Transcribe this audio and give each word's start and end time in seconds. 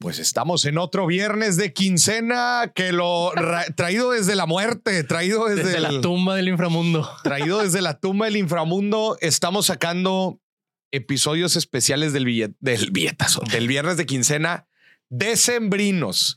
Pues 0.00 0.18
estamos 0.18 0.64
en 0.64 0.78
otro 0.78 1.06
viernes 1.06 1.58
de 1.58 1.74
quincena 1.74 2.72
que 2.74 2.90
lo 2.90 3.32
traído 3.76 4.12
desde 4.12 4.34
la 4.34 4.46
muerte, 4.46 5.04
traído 5.04 5.44
desde, 5.44 5.78
la 5.78 6.00
tumba 6.00 6.34
del 6.36 6.48
inframundo. 6.48 7.06
Traído 7.22 7.58
desde 7.62 7.82
la 7.82 8.00
tumba 8.00 8.24
del 8.24 8.38
inframundo. 8.38 9.18
Estamos 9.20 9.66
sacando 9.66 10.40
episodios 10.90 11.54
especiales 11.54 12.14
del, 12.14 12.54
del 12.60 12.90
billetazo, 12.92 13.42
del 13.52 13.68
viernes 13.68 13.98
de 13.98 14.06
quincena 14.06 14.66
decembrinos. 15.10 16.36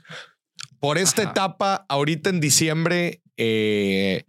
Por 0.82 0.98
esta 0.98 1.24
etapa, 1.24 1.86
ahorita 1.88 2.32
en 2.32 2.42
diciembre, 2.42 3.22
eh, 3.38 4.26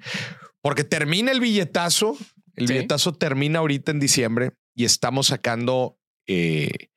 porque 0.62 0.84
termina 0.84 1.32
el 1.32 1.40
billetazo, 1.40 2.16
el 2.54 2.68
billetazo 2.68 3.12
termina 3.14 3.58
ahorita 3.58 3.90
en 3.90 3.98
diciembre 3.98 4.52
y 4.76 4.84
estamos 4.84 5.26
sacando 5.26 5.98
eh, 6.26 6.88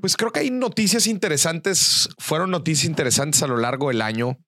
pues 0.00 0.16
creo 0.16 0.32
que 0.32 0.40
hay 0.40 0.50
noticias 0.50 1.06
interesantes, 1.06 2.08
fueron 2.18 2.50
noticias 2.50 2.84
interesantes 2.84 3.42
a 3.42 3.46
lo 3.46 3.56
largo 3.56 3.88
del 3.88 4.02
año. 4.02 4.38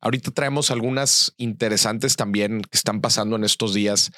Ahorita 0.00 0.30
traemos 0.30 0.70
algunas 0.70 1.34
interesantes 1.38 2.14
también 2.14 2.62
que 2.62 2.76
están 2.76 3.00
pasando 3.00 3.34
en 3.34 3.42
estos 3.42 3.74
días. 3.74 4.12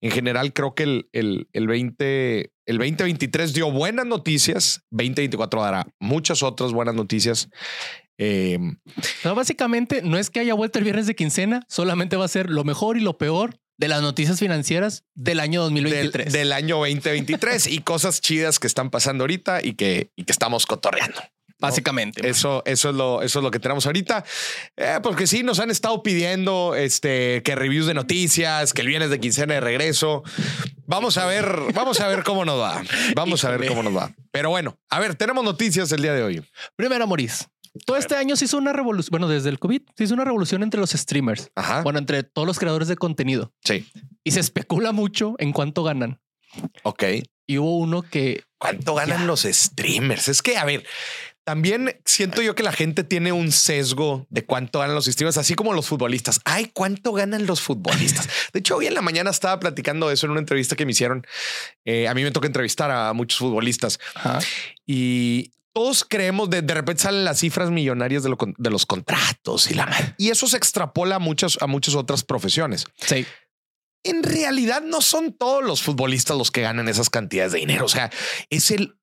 En 0.00 0.10
general, 0.10 0.54
creo 0.54 0.74
que 0.74 0.84
el, 0.84 1.08
el, 1.12 1.48
el 1.52 1.66
20, 1.66 2.52
el 2.64 2.78
2023 2.78 3.52
dio 3.52 3.70
buenas 3.70 4.06
noticias. 4.06 4.82
2024 4.90 5.60
dará 5.60 5.86
muchas 6.00 6.42
otras 6.42 6.72
buenas 6.72 6.94
noticias. 6.94 7.50
Eh, 8.18 8.58
no, 9.24 9.34
básicamente 9.34 10.00
no 10.02 10.16
es 10.16 10.30
que 10.30 10.40
haya 10.40 10.54
vuelto 10.54 10.78
el 10.78 10.84
viernes 10.84 11.06
de 11.06 11.14
quincena, 11.14 11.66
solamente 11.68 12.16
va 12.16 12.24
a 12.24 12.28
ser 12.28 12.48
lo 12.48 12.64
mejor 12.64 12.96
y 12.96 13.00
lo 13.00 13.18
peor 13.18 13.58
de 13.78 13.88
las 13.88 14.02
noticias 14.02 14.38
financieras 14.38 15.04
del 15.14 15.40
año 15.40 15.62
2023. 15.62 16.32
Del, 16.32 16.52
año 16.52 16.76
2023 16.78 17.66
y 17.66 17.80
cosas 17.80 18.20
chidas 18.20 18.58
que 18.58 18.66
están 18.66 18.90
pasando 18.90 19.24
ahorita 19.24 19.60
y 19.62 19.74
que, 19.74 20.10
y 20.16 20.24
que 20.24 20.32
estamos 20.32 20.66
cotorreando. 20.66 21.20
Básicamente. 21.58 22.28
Eso, 22.28 22.62
eso, 22.66 22.90
es 22.90 22.94
lo, 22.94 23.22
eso 23.22 23.38
es 23.38 23.42
lo 23.42 23.50
que 23.50 23.58
tenemos 23.58 23.86
ahorita. 23.86 24.24
Eh, 24.76 24.98
porque 25.02 25.26
sí, 25.26 25.42
nos 25.42 25.58
han 25.58 25.70
estado 25.70 26.02
pidiendo 26.02 26.74
este, 26.74 27.42
que 27.42 27.54
reviews 27.54 27.86
de 27.86 27.94
noticias, 27.94 28.74
que 28.74 28.82
el 28.82 28.88
viernes 28.88 29.10
de 29.10 29.20
quincena 29.20 29.54
de 29.54 29.60
regreso. 29.60 30.22
Vamos 30.86 31.16
a 31.16 31.26
ver, 31.26 31.46
vamos 31.74 32.00
a 32.00 32.08
ver 32.08 32.22
cómo 32.24 32.44
nos 32.44 32.60
va. 32.60 32.82
Vamos 33.14 33.44
a 33.44 33.50
ver 33.50 33.66
cómo 33.68 33.82
nos 33.82 33.96
va. 33.96 34.14
Pero 34.30 34.50
bueno, 34.50 34.78
a 34.90 35.00
ver, 35.00 35.14
tenemos 35.14 35.44
noticias 35.44 35.90
el 35.92 36.02
día 36.02 36.12
de 36.12 36.22
hoy. 36.22 36.44
Primero, 36.76 37.06
Maurice, 37.06 37.46
todo 37.84 37.96
este 37.96 38.16
año 38.16 38.36
se 38.36 38.44
hizo 38.44 38.58
una 38.58 38.72
revolución. 38.72 39.10
Bueno, 39.10 39.28
desde 39.28 39.48
el 39.48 39.58
COVID 39.58 39.82
se 39.96 40.04
hizo 40.04 40.14
una 40.14 40.24
revolución 40.24 40.62
entre 40.62 40.80
los 40.80 40.90
streamers. 40.90 41.50
Ajá. 41.54 41.82
Bueno, 41.82 41.98
entre 41.98 42.22
todos 42.22 42.46
los 42.46 42.58
creadores 42.58 42.88
de 42.88 42.96
contenido. 42.96 43.52
Sí. 43.64 43.86
Y 44.24 44.30
se 44.30 44.40
especula 44.40 44.92
mucho 44.92 45.34
en 45.38 45.52
cuánto 45.52 45.82
ganan. 45.82 46.20
Ok. 46.82 47.04
Y 47.46 47.58
hubo 47.58 47.78
uno 47.78 48.02
que. 48.02 48.42
¿Cuánto 48.58 48.94
ganan 48.94 49.26
los 49.26 49.42
streamers? 49.42 50.28
Es 50.28 50.42
que, 50.42 50.56
a 50.56 50.64
ver, 50.64 50.84
también 51.46 52.00
siento 52.04 52.42
yo 52.42 52.56
que 52.56 52.64
la 52.64 52.72
gente 52.72 53.04
tiene 53.04 53.30
un 53.30 53.52
sesgo 53.52 54.26
de 54.30 54.44
cuánto 54.44 54.80
ganan 54.80 54.96
los 54.96 55.04
streamers, 55.04 55.38
así 55.38 55.54
como 55.54 55.74
los 55.74 55.86
futbolistas. 55.86 56.40
Ay, 56.44 56.72
cuánto 56.74 57.12
ganan 57.12 57.46
los 57.46 57.60
futbolistas. 57.60 58.28
De 58.52 58.58
hecho, 58.58 58.74
hoy 58.74 58.88
en 58.88 58.94
la 58.94 59.00
mañana 59.00 59.30
estaba 59.30 59.60
platicando 59.60 60.10
eso 60.10 60.26
en 60.26 60.32
una 60.32 60.40
entrevista 60.40 60.74
que 60.74 60.84
me 60.84 60.90
hicieron. 60.90 61.24
Eh, 61.84 62.08
a 62.08 62.14
mí 62.14 62.24
me 62.24 62.32
toca 62.32 62.48
entrevistar 62.48 62.90
a 62.90 63.12
muchos 63.12 63.38
futbolistas 63.38 64.00
Ajá. 64.16 64.40
y 64.86 65.52
todos 65.72 66.04
creemos 66.04 66.50
de, 66.50 66.62
de 66.62 66.74
repente 66.74 67.04
salen 67.04 67.24
las 67.24 67.38
cifras 67.38 67.70
millonarias 67.70 68.24
de, 68.24 68.34
de 68.58 68.70
los 68.70 68.84
contratos 68.84 69.70
y 69.70 69.74
la 69.74 70.14
y 70.18 70.30
eso 70.30 70.48
se 70.48 70.56
extrapola 70.56 71.14
a 71.14 71.20
muchas, 71.20 71.58
a 71.60 71.68
muchas 71.68 71.94
otras 71.94 72.24
profesiones. 72.24 72.86
Sí. 72.96 73.24
En 74.02 74.24
realidad 74.24 74.82
no 74.82 75.00
son 75.00 75.32
todos 75.32 75.62
los 75.62 75.80
futbolistas 75.80 76.36
los 76.36 76.50
que 76.50 76.62
ganan 76.62 76.88
esas 76.88 77.08
cantidades 77.08 77.52
de 77.52 77.60
dinero. 77.60 77.84
O 77.84 77.88
sea, 77.88 78.10
es 78.50 78.72
el 78.72 78.96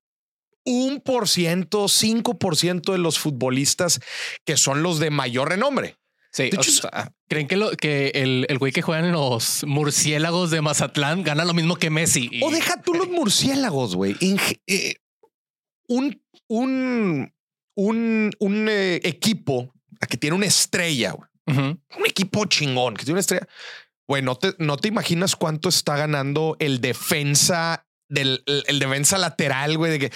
un 0.66 1.02
por 1.02 1.28
ciento, 1.28 1.88
cinco 1.88 2.38
por 2.38 2.56
ciento 2.58 2.92
de 2.92 2.98
los 2.98 3.20
futbolistas 3.20 4.00
que 4.46 4.58
son 4.58 4.84
los 4.84 5.00
de 5.00 5.10
mayor 5.10 5.50
renombre. 5.50 5.98
Sí, 6.32 6.50
creen 7.30 7.48
que, 7.48 7.58
lo, 7.58 7.72
que 7.78 8.08
el, 8.16 8.48
el 8.50 8.58
güey 8.58 8.72
que 8.72 8.82
juega 8.82 9.06
en 9.06 9.12
los 9.12 9.64
murciélagos 9.68 10.50
de 10.50 10.62
Mazatlán 10.62 11.22
gana 11.22 11.46
lo 11.46 11.54
mismo 11.54 11.76
que 11.76 11.92
Messi. 11.92 12.30
O 12.42 12.50
deja 12.50 12.82
tú 12.82 12.96
los 12.96 13.08
murciélagos, 13.08 13.96
güey. 13.96 14.16
Eh, 14.66 14.96
un 15.88 16.20
un, 16.48 17.34
un, 17.76 18.32
un 18.40 18.68
eh, 18.70 19.00
equipo 19.04 19.74
que 20.10 20.18
tiene 20.18 20.36
una 20.36 20.46
estrella, 20.46 21.16
un 21.48 21.80
equipo 22.06 22.46
chingón 22.46 22.96
que 22.96 23.04
tiene 23.04 23.14
una 23.14 23.22
estrella. 23.22 23.48
Bueno, 24.08 24.36
te, 24.36 24.54
no 24.60 24.78
te 24.78 24.90
imaginas 24.90 25.36
cuánto 25.36 25.70
está 25.70 25.96
ganando 25.96 26.56
el 26.60 26.82
defensa 26.82 27.88
del 28.14 28.44
el, 28.46 28.80
defensa 28.80 29.18
lateral, 29.18 29.78
güey, 29.78 29.92
de 29.92 30.00
que 30.00 30.12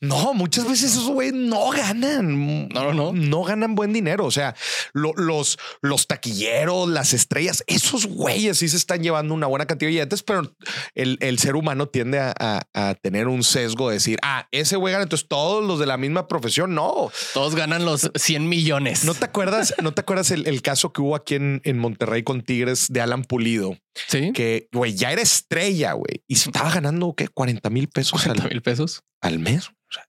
no, 0.00 0.34
muchas 0.34 0.66
veces 0.68 0.92
esos 0.92 1.08
güeyes 1.08 1.34
no 1.34 1.70
ganan. 1.70 2.68
No, 2.68 2.92
no, 2.92 2.94
no. 2.94 3.12
No 3.12 3.42
ganan 3.44 3.74
buen 3.74 3.92
dinero. 3.92 4.24
O 4.24 4.30
sea, 4.30 4.54
los, 4.92 5.58
los 5.80 6.06
taquilleros, 6.06 6.88
las 6.88 7.12
estrellas, 7.12 7.64
esos 7.66 8.06
güeyes 8.06 8.58
sí 8.58 8.68
se 8.68 8.76
están 8.76 9.02
llevando 9.02 9.34
una 9.34 9.46
buena 9.46 9.66
cantidad 9.66 9.88
de 9.88 9.92
billetes, 9.92 10.22
pero 10.22 10.54
el, 10.94 11.18
el 11.20 11.38
ser 11.38 11.56
humano 11.56 11.86
tiende 11.86 12.18
a, 12.18 12.34
a, 12.74 12.94
tener 12.94 13.28
un 13.28 13.42
sesgo 13.42 13.88
de 13.88 13.94
decir, 13.94 14.18
ah, 14.22 14.48
ese 14.50 14.76
güey 14.76 14.92
gana, 14.92 15.04
entonces 15.04 15.28
todos 15.28 15.64
los 15.64 15.78
de 15.78 15.86
la 15.86 15.96
misma 15.96 16.28
profesión, 16.28 16.74
no. 16.74 17.10
Todos 17.34 17.54
ganan 17.54 17.84
los 17.84 18.10
100 18.14 18.48
millones. 18.48 19.04
¿No 19.04 19.14
te 19.14 19.24
acuerdas? 19.24 19.74
¿No 19.82 19.92
te 19.92 20.00
acuerdas 20.00 20.30
el, 20.30 20.46
el 20.46 20.62
caso 20.62 20.92
que 20.92 21.00
hubo 21.00 21.16
aquí 21.16 21.34
en, 21.34 21.60
en 21.64 21.78
Monterrey 21.78 22.22
con 22.22 22.42
Tigres 22.42 22.86
de 22.88 23.00
Alan 23.00 23.24
Pulido? 23.24 23.76
Sí. 23.94 24.32
Que, 24.32 24.68
güey, 24.72 24.94
ya 24.94 25.12
era 25.12 25.22
estrella, 25.22 25.92
güey. 25.92 26.22
Y 26.26 26.34
estaba 26.34 26.70
ganando, 26.70 27.14
¿qué? 27.14 27.28
40 27.28 27.70
mil 27.70 27.88
pesos. 27.88 28.12
40 28.22 28.48
mil 28.48 28.62
pesos. 28.62 29.02
Al 29.20 29.38
mes. 29.38 29.68
O 29.68 29.92
sea, 29.92 30.06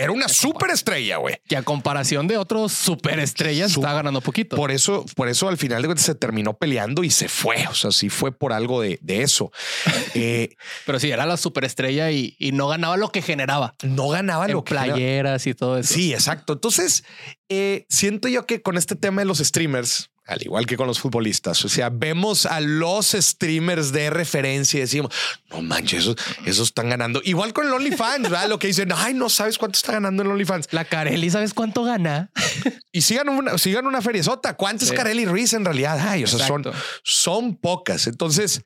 era 0.00 0.12
una 0.12 0.28
super 0.28 0.70
estrella, 0.70 1.18
güey. 1.18 1.40
Que 1.46 1.56
a 1.56 1.62
comparación 1.62 2.26
de 2.28 2.36
otros 2.36 2.72
super 2.72 3.18
estrellas 3.18 3.72
estaba 3.72 3.94
ganando 3.94 4.20
poquito. 4.20 4.56
Por 4.56 4.70
eso, 4.70 5.04
por 5.16 5.28
eso 5.28 5.48
al 5.48 5.56
final 5.56 5.82
de 5.82 5.88
cuentas 5.88 6.06
se 6.06 6.14
terminó 6.14 6.56
peleando 6.56 7.04
y 7.04 7.10
se 7.10 7.28
fue. 7.28 7.66
O 7.68 7.74
sea, 7.74 7.90
sí 7.90 8.08
fue 8.08 8.32
por 8.32 8.52
algo 8.52 8.80
de, 8.80 8.98
de 9.02 9.22
eso. 9.22 9.50
eh, 10.14 10.56
Pero 10.86 10.98
sí, 11.00 11.10
era 11.10 11.26
la 11.26 11.36
superestrella 11.36 12.10
y, 12.10 12.36
y 12.38 12.52
no 12.52 12.68
ganaba 12.68 12.96
lo 12.96 13.10
que 13.10 13.22
generaba. 13.22 13.74
No 13.82 14.08
ganaba 14.08 14.48
lo 14.48 14.64
que 14.64 14.74
playeras 14.74 15.46
y 15.46 15.54
todo 15.54 15.78
eso. 15.78 15.94
Sí, 15.94 16.12
exacto. 16.12 16.54
Entonces, 16.54 17.04
eh, 17.48 17.86
siento 17.88 18.28
yo 18.28 18.46
que 18.46 18.62
con 18.62 18.76
este 18.76 18.96
tema 18.96 19.22
de 19.22 19.26
los 19.26 19.38
streamers, 19.38 20.10
al 20.28 20.42
igual 20.42 20.66
que 20.66 20.76
con 20.76 20.86
los 20.86 21.00
futbolistas. 21.00 21.64
O 21.64 21.70
sea, 21.70 21.88
vemos 21.88 22.44
a 22.44 22.60
los 22.60 23.12
streamers 23.12 23.92
de 23.92 24.10
referencia 24.10 24.76
y 24.76 24.82
decimos, 24.82 25.12
no 25.50 25.62
manches, 25.62 26.00
esos, 26.00 26.16
esos 26.44 26.68
están 26.68 26.90
ganando. 26.90 27.22
Igual 27.24 27.54
con 27.54 27.66
el 27.66 27.72
OnlyFans, 27.72 28.28
¿verdad? 28.28 28.46
Lo 28.46 28.58
que 28.58 28.66
dicen, 28.66 28.92
ay, 28.94 29.14
no 29.14 29.30
sabes 29.30 29.56
cuánto 29.56 29.76
está 29.76 29.92
ganando 29.92 30.22
el 30.22 30.28
OnlyFans. 30.28 30.68
La 30.70 30.84
Carelli, 30.84 31.30
¿sabes 31.30 31.54
cuánto 31.54 31.82
gana? 31.82 32.30
y 32.92 33.00
sigan 33.00 33.30
una, 33.30 33.56
sigan 33.56 33.86
una 33.86 34.02
feriezota. 34.02 34.54
¿Cuántas 34.54 34.92
Carelli 34.92 35.24
Ruiz 35.24 35.54
en 35.54 35.64
realidad? 35.64 35.98
Ay, 35.98 36.24
o 36.24 36.26
sea, 36.26 36.46
son, 36.46 36.64
son 37.02 37.56
pocas. 37.56 38.06
Entonces, 38.06 38.62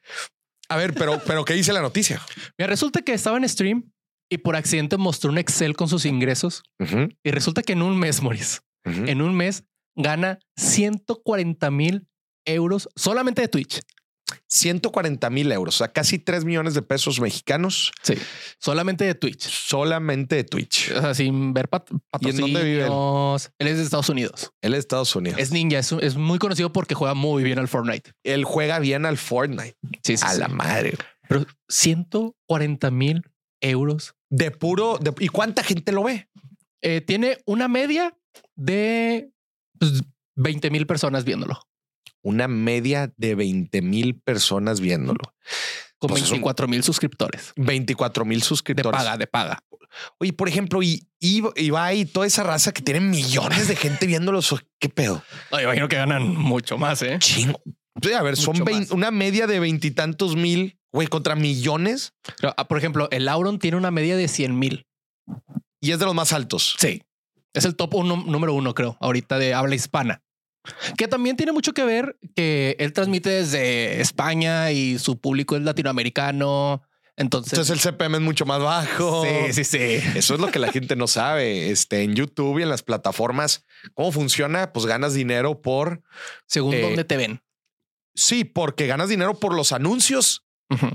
a 0.69 0.77
ver, 0.77 0.95
pero, 0.95 1.23
pero 1.25 1.45
¿qué 1.45 1.55
dice 1.55 1.73
la 1.73 1.81
noticia? 1.81 2.21
Me 2.59 2.67
resulta 2.67 3.03
que 3.03 3.13
estaba 3.13 3.37
en 3.37 3.49
stream 3.49 3.93
y 4.29 4.39
por 4.39 4.57
accidente 4.57 4.97
mostró 4.97 5.31
un 5.31 5.39
Excel 5.39 5.77
con 5.77 5.89
sus 5.89 6.07
ingresos. 6.07 6.65
Y 7.23 7.31
resulta 7.31 7.63
que 7.63 7.75
en 7.75 7.83
un 7.83 7.97
mes, 8.01 8.21
Maurice, 8.21 8.61
en 8.85 9.23
un 9.23 9.37
mes 9.37 9.63
gana 9.95 10.39
140 10.57 11.71
mil 11.71 12.09
euros 12.45 12.89
solamente 12.97 13.43
de 13.43 13.49
Twitch. 13.49 13.81
140 14.49 15.31
mil 15.31 15.51
euros, 15.53 15.77
o 15.77 15.79
sea, 15.79 15.89
casi 15.89 16.19
3 16.19 16.45
millones 16.45 16.75
de 16.75 16.83
pesos 16.83 17.21
mexicanos. 17.21 17.93
Sí, 18.03 18.15
solamente 18.59 19.05
de 19.05 19.15
Twitch. 19.15 19.49
Solamente 19.49 20.37
de 20.37 20.45
Twitch. 20.45 20.91
O 20.93 21.01
sea, 21.01 21.15
sin 21.15 21.55
ver 21.55 21.69
pat 21.69 21.91
¿Y 22.21 22.31
en 22.31 22.37
dónde 22.37 22.63
vive 22.63 22.87
él? 22.87 22.93
Él 23.59 23.69
es 23.69 23.79
de 23.79 23.83
Estados 23.83 24.09
Unidos. 24.09 24.53
Él 24.61 24.73
es 24.73 24.77
de 24.77 24.81
Estados 24.81 25.17
Unidos. 25.17 25.39
Es 25.39 25.53
ninja, 25.53 25.79
es, 25.79 26.17
muy 26.17 26.39
conocido 26.39 26.73
porque 26.73 26.95
juega 26.95 27.15
muy 27.15 27.43
bien 27.43 27.59
al 27.59 27.69
Fortnite. 27.69 28.13
Él 28.25 28.45
juega 28.45 28.79
bien 28.79 29.07
al 29.07 29.19
Fortnite. 29.19 29.77
Sí, 30.03 30.17
sí 30.17 30.25
A 30.27 30.35
la 30.35 30.49
madre. 30.49 30.97
Pero 31.29 31.47
140 31.69 32.91
mil 32.91 33.23
euros. 33.61 34.15
De 34.29 34.51
puro... 34.51 34.99
¿Y 35.19 35.29
cuánta 35.29 35.63
gente 35.63 35.93
lo 35.93 36.05
ve? 36.05 36.29
Eh, 36.83 37.01
tiene 37.01 37.39
una 37.47 37.69
media 37.69 38.17
de 38.55 39.31
20 40.37 40.61
pues, 40.61 40.73
mil 40.73 40.87
personas 40.87 41.25
viéndolo. 41.25 41.61
Una 42.23 42.49
media 42.49 43.13
de 43.17 43.35
20 43.35 43.83
mil 43.83 44.21
personas 44.21 44.81
viéndolo. 44.81 45.35
Con 45.99 46.15
24 46.15 46.67
pues, 46.67 46.71
mil 46.71 46.83
suscriptores. 46.83 47.53
24 47.57 48.25
mil 48.25 48.43
suscriptores. 48.43 48.93
De 48.93 49.05
paga, 49.05 49.17
de 49.17 49.27
paga. 49.27 49.65
Oye, 50.19 50.33
por 50.33 50.49
ejemplo, 50.49 50.83
y, 50.83 51.07
y, 51.21 51.41
va 51.71 51.95
y 51.95 52.05
toda 52.05 52.27
esa 52.27 52.43
raza 52.43 52.73
que 52.73 52.83
tiene 52.83 53.01
millones 53.01 53.69
de 53.69 53.77
gente 53.77 54.07
viéndolo. 54.07 54.41
¿Qué 54.79 54.89
pedo? 54.89 55.23
No, 55.51 55.61
imagino 55.61 55.89
que 55.89 55.97
ganan 55.97 56.35
mucho 56.35 56.79
más, 56.79 57.03
¿eh? 57.03 57.19
Chingo. 57.19 57.61
a 58.19 58.23
ver, 58.23 58.37
son 58.37 58.57
una 58.91 59.11
media 59.11 59.47
de 59.47 59.61
veintitantos 59.61 60.37
mil, 60.37 60.79
güey, 60.93 61.09
contra 61.09 61.37
millones. 61.37 62.15
Ah, 62.57 62.67
por 62.67 62.79
ejemplo, 62.79 63.09
el 63.11 63.29
Auron 63.29 63.59
tiene 63.59 63.77
una 63.77 63.91
media 63.91 64.17
de 64.17 64.29
100 64.29 64.59
mil. 64.59 64.87
Y 65.81 65.93
es 65.93 65.99
de 65.99 66.05
los 66.05 66.15
más 66.15 66.33
altos. 66.33 66.77
Sí. 66.79 67.03
Es 67.55 67.65
el 67.65 67.77
top 67.77 67.95
uno, 67.95 68.17
número 68.27 68.55
uno, 68.55 68.75
creo, 68.75 68.97
ahorita 69.01 69.39
de 69.39 69.55
habla 69.55 69.75
hispana. 69.75 70.23
Que 70.97 71.09
también 71.09 71.37
tiene 71.37 71.53
mucho 71.53 71.73
que 71.75 71.85
ver 71.85 72.17
que 72.37 72.77
él 72.79 72.93
transmite 72.93 73.31
desde 73.31 74.01
España 74.01 74.71
y 74.71 74.99
su 74.99 75.19
público 75.21 75.57
es 75.57 75.63
latinoamericano. 75.63 76.83
Entonces, 77.17 77.53
Entonces 77.53 77.85
el 77.85 77.93
CPM 77.93 78.15
es 78.15 78.21
mucho 78.21 78.47
más 78.47 78.61
bajo. 78.61 79.25
sí, 79.25 79.53
sí, 79.53 79.65
sí. 79.65 79.79
Eso 80.17 80.35
es 80.35 80.41
lo 80.41 80.51
que 80.51 80.59
la 80.59 80.71
gente 80.73 80.97
no 80.97 81.07
sabe. 81.09 81.71
Este, 81.71 82.03
en 82.03 82.15
YouTube 82.15 82.59
y 82.59 82.63
en 82.63 82.69
las 82.69 82.83
plataformas, 82.83 83.65
¿cómo 83.95 84.13
funciona? 84.13 84.73
Pues 84.73 84.87
ganas 84.87 85.13
dinero 85.15 85.61
por... 85.61 86.03
Según 86.47 86.75
Eh, 86.75 86.81
dónde 86.81 87.05
te 87.05 87.17
ven. 87.17 87.43
Sí, 88.15 88.45
porque 88.45 88.87
ganas 88.87 89.09
dinero 89.09 89.35
por 89.39 89.55
los 89.55 89.73
anuncios 89.73 90.45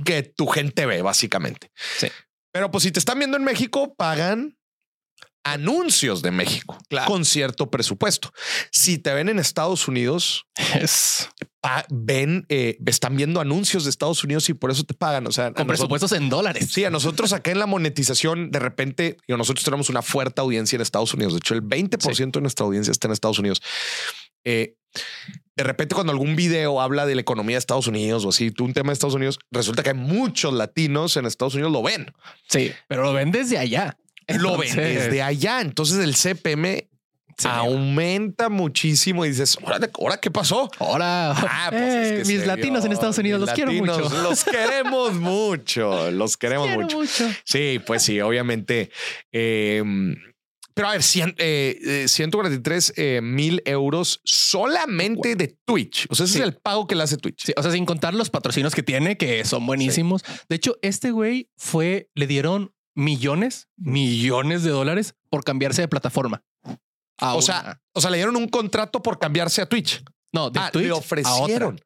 que 0.05 0.23
tu 0.23 0.47
gente 0.47 0.85
ve, 0.87 1.01
básicamente. 1.03 1.71
Sí. 1.97 2.07
Pero 2.51 2.71
pues 2.71 2.83
si 2.83 2.91
te 2.91 2.99
están 2.99 3.19
viendo 3.19 3.37
en 3.37 3.43
México, 3.43 3.93
pagan 3.95 4.57
anuncios 5.53 6.21
de 6.21 6.31
México 6.31 6.77
Claro. 6.89 7.11
con 7.11 7.25
cierto 7.25 7.69
presupuesto. 7.71 8.31
Si 8.71 8.97
te 8.97 9.13
ven 9.13 9.29
en 9.29 9.39
Estados 9.39 9.87
Unidos, 9.87 10.45
Es 10.73 11.29
pa- 11.61 11.85
ven, 11.89 12.45
eh, 12.49 12.77
están 12.85 13.15
viendo 13.17 13.39
anuncios 13.39 13.83
de 13.83 13.89
Estados 13.89 14.23
Unidos 14.23 14.47
y 14.49 14.53
por 14.53 14.71
eso 14.71 14.83
te 14.83 14.93
pagan. 14.93 15.27
O 15.27 15.31
sea, 15.31 15.45
con 15.45 15.67
nosotros- 15.67 15.67
presupuestos 15.77 16.11
en 16.13 16.29
dólares. 16.29 16.69
Sí, 16.71 16.83
a 16.85 16.89
nosotros 16.89 17.33
acá 17.33 17.51
en 17.51 17.59
la 17.59 17.65
monetización, 17.67 18.51
de 18.51 18.59
repente, 18.59 19.17
digo, 19.27 19.37
nosotros 19.37 19.63
tenemos 19.63 19.89
una 19.89 20.01
fuerte 20.01 20.41
audiencia 20.41 20.75
en 20.75 20.81
Estados 20.81 21.13
Unidos. 21.13 21.33
De 21.33 21.37
hecho, 21.39 21.53
el 21.53 21.61
20% 21.61 22.39
de 22.39 22.43
nuestra 22.43 22.65
audiencia 22.65 22.91
está 22.91 23.07
en 23.07 23.13
Estados 23.13 23.39
Unidos. 23.39 23.61
Eh, 24.45 24.75
de 25.55 25.63
repente, 25.63 25.95
cuando 25.95 26.11
algún 26.11 26.35
video 26.35 26.79
habla 26.81 27.05
de 27.05 27.15
la 27.15 27.21
economía 27.21 27.55
de 27.55 27.59
Estados 27.59 27.87
Unidos 27.87 28.23
o 28.25 28.29
así, 28.29 28.51
tú 28.51 28.63
un 28.63 28.73
tema 28.73 28.89
de 28.89 28.93
Estados 28.93 29.15
Unidos, 29.15 29.39
resulta 29.51 29.83
que 29.83 29.89
hay 29.89 29.95
muchos 29.95 30.53
latinos 30.53 31.17
en 31.17 31.25
Estados 31.25 31.55
Unidos 31.55 31.71
lo 31.71 31.81
ven, 31.81 32.13
Sí, 32.47 32.71
pero 32.87 33.03
lo 33.03 33.13
ven 33.13 33.31
desde 33.31 33.57
allá. 33.57 33.97
Lo 34.27 34.57
ven 34.57 34.75
desde 34.75 35.21
allá. 35.21 35.61
Entonces 35.61 35.99
el 35.99 36.15
CPM 36.15 36.87
se 37.37 37.47
aumenta 37.47 38.49
muchísimo 38.49 39.23
y 39.23 39.29
dices, 39.29 39.57
ahora, 39.93 40.17
qué 40.19 40.31
pasó? 40.31 40.69
Ahora, 40.79 41.31
Ah, 41.33 41.67
pues 41.69 41.81
es 41.83 42.11
eh, 42.11 42.17
que 42.23 42.33
mis 42.33 42.47
latinos 42.47 42.83
en. 42.83 42.91
Estados 42.91 43.17
Unidos 43.19 43.41
Mis 43.41 43.47
los 43.49 43.55
quiero 43.55 43.71
mucho. 43.73 44.09
Los 44.23 44.43
queremos 44.43 45.13
mucho, 45.19 46.09
los 46.11 46.35
queremos 46.35 46.69
mucho. 46.71 46.97
mucho. 46.97 47.29
Sí, 47.45 47.79
pues 47.85 48.01
sí, 48.01 48.19
obviamente. 48.21 48.89
Eh, 49.31 49.83
pero 50.73 50.89
a 50.89 50.91
ver, 50.91 51.01
cien- 51.01 51.33
eh, 51.39 52.03
eh, 52.03 52.07
143 52.07 52.93
mil 53.23 53.61
euros 53.65 54.19
solamente 54.23 55.35
de 55.35 55.55
Twitch. 55.65 56.05
O 56.09 56.15
sea, 56.15 56.25
ese 56.25 56.33
Sí. 56.35 56.39
es 56.39 56.45
el 56.45 56.53
pago 56.55 56.85
que 56.87 56.95
le 56.95 57.03
hace 57.03 57.17
Twitch. 57.17 57.45
Sí, 57.45 57.53
o 57.55 57.63
sea, 57.63 57.71
sin 57.71 57.85
contar 57.85 58.13
los 58.13 58.29
patrocinios 58.29 58.75
que 58.75 58.83
tiene, 58.83 59.17
que 59.17 59.43
son 59.45 59.65
buenísimos. 59.65 60.23
De 60.49 60.55
hecho, 60.55 60.77
este 60.83 61.09
güey 61.11 61.49
fue, 61.57 62.09
le 62.15 62.27
dieron 62.27 62.73
millones, 62.97 63.67
millones 63.77 64.63
de 64.63 64.71
dólares 64.71 65.13
por 65.29 65.43
cambiarse 65.43 65.81
de 65.81 65.87
plataforma. 65.87 66.43
A 67.19 67.33
O 67.33 67.37
una- 67.37 67.41
sea, 67.41 67.81
o 67.93 68.01
sea, 68.01 68.09
le 68.11 68.17
dieron 68.17 68.35
un 68.35 68.47
contrato 68.47 69.01
por 69.01 69.19
cambiarse 69.19 69.61
a 69.61 69.65
Twitch. 69.69 70.03
no, 70.33 70.49
de 70.49 70.59
Ah, 70.59 70.69
Twitch 70.71 70.85
le 70.85 70.91
a 70.91 70.95
otra. 70.95 71.05
ofrecieron. 71.05 71.81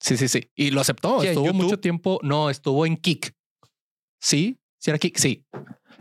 Sí, 0.00 0.16
sí, 0.16 0.26
sí. 0.28 0.50
Y 0.54 0.70
lo 0.72 0.80
aceptó. 0.80 1.20
¿Qué, 1.20 1.28
Estuvo 1.28 1.46
YouTube? 1.46 1.62
mucho 1.62 1.80
tiempo. 1.80 2.18
No, 2.22 2.50
estuvo 2.50 2.84
en 2.84 2.96
Kick. 2.96 3.32
Sí, 4.20 4.58
sí 4.78 4.90
era 4.90 4.98
Kick. 4.98 5.16
Sí. 5.18 5.44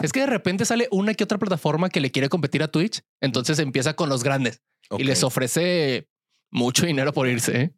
Es 0.01 0.11
que 0.11 0.21
de 0.21 0.25
repente 0.25 0.65
sale 0.65 0.87
una 0.91 1.13
que 1.13 1.23
otra 1.23 1.37
plataforma 1.37 1.89
que 1.89 2.01
le 2.01 2.11
quiere 2.11 2.27
competir 2.29 2.63
a 2.63 2.67
Twitch. 2.67 3.01
Entonces 3.21 3.59
empieza 3.59 3.95
con 3.95 4.09
los 4.09 4.23
grandes 4.23 4.61
y 4.97 5.03
les 5.03 5.23
ofrece 5.23 6.07
mucho 6.51 6.85
dinero 6.85 7.13
por 7.13 7.27
irse. 7.27 7.61
¿eh? 7.61 7.73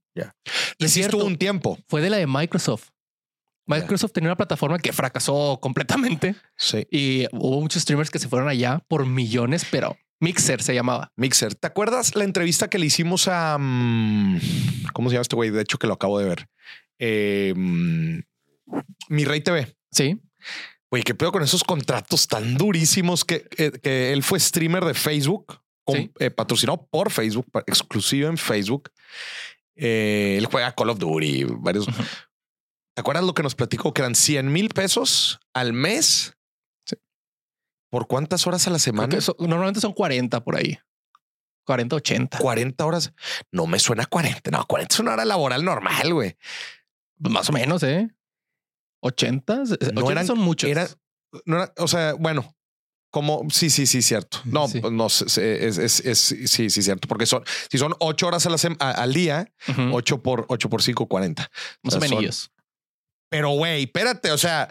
Y 0.79 0.85
es 0.85 0.91
sí 0.91 0.99
cierto. 1.01 1.17
estuvo 1.17 1.27
un 1.27 1.37
tiempo. 1.37 1.77
Fue 1.87 2.01
de 2.01 2.09
la 2.09 2.17
de 2.17 2.25
Microsoft. 2.27 2.89
Microsoft 3.67 4.11
tenía 4.13 4.29
una 4.29 4.37
plataforma 4.37 4.77
que 4.79 4.93
fracasó 4.93 5.59
completamente 5.61 6.35
Sí. 6.57 6.85
y 6.91 7.25
hubo 7.31 7.61
muchos 7.61 7.81
streamers 7.81 8.09
que 8.11 8.19
se 8.19 8.27
fueron 8.27 8.47
allá 8.49 8.79
por 8.87 9.05
millones, 9.05 9.65
pero 9.71 9.97
Mixer 10.19 10.61
se 10.61 10.73
llamaba. 10.73 11.11
Mixer. 11.15 11.55
¿Te 11.55 11.67
acuerdas 11.67 12.15
la 12.15 12.23
entrevista 12.23 12.69
que 12.69 12.77
le 12.79 12.85
hicimos 12.85 13.27
a. 13.27 13.57
mm, 13.59 14.39
¿Cómo 14.93 15.09
se 15.09 15.13
llama 15.15 15.21
este 15.23 15.35
güey? 15.35 15.49
De 15.49 15.61
hecho, 15.61 15.77
que 15.77 15.87
lo 15.87 15.93
acabo 15.93 16.19
de 16.19 16.25
ver. 16.25 16.47
Eh, 16.99 17.53
mm, 17.55 18.19
Mi 19.09 19.25
Rey 19.25 19.41
TV. 19.41 19.75
Sí. 19.91 20.19
Güey, 20.89 21.03
qué 21.03 21.13
pedo 21.15 21.31
con 21.31 21.43
esos 21.43 21.63
contratos 21.63 22.27
tan 22.27 22.55
durísimos 22.55 23.25
que, 23.25 23.43
que, 23.43 23.71
que 23.71 24.13
él 24.13 24.23
fue 24.23 24.39
streamer 24.39 24.85
de 24.85 24.93
Facebook, 24.93 25.59
con- 25.83 25.97
Sí. 25.97 26.11
eh, 26.19 26.29
patrocinado 26.31 26.87
por 26.89 27.11
Facebook, 27.11 27.47
exclusivo 27.67 28.29
en 28.29 28.37
Facebook. 28.37 28.91
Eh, 29.75 30.35
él 30.37 30.45
juega 30.45 30.71
Call 30.73 30.89
of 30.91 30.99
Duty, 30.99 31.43
varios. 31.59 31.85
¿Te 32.95 33.01
acuerdas 33.01 33.23
lo 33.25 33.33
que 33.33 33.43
nos 33.43 33.55
platicó? 33.55 33.93
Que 33.93 34.01
eran 34.01 34.15
100 34.15 34.51
mil 34.51 34.69
pesos 34.69 35.39
al 35.53 35.73
mes. 35.73 36.35
Sí. 36.85 36.95
¿Por 37.91 38.07
cuántas 38.07 38.47
horas 38.47 38.65
a 38.67 38.71
la 38.71 38.79
semana? 38.79 39.15
normalmente 39.39 39.79
son 39.81 39.93
40 39.93 40.43
por 40.43 40.55
ahí. 40.55 40.79
40, 41.65 41.95
80. 41.97 42.37
40 42.39 42.85
horas. 42.85 43.13
No 43.51 43.67
me 43.67 43.79
suena 43.79 44.05
40. 44.05 44.49
No, 44.51 44.65
40 44.65 44.93
es 44.93 44.99
una 44.99 45.13
hora 45.13 45.25
laboral 45.25 45.63
normal, 45.65 46.13
güey. 46.13 46.37
Más 47.19 47.49
o 47.49 47.53
menos, 47.53 47.83
¿eh? 47.83 48.09
80. 49.01 49.61
80 49.61 50.11
eran- 50.11 50.27
son 50.27 50.39
muchos. 50.39 50.69
Era, 50.69 50.87
no 51.45 51.57
era, 51.57 51.73
o 51.77 51.87
sea, 51.87 52.13
bueno, 52.13 52.55
como 53.11 53.45
sí, 53.49 53.69
sí, 53.69 53.87
sí, 53.87 54.01
cierto. 54.01 54.39
No, 54.45 54.67
Sí. 54.67 54.79
pues 54.79 54.93
no 54.93 55.09
sé, 55.09 55.27
sé, 55.29 55.67
es, 55.67 55.77
es, 55.77 55.99
es- 56.01 56.19
sí, 56.51 56.69
sí, 56.69 56.81
cierto, 56.81 57.07
porque 57.07 57.25
son, 57.25 57.43
si 57.69 57.77
son 57.77 57.93
ocho 57.99 58.27
horas 58.27 58.45
a 58.45 58.49
la 58.49 58.57
sem- 58.57 58.77
a- 58.79 58.91
al 58.91 59.13
día, 59.13 59.51
Ujú. 59.67 59.95
ocho 59.95 60.21
por 60.21 60.45
ocho 60.49 60.69
por 60.69 60.81
cinco, 60.81 61.07
40. 61.07 61.49
Más 61.83 61.95
o 61.95 61.99
menos. 61.99 62.51
Pero 63.35 63.49
güey, 63.49 63.83
espérate, 63.83 64.31
o 64.31 64.37
sea, 64.37 64.69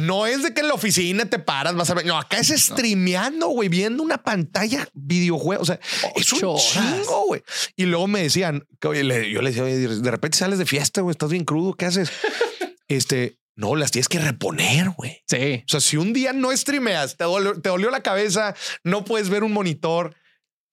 no 0.00 0.26
es 0.26 0.42
de 0.42 0.52
que 0.52 0.62
en 0.62 0.66
la 0.68 0.74
oficina 0.74 1.26
te 1.26 1.38
paras, 1.38 1.76
vas 1.76 1.90
a 1.90 1.94
ver. 1.94 2.04
No, 2.06 2.18
acá 2.18 2.38
es 2.40 2.48
streameando, 2.48 3.46
güey, 3.50 3.68
viendo 3.68 4.02
una 4.02 4.20
pantalla 4.20 4.88
videojuego. 4.94 5.62
O 5.62 5.64
sea, 5.64 5.78
es 6.16 6.32
un 6.32 6.44
horas. 6.44 6.72
chingo, 6.72 7.26
güey. 7.28 7.42
Y 7.76 7.84
luego 7.84 8.08
me 8.08 8.20
decían, 8.20 8.66
le- 8.82 9.30
yo 9.30 9.42
les 9.42 9.54
decía, 9.54 9.62
oye, 9.62 9.76
de 10.02 10.10
repente 10.10 10.36
sales 10.38 10.58
de 10.58 10.66
fiesta, 10.66 11.02
güey, 11.02 11.12
estás 11.12 11.30
bien 11.30 11.44
crudo, 11.44 11.74
¿qué 11.74 11.84
haces? 11.86 12.10
este, 12.88 13.38
no, 13.54 13.76
las 13.76 13.92
tienes 13.92 14.08
que 14.08 14.18
reponer, 14.18 14.90
güey. 14.90 15.22
Sí. 15.28 15.62
O 15.64 15.68
sea, 15.70 15.78
si 15.80 15.96
un 15.96 16.12
día 16.12 16.32
no 16.32 16.50
streameas, 16.56 17.16
te 17.16 17.22
dolió, 17.22 17.60
te 17.60 17.68
dolió 17.68 17.90
la 17.90 18.02
cabeza, 18.02 18.56
no 18.82 19.04
puedes 19.04 19.28
ver 19.28 19.44
un 19.44 19.52
monitor, 19.52 20.16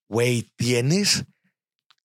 güey, 0.09 0.49
tienes 0.55 1.25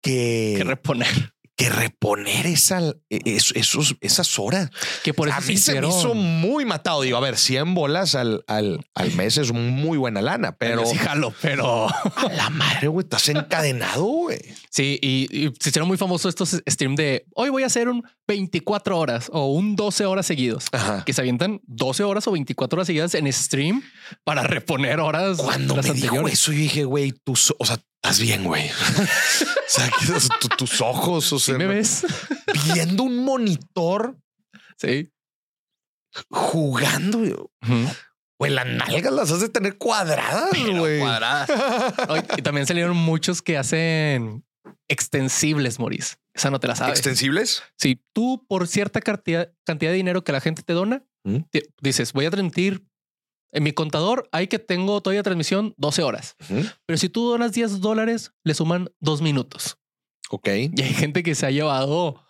que, 0.02 0.56
Que 0.58 0.64
reponer. 0.64 1.32
Que 1.62 1.70
reponer 1.70 2.46
esa, 2.46 2.80
es- 3.08 3.52
esos, 3.54 3.96
esas 4.00 4.38
horas. 4.38 4.70
Que 5.04 5.14
por 5.14 5.28
eso 5.28 5.38
a 5.38 5.40
se 5.40 5.52
mí 5.52 5.56
se 5.58 5.80
me 5.80 5.88
hizo 5.88 6.14
muy 6.14 6.64
matado. 6.64 7.02
Digo, 7.02 7.16
a 7.16 7.20
ver, 7.20 7.36
100 7.36 7.74
bolas 7.74 8.14
al, 8.14 8.44
al, 8.48 8.84
al 8.94 9.12
mes 9.14 9.36
es 9.38 9.52
muy 9.52 9.98
buena 9.98 10.22
lana, 10.22 10.56
pero 10.56 10.84
sí 10.86 10.96
jalo, 10.96 11.32
pero 11.40 11.88
a 12.16 12.28
la 12.32 12.50
madre, 12.50 12.88
güey, 12.88 13.04
estás 13.04 13.28
encadenado, 13.28 14.04
güey. 14.04 14.40
sí, 14.70 14.98
y, 15.02 15.28
y 15.30 15.52
se 15.60 15.68
hicieron 15.70 15.88
muy 15.88 15.96
famosos 15.98 16.28
estos 16.30 16.60
streams 16.68 16.96
de 16.96 17.24
hoy 17.34 17.50
voy 17.50 17.62
a 17.62 17.66
hacer 17.66 17.88
un 17.88 18.02
24 18.26 18.98
horas 18.98 19.28
o 19.32 19.46
un 19.52 19.76
12 19.76 20.06
horas 20.06 20.26
seguidos. 20.26 20.66
Ajá. 20.72 21.04
Que 21.04 21.12
se 21.12 21.20
avientan 21.20 21.60
12 21.66 22.02
horas 22.04 22.26
o 22.26 22.32
24 22.32 22.76
horas 22.78 22.86
seguidas 22.86 23.14
en 23.14 23.30
stream 23.32 23.82
para 24.24 24.42
reponer 24.42 25.00
horas. 25.00 25.38
Cuando 25.38 25.76
me 25.76 25.92
dijo 25.92 26.26
eso, 26.28 26.52
yo 26.52 26.58
dije, 26.58 26.84
güey, 26.84 27.12
tú, 27.12 27.34
o 27.58 27.66
sea, 27.66 27.78
estás 28.02 28.18
bien, 28.20 28.44
güey. 28.44 28.68
o 28.70 29.68
sea, 29.68 29.90
tu- 30.40 30.48
tus 30.48 30.80
ojos, 30.80 31.32
o 31.32 31.38
¿Sí 31.38 31.46
sea, 31.46 31.58
me 31.58 31.66
ves? 31.66 32.04
viendo 32.74 33.04
un 33.04 33.18
monitor 33.24 34.16
Sí. 34.76 35.10
jugando. 36.30 37.18
güey. 37.18 37.34
Güey, 38.38 38.52
las 38.52 38.66
nalgas 38.66 39.12
las 39.12 39.30
has 39.30 39.40
de 39.40 39.48
tener 39.48 39.78
cuadradas, 39.78 40.50
güey. 40.76 40.98
Cuadradas. 41.00 41.48
Y 42.36 42.42
también 42.42 42.66
salieron 42.66 42.96
muchos 42.96 43.40
que 43.40 43.56
hacen 43.56 44.44
extensibles, 44.88 45.78
Maurice. 45.78 46.16
Esa 46.34 46.50
no 46.50 46.58
te 46.58 46.66
la 46.66 46.74
sabes. 46.74 46.98
¿Extensibles? 46.98 47.62
Si 47.78 48.02
tú 48.12 48.44
por 48.48 48.66
cierta 48.66 49.00
cantidad, 49.00 49.52
cantidad 49.64 49.92
de 49.92 49.96
dinero 49.96 50.24
que 50.24 50.32
la 50.32 50.40
gente 50.40 50.62
te 50.62 50.72
dona, 50.72 51.04
¿Mm? 51.24 51.38
te- 51.50 51.68
dices, 51.80 52.12
voy 52.12 52.26
a 52.26 52.30
transmitir 52.30 52.84
en 53.52 53.62
mi 53.62 53.72
contador, 53.72 54.28
hay 54.32 54.48
que 54.48 54.58
tengo 54.58 55.00
todavía 55.00 55.22
transmisión 55.22 55.74
12 55.76 56.02
horas. 56.02 56.36
Pero 56.86 56.96
si 56.96 57.08
tú 57.08 57.28
donas 57.28 57.52
10 57.52 57.80
dólares, 57.80 58.32
le 58.44 58.54
suman 58.54 58.90
dos 59.00 59.22
minutos. 59.22 59.78
Ok. 60.30 60.48
Y 60.48 60.82
hay 60.82 60.94
gente 60.94 61.22
que 61.22 61.34
se 61.34 61.46
ha 61.46 61.50
llevado 61.50 62.24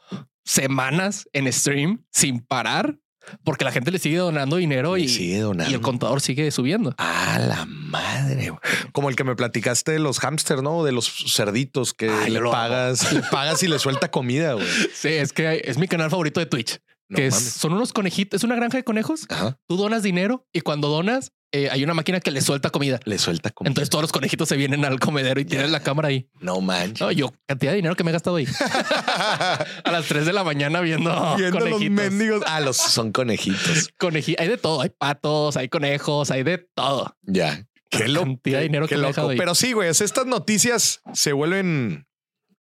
semanas 0.44 1.28
en 1.32 1.50
stream 1.52 2.04
sin 2.10 2.40
parar 2.40 2.98
porque 3.44 3.64
la 3.64 3.72
gente 3.72 3.90
le 3.90 3.98
sigue 3.98 4.16
donando 4.16 4.56
dinero 4.56 4.96
y, 4.96 5.08
sigue 5.08 5.44
y 5.68 5.74
el 5.74 5.80
contador 5.80 6.20
sigue 6.20 6.50
subiendo. 6.50 6.94
A 6.98 7.38
la 7.38 7.64
madre. 7.66 8.52
Como 8.92 9.08
el 9.08 9.16
que 9.16 9.24
me 9.24 9.36
platicaste 9.36 9.92
de 9.92 9.98
los 9.98 10.18
hámsters, 10.18 10.62
¿no? 10.62 10.84
De 10.84 10.92
los 10.92 11.12
cerditos 11.32 11.94
que 11.94 12.10
le 12.28 12.40
pagas, 12.40 13.12
le 13.12 13.22
pagas 13.30 13.62
y 13.62 13.68
le 13.68 13.78
suelta 13.78 14.10
comida, 14.10 14.54
güey. 14.54 14.66
Sí, 14.92 15.08
es 15.08 15.32
que 15.32 15.62
es 15.64 15.78
mi 15.78 15.88
canal 15.88 16.10
favorito 16.10 16.40
de 16.40 16.46
Twitch, 16.46 16.80
No 17.08 17.16
que 17.16 17.26
es- 17.26 17.34
son 17.34 17.72
unos 17.74 17.92
conejitos, 17.92 18.38
es 18.40 18.44
una 18.44 18.54
granja 18.56 18.78
de 18.78 18.84
conejos. 18.84 19.26
Ajá. 19.28 19.58
Tú 19.68 19.76
donas 19.76 20.02
dinero 20.02 20.46
y 20.52 20.60
cuando 20.62 20.88
donas 20.88 21.32
eh, 21.54 21.68
hay 21.70 21.84
una 21.84 21.92
máquina 21.92 22.18
que 22.20 22.30
le 22.30 22.40
suelta 22.40 22.70
comida. 22.70 22.98
Le 23.04 23.18
suelta 23.18 23.50
comida. 23.50 23.68
Entonces 23.68 23.90
todos 23.90 24.00
los 24.02 24.12
conejitos 24.12 24.48
se 24.48 24.56
vienen 24.56 24.86
al 24.86 24.98
comedero 24.98 25.38
y 25.38 25.44
tienen 25.44 25.70
la 25.70 25.80
cámara 25.80 26.08
ahí. 26.08 26.30
no 26.40 26.62
manches. 26.62 27.00
No, 27.02 27.12
yo 27.12 27.30
cantidad 27.46 27.72
de 27.72 27.76
dinero 27.76 27.94
que 27.94 28.04
me 28.04 28.10
he 28.10 28.12
gastado 28.14 28.36
ahí 28.36 28.46
a 29.84 29.90
las 29.92 30.06
3 30.06 30.24
de 30.26 30.32
la 30.32 30.44
mañana 30.44 30.80
viendo, 30.80 31.10
Viendo 31.36 31.58
los 31.60 31.68
conejitos. 31.70 31.94
mendigos. 31.94 32.42
Ah, 32.46 32.60
los 32.60 32.76
son 32.78 33.12
conejitos. 33.12 33.92
Coneji- 33.98 34.36
hay 34.38 34.48
de 34.48 34.56
todo, 34.56 34.80
hay 34.80 34.90
patos, 34.90 35.56
hay 35.56 35.68
conejos, 35.68 36.30
hay 36.30 36.42
de 36.42 36.58
todo. 36.74 37.16
Ya. 37.22 37.66
Qué 37.90 38.08
loco. 38.08 38.24
cantidad 38.26 38.58
de 38.60 38.64
dinero 38.64 38.86
qué 38.86 38.94
que 38.94 39.00
me 39.00 39.04
he 39.04 39.08
dejado 39.08 39.28
ahí. 39.30 39.36
Pero 39.36 39.54
sí, 39.54 39.72
güey, 39.74 39.90
estas 39.90 40.24
noticias 40.26 41.02
se 41.12 41.32
vuelven. 41.34 42.06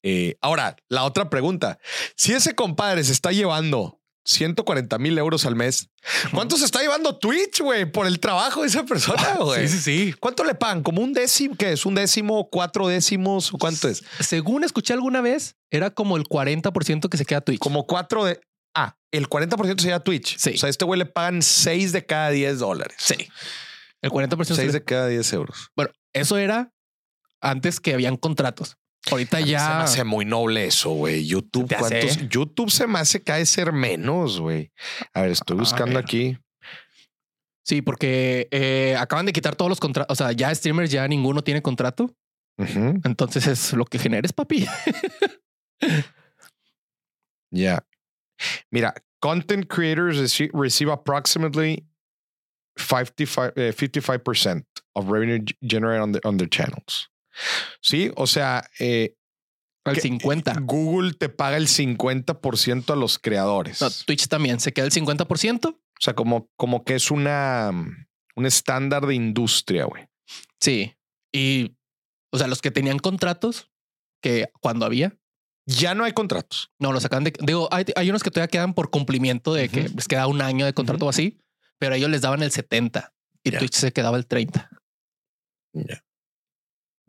eh, 0.03 0.35
ahora, 0.41 0.75
la 0.89 1.05
otra 1.05 1.31
pregunta: 1.31 1.79
si 2.17 2.33
ese 2.33 2.55
compadre 2.57 3.05
se 3.05 3.13
está 3.13 3.31
llevando 3.31 4.00
140 4.25 4.99
mil 4.99 5.17
euros 5.19 5.47
al 5.47 5.57
mes. 5.57 5.89
¿Cuánto 6.33 6.57
se 6.57 6.65
está 6.65 6.81
llevando 6.81 7.17
Twitch, 7.19 7.61
güey, 7.61 7.85
por 7.91 8.07
el 8.07 8.21
trabajo 8.21 8.61
de 8.62 8.69
esa 8.69 8.85
persona, 8.85 9.35
güey? 9.41 9.67
Sí, 9.69 9.79
sí, 9.79 9.83
sí. 10.09 10.15
¿Cuánto 10.21 10.45
le 10.45 10.55
pagan? 10.55 10.83
¿Como 10.83 11.03
un 11.03 11.12
décimo? 11.12 11.57
¿Qué 11.57 11.73
es? 11.73 11.87
¿Un 11.87 11.95
décimo? 11.95 12.49
¿Cuatro 12.50 12.89
décimos? 12.89 13.50
¿Cuánto 13.59 13.89
es? 13.89 14.05
Según 14.21 14.65
escuché 14.65 14.93
alguna 14.93 15.21
vez, 15.21 15.57
era 15.71 15.91
como 15.91 16.17
el 16.17 16.25
40% 16.25 17.09
que 17.09 17.17
se 17.17 17.25
queda 17.25 17.41
Twitch. 17.41 17.59
Como 17.59 17.87
cuatro 17.87 18.25
de... 18.25 18.41
Ah, 18.75 18.97
el 19.11 19.29
40% 19.29 19.81
sería 19.81 20.00
Twitch. 20.00 20.37
Sí. 20.39 20.50
O 20.55 20.59
sea, 20.59 20.67
a 20.69 20.71
este 20.71 20.85
güey 20.85 20.99
le 20.99 21.07
pagan 21.07 21.43
seis 21.43 21.91
de 21.93 22.07
cada 22.07 22.31
10 22.31 22.59
dólares. 22.61 22.97
Sí. 23.00 23.17
El 24.03 24.11
40% 24.11 24.45
Seis 24.45 24.59
se- 24.59 24.73
de 24.73 24.85
cada 24.85 25.09
10 25.09 25.33
euros. 25.33 25.71
Bueno, 25.77 25.91
eso 26.12 26.37
era 26.39 26.73
antes 27.41 27.81
que 27.81 27.95
habían 27.95 28.17
contratos. 28.17 28.77
Ahorita 29.11 29.38
Se 29.38 29.45
me 29.45 29.50
ya. 29.50 29.80
hace 29.83 30.04
muy 30.04 30.25
noble 30.25 30.66
eso, 30.66 30.90
güey. 30.90 31.26
YouTube. 31.26 31.69
YouTube 32.30 32.71
se 32.71 32.87
me 32.87 32.99
hace 32.99 33.23
cae 33.23 33.47
ser 33.47 33.73
menos, 33.73 34.40
güey. 34.40 34.71
A 35.14 35.23
ver, 35.23 35.30
estoy 35.30 35.57
buscando 35.57 35.95
ver. 35.95 36.04
aquí. 36.04 36.38
Sí, 37.64 37.83
porque 37.83 38.49
eh, 38.50 38.97
acaban 38.99 39.26
de 39.26 39.33
quitar 39.33 39.54
todos 39.57 39.69
los 39.69 39.80
contratos. 39.80 40.12
O 40.12 40.16
sea, 40.16 40.33
ya 40.33 40.54
streamers 40.54 40.90
ya 40.90 41.07
ninguno 41.09 41.42
tiene 41.42 41.62
contrato. 41.62 42.14
Entonces 42.59 43.47
es 43.47 43.73
lo 43.73 43.85
que 43.87 43.99
generes, 43.99 44.33
papi. 44.35 44.66
Ya. 47.50 47.85
Mira, 48.71 48.95
content 49.21 49.66
creators 49.66 50.16
rece- 50.19 50.50
receive 50.52 50.90
approximately 50.92 51.87
55, 52.76 53.52
eh, 53.57 53.73
55% 53.73 54.64
of 54.95 55.09
revenue 55.09 55.45
generated 55.62 56.02
on, 56.02 56.12
the- 56.12 56.21
on 56.25 56.37
their 56.38 56.49
channels. 56.49 57.10
Sí, 57.81 58.11
o 58.17 58.27
sea, 58.27 58.69
eh, 58.79 59.15
Al 59.83 59.95
Que- 59.95 60.03
50. 60.03 60.57
Google 60.61 61.15
te 61.15 61.31
paga 61.31 61.57
el 61.57 61.67
50% 61.67 62.93
a 62.93 62.97
los 62.97 63.19
creadores. 63.19 63.81
No, 63.81 63.89
Twitch 63.91 64.29
también 64.29 64.61
se 64.61 64.73
queda 64.75 64.85
el 64.85 64.93
50%. 64.93 65.69
O 65.71 65.79
sea, 65.99 66.15
como, 66.15 66.51
como 66.57 66.85
que 66.85 66.95
es 66.97 67.11
una, 67.11 67.71
un 68.37 68.47
estándar 68.47 69.07
de 69.07 69.15
industria, 69.15 69.87
güey. 69.87 70.07
Sí. 70.61 70.95
Y, 71.33 71.77
o 72.31 72.37
sea, 72.39 72.47
los 72.47 72.61
que 72.61 72.71
tenían 72.71 72.99
contratos, 72.99 73.71
que 74.23 74.51
cuando 74.61 74.85
había, 74.85 75.17
Ya 75.67 75.95
no 75.95 76.05
hay 76.05 76.13
contratos. 76.13 76.71
no 76.79 76.93
los 76.93 77.03
sacan 77.03 77.25
de. 77.25 77.33
Digo, 77.41 77.67
hay, 77.73 77.87
hay 77.97 78.11
unos 78.11 78.23
que 78.23 78.31
todavía 78.31 78.49
quedan 78.49 78.75
por 78.75 78.91
cumplimiento 78.91 79.55
de 79.55 79.71
que 79.71 79.89
les 79.89 80.09
queda 80.09 80.27
un 80.27 80.43
año 80.43 80.67
de 80.67 80.75
contrato 80.75 81.07
o 81.07 81.09
así, 81.09 81.41
pero 81.79 81.95
ellos 81.95 82.11
les 82.11 82.21
daban 82.21 82.43
el 82.43 82.51
70 82.51 83.15
y. 83.45 83.51
Twitch 83.53 83.75
se 83.77 83.93
quedaba 83.95 84.19
el 84.19 84.27
30. 84.27 84.69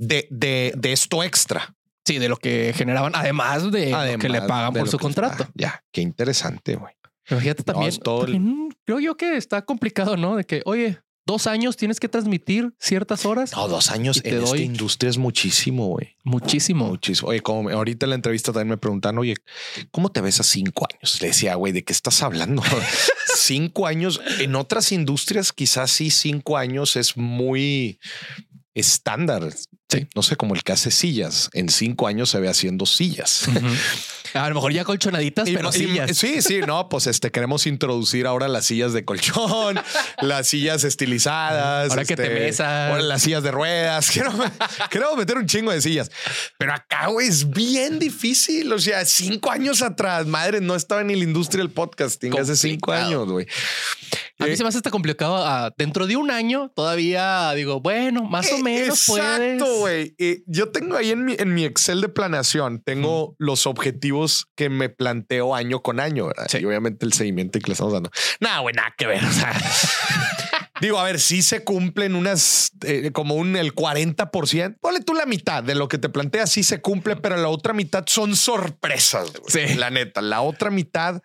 De, 0.01 0.27
de, 0.31 0.74
de 0.75 0.91
esto 0.91 1.24
extra. 1.24 1.75
Sí, 2.05 2.17
de 2.17 2.27
lo 2.27 2.38
que 2.38 2.74
generaban, 2.75 3.12
además 3.15 3.72
de 3.72 3.91
lo 3.91 4.17
que 4.17 4.27
le 4.29 4.41
pagan 4.41 4.74
por 4.74 4.89
su 4.89 4.98
contrato. 4.98 5.43
Ah, 5.48 5.51
ya, 5.53 5.84
qué 5.91 6.01
interesante, 6.01 6.75
güey. 6.75 6.93
Imagínate 7.29 7.63
también. 7.63 7.96
todo 8.00 8.25
el- 8.25 8.41
creo 8.84 9.00
yo 9.00 9.15
que 9.15 9.38
está 9.38 9.63
complicado, 9.63 10.17
¿no? 10.17 10.36
De 10.36 10.43
que, 10.43 10.63
oye, 10.65 11.00
dos 11.27 11.46
años 11.46 11.77
tienes 11.77 12.00
que 12.00 12.10
transmitir 12.10 12.74
ciertas 12.79 13.25
horas. 13.27 13.51
No, 13.53 13.67
dos 13.67 13.91
años 13.91 14.20
en 14.24 14.38
esta 14.39 14.50
doy- 14.50 14.63
industria 14.63 15.12
es 15.12 15.20
muchísimo, 15.20 15.86
güey. 15.89 16.17
Muchísimo. 16.24 16.88
Muchísimo. 16.88 17.29
Oye, 17.29 17.41
como 17.41 17.70
ahorita 17.70 18.08
en 18.08 18.10
la 18.10 18.15
entrevista 18.15 18.51
también 18.51 18.70
me 18.70 18.77
preguntan, 18.77 19.20
oye, 19.20 19.36
¿cómo 19.91 20.12
te 20.12 20.22
ves 20.22 20.39
a 20.39 20.43
cinco 20.43 20.88
años? 20.91 21.22
Le 21.22 21.27
decía, 21.27 21.53
güey, 21.53 21.72
¿de 21.72 21.84
qué 21.84 21.93
estás 21.93 22.24
hablando? 22.24 22.63
cinco 23.36 23.86
años. 23.86 24.20
En 24.39 24.55
otras 24.55 24.91
industrias, 24.91 25.53
quizás 25.53 25.91
sí, 25.91 26.10
cinco 26.10 26.58
años 26.58 26.96
es 26.96 27.15
muy 27.15 28.00
estándar. 28.74 29.53
Sí. 29.91 30.07
No 30.15 30.21
sé, 30.24 30.36
como 30.38 30.55
el 30.55 30.63
que 30.63 30.71
hace 30.71 30.89
sillas. 30.91 31.50
En 31.53 31.69
cinco 31.69 32.07
años 32.07 32.29
se 32.29 32.39
ve 32.39 32.48
haciendo 32.50 32.86
sillas. 32.86 33.45
A 34.33 34.48
lo 34.48 34.55
mejor 34.55 34.71
ya 34.71 34.86
colchonaditas, 34.86 35.48
Y- 35.50 35.55
pero 35.55 35.69
y- 35.69 35.74
sillas. 35.74 36.17
Sí, 36.17 36.41
sí, 36.41 36.60
no, 36.65 36.88
pues 36.88 37.07
este 37.07 37.31
queremos 37.31 37.67
introducir 37.67 38.25
ahora 38.27 38.48
las 38.48 38.65
sillas 38.65 38.93
de 38.93 39.03
colchón, 39.03 39.77
las 40.21 40.48
sillas 40.48 40.86
estilizadas. 40.86 41.89
Ahora 41.89 42.05
que 42.05 42.15
te 42.15 42.24
este, 42.24 42.39
mesas. 42.39 42.89
ahora 42.91 43.01
las 43.03 43.21
sillas 43.21 43.43
de 43.43 43.51
ruedas. 43.51 44.10
Quiero, 44.12 44.31
quiero 44.89 45.15
meter 45.17 45.38
un 45.38 45.45
chingo 45.48 45.71
de 45.71 45.81
sillas, 45.81 46.10
pero 46.57 46.74
acá 46.74 47.07
güey, 47.07 47.27
es 47.27 47.50
bien 47.50 48.00
difícil. 48.00 48.71
O 48.71 48.79
sea, 48.79 49.03
cinco 49.05 49.51
años 49.51 49.81
atrás, 49.81 50.25
madre, 50.27 50.62
no 50.62 50.75
estaba 50.75 51.03
ni 51.03 51.15
la 51.15 51.24
industria 51.24 51.63
del 51.63 51.71
podcasting 51.71 52.38
hace 52.39 52.55
cinco 52.55 52.91
años, 52.93 53.27
güey. 53.29 53.45
A 54.39 54.45
mí 54.45 54.51
Eh, 54.53 54.57
se 54.57 54.63
me 54.63 54.69
hace 54.69 54.77
hasta 54.79 54.89
complicado. 54.89 55.38
ah, 55.45 55.71
dentro 55.77 56.07
de 56.07 56.15
un 56.15 56.31
año 56.31 56.71
todavía 56.75 57.51
digo, 57.53 57.79
bueno, 57.79 58.24
más 58.24 58.51
o 58.51 58.55
Eh, 58.55 58.63
menos 58.63 59.03
puedes. 59.05 59.24
Güey. 59.82 60.16
Eh, 60.18 60.44
yo 60.48 60.70
tengo 60.72 60.96
ahí 60.96 61.12
en 61.12 61.26
mi, 61.26 61.36
en 61.38 61.54
mi 61.54 61.66
Excel 61.66 62.02
de 62.02 62.10
planeación, 62.10 62.82
tengo 62.84 63.36
los 63.38 63.68
objetivos 63.68 64.48
que 64.56 64.70
me 64.70 64.90
planteo 64.90 65.56
año 65.56 65.82
con 65.82 66.00
año, 66.00 66.28
¿verdad? 66.28 66.48
Sí. 66.50 66.60
Y 66.60 66.66
obviamente 66.66 67.06
el 67.06 67.14
seguimiento 67.14 67.60
que 67.60 67.68
le 67.68 67.74
estamos 67.74 67.94
dando. 67.94 68.10
Nada, 68.40 68.60
güey, 68.60 68.74
nada 68.74 68.94
que 68.98 69.08
ver. 69.08 69.24
O 69.24 69.32
sea, 69.32 69.54
digo, 70.82 71.00
a 71.00 71.04
ver, 71.04 71.20
si 71.20 71.42
se 71.42 71.64
cumplen 71.64 72.16
unas 72.16 72.72
eh, 72.86 73.12
como 73.12 73.36
un 73.36 73.56
el 73.56 73.74
40%. 73.74 74.78
Ponle 74.80 75.02
tú 75.02 75.14
la 75.14 75.26
mitad 75.26 75.64
de 75.64 75.76
lo 75.76 75.88
que 75.88 75.98
te 75.98 76.10
planteas, 76.10 76.52
sí 76.52 76.64
se 76.64 76.82
cumple, 76.82 77.16
pero 77.16 77.38
la 77.38 77.50
otra 77.50 77.74
mitad 77.74 78.04
son 78.08 78.36
sorpresas. 78.36 79.32
güey. 79.34 79.68
Sí. 79.68 79.76
La 79.76 79.90
neta, 79.90 80.22
la 80.22 80.42
otra 80.42 80.70
mitad 80.72 81.22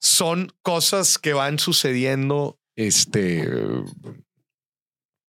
son 0.00 0.52
cosas 0.62 1.18
que 1.18 1.32
van 1.32 1.58
sucediendo. 1.58 2.58
Este 2.76 3.48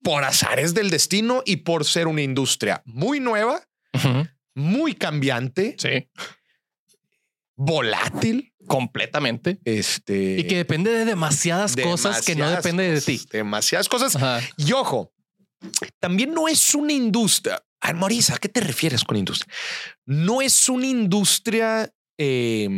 por 0.01 0.23
azares 0.23 0.73
del 0.73 0.89
destino 0.89 1.43
y 1.45 1.57
por 1.57 1.85
ser 1.85 2.07
una 2.07 2.21
industria 2.21 2.81
muy 2.85 3.19
nueva, 3.19 3.61
muy 4.55 4.93
cambiante, 4.95 5.75
Sí, 5.77 6.09
volátil, 7.55 8.53
completamente. 8.67 9.59
este 9.65 10.39
Y 10.39 10.47
que 10.47 10.57
depende 10.57 10.91
de 10.91 11.05
demasiadas 11.05 11.75
cosas 11.75 12.25
que 12.25 12.35
no 12.35 12.49
depende 12.49 12.89
de 12.91 13.01
ti. 13.01 13.21
Demasiadas 13.31 13.89
cosas. 13.89 14.15
Ajá. 14.15 14.41
Y 14.57 14.71
ojo, 14.73 15.11
también 15.99 16.33
no 16.33 16.47
es 16.47 16.73
una 16.75 16.93
industria. 16.93 17.61
Ay, 17.81 17.93
Marisa, 17.93 18.35
¿a 18.35 18.37
qué 18.37 18.49
te 18.49 18.61
refieres 18.61 19.03
con 19.03 19.17
industria? 19.17 19.53
No 20.05 20.41
es 20.41 20.69
una 20.69 20.85
industria. 20.87 21.91
eh, 22.17 22.69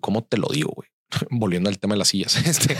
¿Cómo 0.00 0.22
te 0.24 0.36
lo 0.36 0.48
digo, 0.48 0.70
güey? 0.74 0.88
Volviendo 1.30 1.68
al 1.68 1.78
tema 1.78 1.94
de 1.94 1.98
las 1.98 2.08
sillas. 2.08 2.36
Este, 2.50 2.76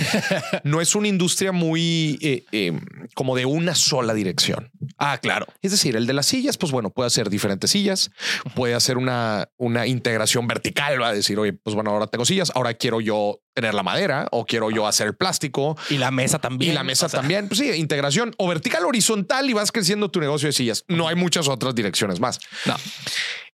no 0.64 0.80
es 0.80 0.94
una 0.94 1.06
industria 1.08 1.52
muy 1.52 2.18
eh, 2.20 2.44
eh, 2.50 2.72
como 3.14 3.36
de 3.36 3.46
una 3.46 3.74
sola 3.74 4.14
dirección. 4.14 4.70
Ah, 4.98 5.18
claro. 5.18 5.46
Es 5.62 5.70
decir, 5.70 5.96
el 5.96 6.06
de 6.06 6.12
las 6.12 6.26
sillas, 6.26 6.58
pues 6.58 6.72
bueno, 6.72 6.90
puede 6.90 7.06
hacer 7.06 7.30
diferentes 7.30 7.70
sillas, 7.70 8.10
puede 8.54 8.74
hacer 8.74 8.98
una, 8.98 9.48
una 9.58 9.86
integración 9.86 10.48
vertical, 10.48 11.00
va 11.00 11.08
a 11.08 11.12
decir, 11.14 11.38
oye, 11.38 11.52
pues 11.52 11.74
bueno, 11.74 11.90
ahora 11.90 12.08
tengo 12.08 12.24
sillas, 12.24 12.50
ahora 12.54 12.74
quiero 12.74 13.00
yo 13.00 13.40
tener 13.54 13.74
la 13.74 13.82
madera 13.82 14.28
o 14.32 14.44
quiero 14.46 14.70
yo 14.70 14.86
hacer 14.86 15.08
el 15.08 15.14
plástico 15.16 15.76
Y 15.88 15.98
la 15.98 16.10
mesa 16.10 16.38
también. 16.38 16.72
y 16.72 16.74
la 16.74 16.84
mesa 16.84 17.06
O 17.06 17.08
sea, 17.08 17.20
también. 17.20 17.48
Pues 17.48 17.58
sí, 17.60 17.70
integración 17.72 18.34
o 18.38 18.48
vertical, 18.48 18.84
horizontal 18.84 19.48
y 19.48 19.52
vas 19.52 19.72
creciendo 19.72 20.10
tu 20.10 20.20
negocio 20.20 20.48
de 20.48 20.52
sillas. 20.52 20.84
No 20.88 21.08
hay 21.08 21.16
muchas 21.16 21.48
otras 21.48 21.74
direcciones 21.74 22.20
más. 22.20 22.40
No. 22.66 22.76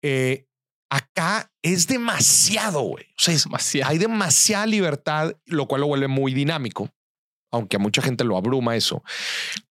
Eh, 0.01 0.47
acá 0.91 1.49
es 1.63 1.87
demasiado, 1.87 2.81
güey. 2.81 3.05
O 3.05 3.21
sea, 3.21 3.33
es- 3.33 3.45
Demasiado. 3.45 3.89
hay 3.89 3.97
demasiada 3.97 4.65
libertad, 4.67 5.33
lo 5.45 5.65
cual 5.67 5.81
lo 5.81 5.87
vuelve 5.87 6.07
muy 6.07 6.33
dinámico, 6.33 6.89
aunque 7.51 7.77
a 7.77 7.79
mucha 7.79 8.01
gente 8.01 8.23
lo 8.23 8.37
abruma 8.37 8.75
eso, 8.75 9.03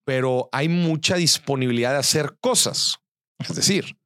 pero 0.04 0.48
hay 0.50 0.68
mucha 0.68 1.16
disponibilidad 1.16 1.92
de 1.92 1.98
hacer 1.98 2.36
cosas. 2.40 2.98
Es 3.38 3.54
decir, 3.54 3.96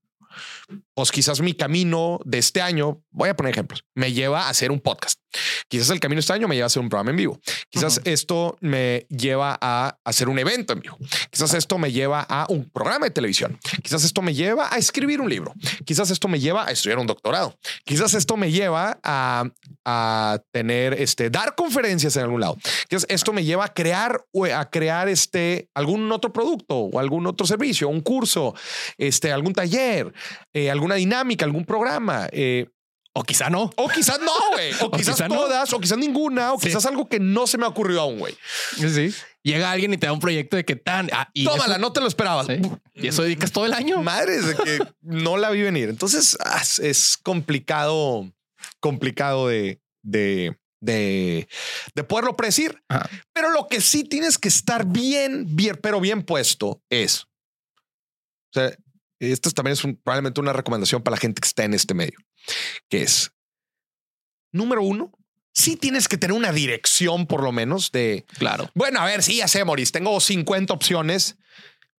pues 0.95 1.11
quizás 1.11 1.41
mi 1.41 1.55
camino 1.55 2.21
de 2.25 2.39
este 2.39 2.63
año, 2.63 3.03
voy 3.11 3.29
a 3.29 3.37
poner 3.37 3.53
ejemplos, 3.53 3.85
me 3.95 4.13
lleva 4.13 4.47
a 4.47 4.49
hacer 4.49 4.71
un 4.71 4.81
podcast. 4.81 5.21
Quizás 5.69 5.91
el 5.91 6.01
camino 6.01 6.19
de 6.19 6.21
este 6.21 6.33
año 6.33 6.47
me 6.47 6.55
lleva 6.55 6.67
a 6.67 6.69
hacer 6.69 6.83
un 6.83 6.89
programa 6.89 7.11
en 7.11 7.17
vivo. 7.17 7.41
Quizás 7.69 8.01
esto 8.05 8.57
me 8.61 9.07
lleva 9.09 9.59
a 9.61 9.99
hacer 10.05 10.29
un 10.29 10.39
evento 10.39 10.73
en 10.73 10.81
vivo. 10.81 10.97
Quizás 11.31 11.55
esto 11.55 11.79
me 11.79 11.91
lleva 11.91 12.21
a 12.29 12.47
un 12.49 12.71
programa 12.71 13.07
de 13.07 13.11
televisión. 13.11 13.59
Quizás 13.83 14.05
esto 14.05 14.23
me 14.23 14.35
lleva 14.35 14.73
a 14.73 14.79
escribir 14.79 15.21
un 15.21 15.29
libro. 15.29 15.53
Quizás 15.85 16.11
esto 16.11 16.29
me 16.29 16.39
lleva 16.39 16.67
a 16.67 16.71
estudiar 16.71 16.99
un 16.99 17.07
doctorado. 17.07 17.59
Quizás 17.85 18.15
esto 18.15 18.37
me 18.37 18.53
lleva 18.53 19.01
a, 19.03 19.51
a 19.85 20.41
tener 20.53 20.95
este, 20.95 21.31
dar 21.31 21.55
conferencias 21.57 22.17
en 22.17 22.23
algún 22.23 22.41
lado. 22.41 22.57
Quizás 22.89 23.07
esto 23.09 23.33
me 23.33 23.45
lleva 23.45 23.65
a 23.65 23.75
crear, 23.75 24.25
o 24.33 24.45
a 24.45 24.71
crear 24.71 25.09
este, 25.09 25.69
algún 25.75 26.11
otro 26.13 26.33
producto 26.33 26.77
o 26.77 27.01
algún 27.01 27.27
otro 27.27 27.47
servicio, 27.47 27.89
un 27.89 28.01
curso, 28.01 28.55
este, 28.99 29.33
algún 29.33 29.53
taller, 29.53 30.13
eh, 30.53 30.71
alguna 30.85 30.95
dinámica, 30.97 31.45
algún 31.45 31.65
programa. 31.65 32.29
eh, 32.33 32.69
O 33.17 33.23
quizá 33.23 33.49
no. 33.49 33.71
o 33.77 33.89
quizás 33.89 34.19
no, 34.21 34.33
güey. 34.53 34.73
O, 34.83 34.87
O 34.87 34.91
quizás 34.91 35.15
quizá 35.15 35.29
no. 35.29 35.37
todas, 35.37 35.73
o 35.73 35.81
quizás 35.81 35.97
ninguna, 35.99 36.53
o 36.53 36.59
Sí. 36.61 36.67
quizás 36.69 36.85
algo 36.87 37.09
que 37.09 37.21
no 37.21 37.47
se 37.47 37.57
me 37.59 37.65
ha 37.65 37.69
ocurrido 37.69 38.01
aún, 38.01 38.19
güey. 38.19 38.37
Sí. 38.77 39.15
Llega 39.43 39.71
alguien 39.71 39.93
y 39.95 39.99
te 39.99 40.07
da 40.07 40.13
un 40.13 40.21
proyecto 40.21 40.57
de 40.57 40.65
que 40.65 40.75
tan. 40.77 41.09
ah, 41.13 41.31
y 41.33 41.45
Tómala, 41.45 41.75
eso- 41.75 41.81
no 41.81 41.93
te 41.93 42.01
lo 42.01 42.09
esperabas. 42.09 42.47
Sí. 42.47 42.61
Y 42.95 43.07
eso 43.09 43.23
dedicas 43.23 43.53
todo 43.53 43.67
el 43.67 43.73
año. 43.73 44.03
Madres 44.03 44.47
de 44.47 44.57
que 44.57 44.79
no 45.03 45.37
la 45.37 45.51
vi 45.51 45.63
venir. 45.63 45.89
Entonces 45.91 46.37
ah, 46.45 46.59
es- 46.63 46.79
es 46.81 47.17
complicado, 47.17 48.31
complicado 48.81 49.49
de, 49.49 49.81
de, 50.03 50.57
de, 50.81 51.47
de 51.95 52.05
poderlo 52.05 52.37
predecir. 52.37 52.83
Ajá. 52.89 53.09
Pero 53.33 53.51
lo 53.53 53.69
que 53.69 53.81
sí 53.81 54.03
tienes 54.05 54.39
que 54.39 54.49
estar 54.49 54.87
bien, 54.87 55.47
bien, 55.55 55.79
pero 55.81 56.01
bien 56.01 56.23
puesto 56.25 56.83
es. 56.91 57.23
O 57.25 58.55
sea, 58.61 58.75
esto 59.33 59.51
también 59.51 59.73
es 59.75 59.85
un- 59.85 59.97
probablemente 59.97 60.41
una 60.41 60.53
recomendación 60.53 61.03
para 61.03 61.17
la 61.17 61.21
gente 61.21 61.41
que 61.41 61.47
está 61.49 61.65
en 61.65 61.75
este 61.75 61.95
medio, 61.95 62.19
que 62.89 63.03
es 63.03 63.33
número 64.53 64.83
uno, 64.83 65.13
sí 65.53 65.77
tienes 65.77 66.09
que 66.09 66.17
tener 66.19 66.37
una 66.37 66.53
dirección 66.53 67.27
por 67.27 67.43
lo 67.43 67.53
menos 67.53 67.91
de, 67.93 68.25
Claro. 68.39 68.71
bueno, 68.75 69.01
a 69.01 69.05
ver, 69.07 69.23
sí, 69.23 69.37
ya 69.39 69.49
sé, 69.49 69.65
Moris, 69.65 69.93
tengo 69.93 70.19
50 70.21 70.73
opciones, 70.75 71.37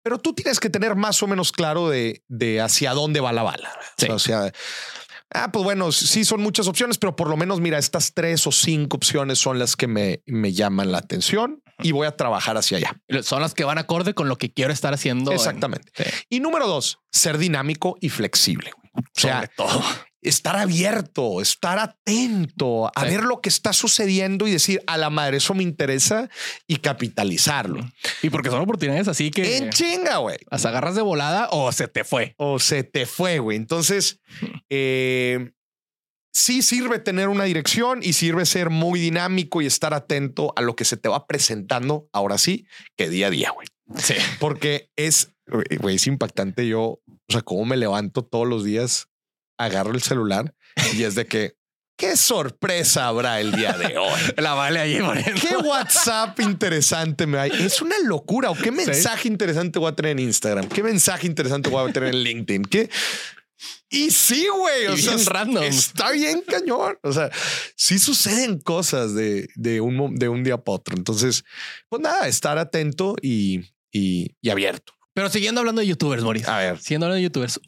pero 0.02 0.18
tú 0.18 0.34
tienes 0.34 0.60
que 0.60 0.70
tener 0.70 0.94
más 0.94 1.22
o 1.22 1.26
menos 1.26 1.52
claro 1.52 1.88
de, 1.88 2.22
de 2.28 2.60
hacia 2.60 2.92
dónde 2.92 3.20
va 3.20 3.32
la 3.32 3.42
bala. 3.42 3.70
Sí. 3.96 4.06
O 4.08 4.18
sea, 4.18 4.52
ah, 5.34 5.50
pues 5.52 5.64
bueno, 5.64 5.92
sí 5.92 6.24
son 6.24 6.40
muchas 6.42 6.68
opciones, 6.68 6.98
pero 6.98 7.16
por 7.16 7.28
lo 7.28 7.36
menos, 7.36 7.60
mira, 7.60 7.78
estas 7.78 8.12
tres 8.14 8.46
o 8.46 8.52
cinco 8.52 8.96
opciones 8.96 9.38
son 9.38 9.58
las 9.58 9.76
que 9.76 9.86
me, 9.86 10.22
me 10.26 10.52
llaman 10.52 10.92
la 10.92 10.98
atención 10.98 11.62
y 11.82 11.92
voy 11.92 12.06
a 12.06 12.16
trabajar 12.16 12.56
hacia 12.56 12.78
allá. 12.78 13.00
Son 13.22 13.40
las 13.42 13.52
que 13.54 13.64
van 13.64 13.78
acorde 13.78 14.14
con 14.14 14.28
lo 14.28 14.36
que 14.38 14.52
quiero 14.52 14.72
estar 14.72 14.94
haciendo. 14.94 15.30
en- 15.30 15.36
Exactamente. 15.36 15.90
Sí. 15.94 16.04
Y 16.30 16.40
número 16.40 16.66
dos, 16.66 16.98
ser 17.10 17.38
dinámico 17.38 17.96
y 18.00 18.08
flexible. 18.08 18.70
güey. 18.76 19.04
O 19.04 19.20
sea, 19.20 19.34
Sobre 19.36 19.48
todo. 19.48 19.82
Estar 20.28 20.56
abierto, 20.56 21.40
estar 21.40 21.78
atento 21.78 22.86
a 22.94 23.02
Sí. 23.04 23.08
ver 23.10 23.24
lo 23.24 23.40
que 23.40 23.48
está 23.48 23.72
sucediendo 23.72 24.46
y 24.46 24.52
decir 24.52 24.82
a 24.86 24.96
la 24.96 25.10
madre, 25.10 25.38
eso 25.38 25.54
me 25.54 25.62
interesa 25.62 26.28
y 26.66 26.76
capitalizarlo. 26.76 27.88
Y 28.22 28.30
porque 28.30 28.50
son 28.50 28.60
oportunidades 28.60 29.08
así 29.08 29.30
que 29.30 29.56
En 29.58 29.70
chinga, 29.70 30.18
güey. 30.18 30.38
las 30.50 30.64
agarras 30.66 30.94
de 30.94 31.02
volada 31.02 31.48
o 31.50 31.70
se 31.72 31.88
te 31.88 32.04
fue. 32.04 32.34
O 32.38 32.58
se 32.58 32.82
te 32.84 33.06
fue, 33.06 33.38
güey. 33.38 33.56
Entonces, 33.56 34.20
eh, 34.70 35.52
sí 36.32 36.62
sirve 36.62 36.98
tener 36.98 37.28
una 37.28 37.44
dirección 37.44 38.00
y 38.02 38.12
sirve 38.12 38.44
ser 38.46 38.70
muy 38.70 39.00
dinámico 39.00 39.62
y 39.62 39.66
estar 39.66 39.94
atento 39.94 40.52
a 40.56 40.60
lo 40.60 40.76
que 40.76 40.84
se 40.84 40.96
te 40.96 41.08
va 41.08 41.26
presentando 41.26 42.08
ahora 42.12 42.36
sí 42.38 42.66
que 42.96 43.08
día 43.08 43.28
a 43.28 43.30
día, 43.30 43.50
güey. 43.50 43.68
Sí. 43.96 44.14
Porque 44.40 44.90
es, 44.96 45.32
güey, 45.80 45.96
es 45.96 46.06
impactante. 46.06 46.66
Yo, 46.66 46.80
o 46.82 47.02
sea, 47.28 47.42
cómo 47.42 47.64
me 47.64 47.76
levanto 47.76 48.24
todos 48.24 48.46
los 48.46 48.64
días, 48.64 49.08
agarro 49.58 49.92
el 49.92 50.02
celular 50.02 50.54
y 50.94 51.02
es 51.04 51.14
de 51.14 51.26
que, 51.26 51.56
qué 51.96 52.16
sorpresa 52.16 53.06
habrá 53.06 53.40
el 53.40 53.52
día 53.52 53.72
de 53.72 53.96
hoy. 53.96 54.20
La 54.36 54.54
vale 54.54 54.78
ahí 54.80 55.00
poniendo. 55.00 55.40
¿Qué 55.40 55.56
WhatsApp 55.56 56.38
interesante 56.40 57.26
me 57.26 57.38
hay? 57.38 57.50
Es 57.50 57.80
una 57.80 57.96
locura. 58.04 58.50
¿O 58.50 58.54
qué 58.54 58.70
mensaje 58.70 59.28
interesante 59.28 59.78
voy 59.78 59.90
a 59.90 59.94
tener 59.96 60.12
en 60.12 60.18
Instagram? 60.20 60.68
¿Qué 60.68 60.82
mensaje 60.82 61.26
interesante 61.26 61.70
voy 61.70 61.88
a 61.88 61.92
tener 61.92 62.10
en 62.14 62.22
LinkedIn? 62.22 62.62
¿Qué? 62.64 62.90
Y 63.88 64.10
sí, 64.10 64.46
güey. 64.54 64.86
O 64.88 64.94
Y 64.94 65.00
sea, 65.00 65.14
bien 65.14 65.26
random. 65.26 65.62
está 65.64 66.10
bien 66.10 66.42
cañón. 66.46 66.98
O 67.02 67.12
sea, 67.12 67.30
sí 67.76 67.98
suceden 67.98 68.58
cosas 68.58 69.14
de, 69.14 69.48
de, 69.54 69.80
un, 69.80 70.16
de 70.16 70.28
un 70.28 70.44
día 70.44 70.58
para 70.58 70.76
otro. 70.76 70.96
Entonces, 70.96 71.44
pues 71.88 72.02
nada, 72.02 72.26
estar 72.28 72.58
atento 72.58 73.16
y, 73.22 73.60
y, 73.92 74.34
y 74.42 74.50
abierto. 74.50 74.92
Pero 75.14 75.30
siguiendo 75.30 75.60
hablando 75.60 75.80
de 75.80 75.86
youtubers, 75.86 76.22
Moris. 76.22 76.46
A 76.46 76.58
ver. 76.58 76.78
Siguiendo 76.78 77.06
hablando 77.06 77.16
de 77.16 77.22
youtubers. 77.22 77.58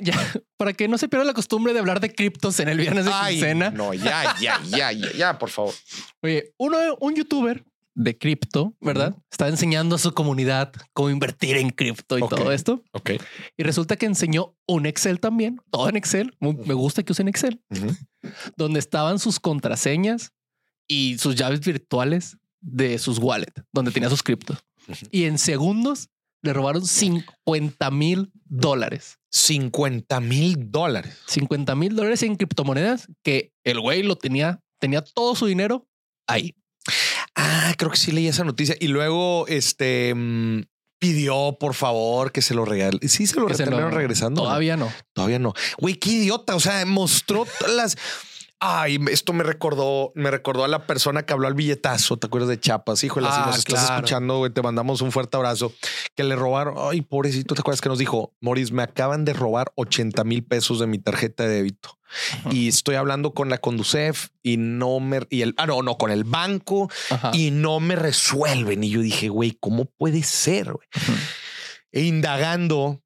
Ya, 0.00 0.14
para 0.56 0.72
que 0.72 0.88
no 0.88 0.98
se 0.98 1.08
pierda 1.08 1.24
la 1.24 1.34
costumbre 1.34 1.72
de 1.72 1.78
hablar 1.78 2.00
de 2.00 2.12
criptos 2.12 2.60
en 2.60 2.68
el 2.68 2.78
viernes 2.78 3.04
de 3.06 3.10
Ay, 3.14 3.34
quincena. 3.36 3.70
no, 3.70 3.94
ya, 3.94 4.34
ya, 4.40 4.60
ya, 4.64 4.92
ya, 4.92 5.12
ya, 5.12 5.38
por 5.38 5.50
favor. 5.50 5.74
Oye, 6.22 6.52
uno, 6.58 6.76
un 7.00 7.14
youtuber 7.14 7.64
de 7.94 8.16
cripto, 8.16 8.74
¿verdad? 8.80 9.14
Está 9.30 9.48
enseñando 9.48 9.96
a 9.96 9.98
su 9.98 10.14
comunidad 10.14 10.72
cómo 10.94 11.10
invertir 11.10 11.56
en 11.58 11.68
cripto 11.70 12.18
y 12.18 12.22
Ok. 12.22 12.34
todo 12.36 12.52
esto. 12.52 12.82
Ok. 12.92 13.10
Y 13.56 13.62
resulta 13.64 13.96
que 13.96 14.06
enseñó 14.06 14.54
un 14.66 14.86
Excel 14.86 15.20
también, 15.20 15.60
todo 15.70 15.88
en 15.90 15.96
Excel. 15.96 16.34
Me 16.40 16.72
gusta 16.74 17.02
que 17.02 17.12
usen 17.12 17.28
Excel, 17.28 17.60
Ujú. 17.70 17.94
donde 18.56 18.78
estaban 18.78 19.18
sus 19.18 19.38
contraseñas 19.40 20.32
y 20.88 21.18
sus 21.18 21.34
llaves 21.34 21.60
virtuales 21.60 22.38
de 22.60 22.98
sus 22.98 23.18
wallets, 23.18 23.62
donde 23.72 23.90
tenía 23.90 24.08
sus 24.08 24.22
criptos. 24.22 24.64
Ujú. 24.88 25.06
Y 25.10 25.24
en 25.24 25.36
segundos 25.38 26.08
le 26.42 26.52
robaron 26.52 26.84
50 26.84 27.90
mil 27.90 28.30
dólares. 28.44 29.18
50 29.30 30.20
mil 30.20 30.70
dólares. 30.70 31.18
50 31.26 31.74
mil 31.74 31.96
dólares 31.96 32.22
en 32.22 32.36
criptomonedas 32.36 33.08
que 33.22 33.52
el 33.64 33.80
güey 33.80 34.02
lo 34.02 34.16
tenía, 34.16 34.60
tenía 34.78 35.02
todo 35.02 35.34
su 35.34 35.46
dinero 35.46 35.88
ahí. 36.26 36.54
Ah, 37.34 37.74
creo 37.78 37.90
que 37.90 37.96
sí 37.96 38.12
leí 38.12 38.26
esa 38.26 38.44
noticia. 38.44 38.76
Y 38.78 38.88
luego, 38.88 39.46
este 39.46 40.12
mm, 40.14 40.62
pidió 40.98 41.56
por 41.58 41.74
favor 41.74 42.30
que 42.30 42.42
se 42.42 42.54
lo 42.54 42.64
regale. 42.64 43.08
Sí, 43.08 43.26
se 43.26 43.40
lo 43.40 43.46
terminaron 43.46 43.92
regresando. 43.92 44.42
Todavía 44.42 44.76
no. 44.76 44.92
Todavía 45.14 45.38
no. 45.38 45.54
Güey, 45.78 45.94
qué 45.94 46.10
idiota. 46.10 46.54
O 46.54 46.60
sea, 46.60 46.84
mostró 46.86 47.46
las. 47.68 47.96
Ay, 48.64 48.96
esto 49.10 49.32
me 49.32 49.42
recordó, 49.42 50.12
me 50.14 50.30
recordó 50.30 50.62
a 50.62 50.68
la 50.68 50.86
persona 50.86 51.24
que 51.24 51.32
habló 51.32 51.48
al 51.48 51.54
billetazo. 51.54 52.16
¿Te 52.16 52.28
acuerdas 52.28 52.48
de 52.48 52.60
Chapas? 52.60 53.02
Híjole, 53.02 53.26
si 53.26 53.32
Ah, 53.34 53.46
nos 53.46 53.58
estás 53.58 53.80
claro. 53.86 53.94
escuchando, 53.96 54.38
güey, 54.38 54.52
te 54.52 54.62
mandamos 54.62 55.00
un 55.00 55.10
fuerte 55.10 55.36
abrazo. 55.36 55.72
Que 56.14 56.22
le 56.22 56.36
robaron. 56.36 56.74
Ay, 56.78 57.00
pobrecito, 57.00 57.56
¿te 57.56 57.60
acuerdas 57.60 57.80
que 57.80 57.88
nos 57.88 57.98
dijo? 57.98 58.34
Moris, 58.40 58.70
me 58.70 58.84
acaban 58.84 59.24
de 59.24 59.32
robar 59.32 59.72
80 59.74 60.22
mil 60.22 60.44
pesos 60.44 60.78
de 60.78 60.86
mi 60.86 60.98
tarjeta 60.98 61.42
de 61.42 61.56
débito. 61.56 61.98
Y 62.52 62.68
estoy 62.68 62.94
hablando 62.94 63.32
con 63.34 63.48
la 63.48 63.58
Conducef 63.58 64.28
y 64.44 64.58
no 64.58 65.00
me. 65.00 65.26
Y 65.30 65.42
el. 65.42 65.54
Ah, 65.56 65.66
no, 65.66 65.82
no, 65.82 65.96
con 65.98 66.10
el 66.12 66.22
banco 66.22 66.88
Ajá. 67.10 67.30
y 67.34 67.50
no 67.50 67.80
me 67.80 67.96
resuelven. 67.96 68.84
Y 68.84 68.90
yo 68.90 69.00
dije, 69.00 69.28
güey, 69.28 69.56
¿cómo 69.58 69.86
puede 69.86 70.22
ser? 70.22 70.72
güey? 70.72 70.86
E 71.90 72.02
indagando, 72.02 73.02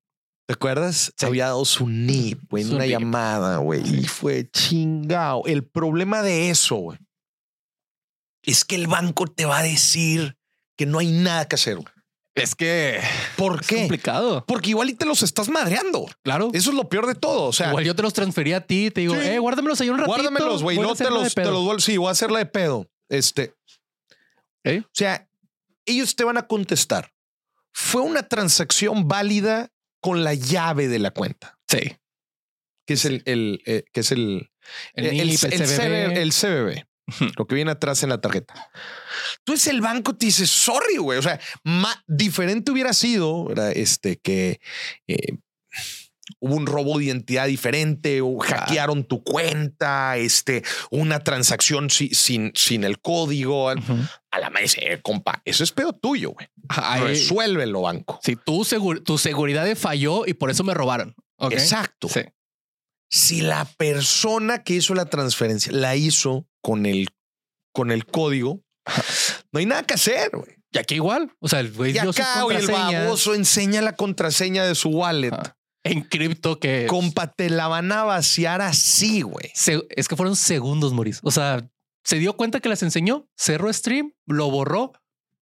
¿te 0.47 0.55
acuerdas? 0.55 1.13
Sí. 1.17 1.27
Había 1.27 1.47
dado 1.47 1.65
su 1.65 1.89
NIP 1.89 2.41
güey, 2.51 2.65
en 2.65 2.71
una 2.75 2.85
NIP. 2.85 2.91
llamada, 2.93 3.57
güey, 3.59 3.83
y 4.01 4.05
fue 4.07 4.49
chingado. 4.51 5.43
El 5.47 5.65
problema 5.65 6.23
de 6.23 6.51
eso, 6.51 6.77
güey, 6.77 6.99
es 8.43 8.65
que 8.65 8.77
el 8.77 8.87
banco 8.87 9.27
te 9.27 9.45
va 9.45 9.59
a 9.59 9.63
decir 9.63 10.37
que 10.77 10.87
no 10.87 10.99
hay 10.99 11.11
nada 11.11 11.47
que 11.49 11.57
hacer. 11.57 11.77
güey. 11.77 11.89
Es 12.35 12.55
que 12.55 13.01
¿Por 13.37 13.61
es 13.63 13.67
qué? 13.67 13.77
complicado. 13.77 14.45
Porque 14.47 14.69
igual 14.71 14.91
y 14.91 14.95
te 14.95 15.07
los 15.07 15.23
estás 15.23 15.49
madreando. 15.49 16.07
Claro. 16.23 16.51
Eso 16.53 16.69
es 16.71 16.77
lo 16.77 16.87
peor 16.87 17.07
de 17.07 17.15
todo. 17.15 17.45
O 17.45 17.53
sea, 17.55 17.69
Igual 17.71 17.85
yo 17.87 17.97
te 17.97 18.03
los 18.03 18.13
transferí 18.13 18.53
a 18.53 18.61
ti, 18.61 18.91
te 18.91 19.01
digo, 19.01 19.15
Sí. 19.15 19.21
eh, 19.23 19.39
guárdamelos 19.39 19.81
ahí 19.81 19.89
un 19.89 19.97
ratito. 19.97 20.13
guárdamelos, 20.15 20.63
güey. 20.63 20.79
No 20.79 20.95
te 20.95 21.09
los, 21.09 21.35
te 21.35 21.41
pedo". 21.41 21.53
los 21.53 21.65
vuelvo. 21.65 21.81
Sí, 21.81 21.97
voy 21.97 22.09
a 22.09 22.11
hacerla 22.11 22.39
de 22.41 22.47
pedo. 22.47 22.91
Este. 23.09 23.55
¿Eh? 24.65 24.83
O 24.85 24.89
sea, 24.93 25.27
ellos 25.87 26.15
te 26.15 26.25
van 26.25 26.37
a 26.37 26.47
contestar. 26.47 27.11
Fue 27.73 28.03
una 28.03 28.23
transacción 28.29 29.09
válida 29.09 29.71
con 30.01 30.25
la 30.25 30.35
llave 30.35 30.89
de 30.89 30.99
la 30.99 31.11
cuenta, 31.11 31.59
Sí. 31.69 31.97
que 32.87 32.95
es 32.95 33.05
el, 33.05 33.23
el, 33.27 33.63
eh, 33.67 33.85
que 33.93 34.01
es 34.01 34.13
el, 34.13 34.51
El, 34.95 35.21
el 35.21 35.39
CBB. 35.39 35.67
CB 35.67 36.17
el 36.19 36.33
CBB, 36.33 36.85
lo 37.39 37.47
que 37.47 37.55
viene 37.55 37.71
atrás 37.71 38.03
en 38.03 38.09
la 38.11 38.21
tarjeta. 38.21 38.55
Entonces 39.39 39.69
el 39.69 39.81
banco 39.81 40.17
te 40.17 40.27
dice, 40.27 40.47
sorry, 40.47 40.97
güey. 40.99 41.19
O 41.19 41.23
sea, 41.23 41.41
ma- 41.65 42.03
diferente 42.07 42.71
hubiera 42.73 42.93
sido 42.93 43.45
¿verdad? 43.47 43.73
este 43.77 44.19
que 44.19 44.61
eh, 45.07 45.39
hubo 46.41 46.57
un 46.57 46.67
robo 46.67 46.99
de 46.99 47.05
identidad 47.05 47.47
diferente 47.47 48.21
o 48.21 48.39
hackearon 48.39 49.05
tu 49.05 49.23
cuenta, 49.23 50.17
este, 50.17 50.63
una 50.91 51.21
transacción 51.21 51.91
si- 51.91 52.15
sin, 52.15 52.53
sin 52.57 52.83
el 52.85 53.01
código. 53.01 53.71
A 54.37 54.41
la 54.41 54.51
madre 54.51 54.65
dice, 54.65 54.81
eh, 54.93 55.01
compa, 55.01 55.41
eso 55.47 55.65
es 55.65 55.73
pedo 55.73 55.95
tuyo, 55.95 56.33
güey. 56.33 56.47
Resuélvelo, 57.09 57.81
banco. 57.81 58.21
Sí, 58.23 58.37
tu, 58.37 58.65
segur- 58.65 59.03
tu 59.03 59.17
seguridad 59.17 59.67
falló 59.77 60.27
y 60.27 60.35
por 60.35 60.51
eso 60.51 60.63
me 60.63 60.75
robaron. 60.75 61.15
Exacto. 61.51 62.09
Sí. 62.11 62.21
Si 63.11 63.41
la 63.41 63.65
persona 63.65 64.63
que 64.63 64.75
hizo 64.75 64.95
la 64.95 65.07
transferencia 65.07 65.73
la 65.73 65.97
hizo 65.97 66.47
con 66.63 66.85
el, 66.85 67.09
con 67.73 67.91
el 67.93 68.05
código, 68.05 68.63
no 69.53 69.59
hay 69.59 69.65
nada 69.67 69.85
que 69.85 69.95
hacer, 69.95 70.31
güey. 70.35 70.57
Y 70.73 70.79
aquí 70.79 70.97
igual. 70.97 71.33
O 71.41 71.49
sea, 71.49 71.61
el 71.61 71.73
güey 71.73 71.95
Y 71.95 71.99
acá, 71.99 72.45
el 72.51 72.67
baboso 72.67 73.35
enseña 73.35 73.81
la 73.81 73.95
contraseña 73.95 74.65
de 74.67 74.75
su 74.75 74.91
wallet. 74.91 75.33
En 75.85 76.03
cripto 76.03 76.59
que 76.61 76.87
Compa, 76.89 77.29
te 77.33 77.49
la 77.49 77.69
van 77.69 77.91
a 77.93 78.03
vaciar 78.05 78.61
así, 78.61 79.23
güey. 79.23 79.51
se- 79.55 79.87
es 79.91 80.09
que 80.09 80.17
fueron 80.17 80.37
segundos, 80.37 80.93
Moris. 80.93 81.21
O 81.23 81.31
sea, 81.31 81.67
se 82.07 82.21
dio 82.21 82.37
cuenta 82.37 82.61
que 82.61 82.69
las 82.69 82.85
enseñó, 82.85 83.29
cerró 83.37 83.73
stream, 83.73 84.13
lo 84.27 84.49
borró, 84.49 84.93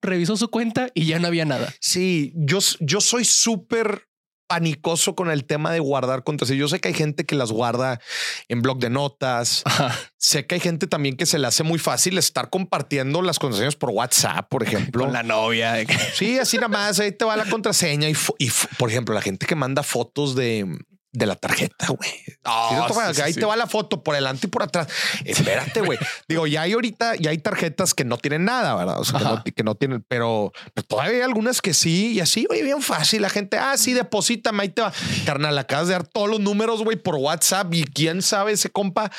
revisó 0.01 0.39
su 0.39 0.49
cuenta 0.49 0.89
y 0.95 1.05
ya 1.05 1.19
no 1.19 1.27
había 1.27 1.45
nada. 1.45 1.71
Sí, 1.79 2.33
yo, 2.37 2.59
yo 2.81 3.03
soy 3.03 3.27
súper 3.27 4.09
panicoso 4.47 5.15
con 5.15 5.31
el 5.31 5.45
tema 5.45 5.73
de 5.73 5.81
guardar 5.81 6.25
contraseñas. 6.25 6.61
Yo 6.61 6.69
sé 6.69 6.81
que 6.81 6.89
hay 6.89 6.95
gente 6.95 7.27
que 7.27 7.35
las 7.35 7.53
guarda 7.53 8.01
en 8.49 8.63
blog 8.63 8.79
de 8.79 8.89
notas. 8.89 9.61
Ajá. 9.67 9.95
Sé 10.17 10.47
que 10.47 10.55
hay 10.55 10.61
gente 10.63 10.87
también 10.87 11.19
que 11.19 11.27
se 11.27 11.39
le 11.39 11.47
hace 11.47 11.65
muy 11.65 11.79
fácil 11.79 12.17
estar 12.17 12.49
compartiendo 12.49 13.21
las 13.21 13.39
contraseñas 13.39 13.77
por 13.77 13.91
WhatsApp, 13.91 14.49
por 14.49 14.63
ejemplo. 14.63 15.05
Con 15.05 15.13
la 15.13 15.23
novia. 15.23 15.85
Sí, 16.15 16.39
así 16.39 16.57
nada 16.57 16.69
más, 16.69 16.99
ahí 16.99 17.13
te 17.13 17.27
va 17.27 17.37
la 17.37 17.45
contraseña 17.45 18.09
y, 18.09 18.17
y 18.39 18.51
por 18.79 18.89
ejemplo, 18.89 19.15
la 19.15 19.21
gente 19.21 19.45
que 19.45 19.55
manda 19.55 19.83
fotos 19.83 20.35
de, 20.35 20.67
de 21.15 21.27
la 21.27 21.37
tarjeta, 21.37 21.87
güey. 21.89 22.11
Ah, 22.47 22.87
Sí, 23.15 23.23
ahí 23.23 23.33
sí. 23.33 23.41
te 23.41 23.47
va 23.47 23.57
la 23.57 23.67
foto 23.67 24.03
por 24.03 24.15
delante 24.15 24.49
y 24.49 24.51
por 24.51 24.63
atrás. 24.63 24.87
Espérate, 25.25 25.81
güey. 25.81 25.99
Digo, 26.29 26.47
ya 26.47 26.61
hay 26.63 26.73
ahorita, 26.75 27.15
ya 27.17 27.31
hay 27.31 27.39
tarjetas 27.39 27.95
que 27.95 28.05
no 28.05 28.19
tienen 28.19 28.45
nada, 28.45 28.75
¿verdad? 28.75 29.01
O 29.01 29.05
sea, 29.05 29.19
que 29.19 29.25
no, 29.25 29.31
Ajá. 29.33 29.45
que 29.45 29.63
no 29.63 29.75
tienen, 29.77 30.05
pero, 30.07 30.53
pero 30.75 30.87
todavía 30.87 31.17
hay 31.17 31.23
algunas 31.23 31.63
que 31.63 31.73
sí, 31.73 32.13
y 32.13 32.21
así, 32.21 32.45
güey, 32.45 32.63
bien 32.63 32.83
fácil. 32.83 33.23
La 33.23 33.31
gente, 33.31 33.57
ah, 33.57 33.79
sí, 33.79 33.95
deposítame, 33.95 34.63
ahí 34.65 34.69
te 34.69 34.83
va. 34.83 34.93
Carnal, 35.25 35.57
acabas 35.57 35.87
de 35.89 35.95
dar 35.95 36.07
todos 36.07 36.29
los 36.29 36.41
números, 36.41 36.85
güey, 36.85 36.99
por 36.99 37.15
WhatsApp 37.15 37.73
y 37.73 37.85
quién 37.85 38.21
sabe 38.21 38.53
ese 38.53 38.69
compa. 38.69 39.11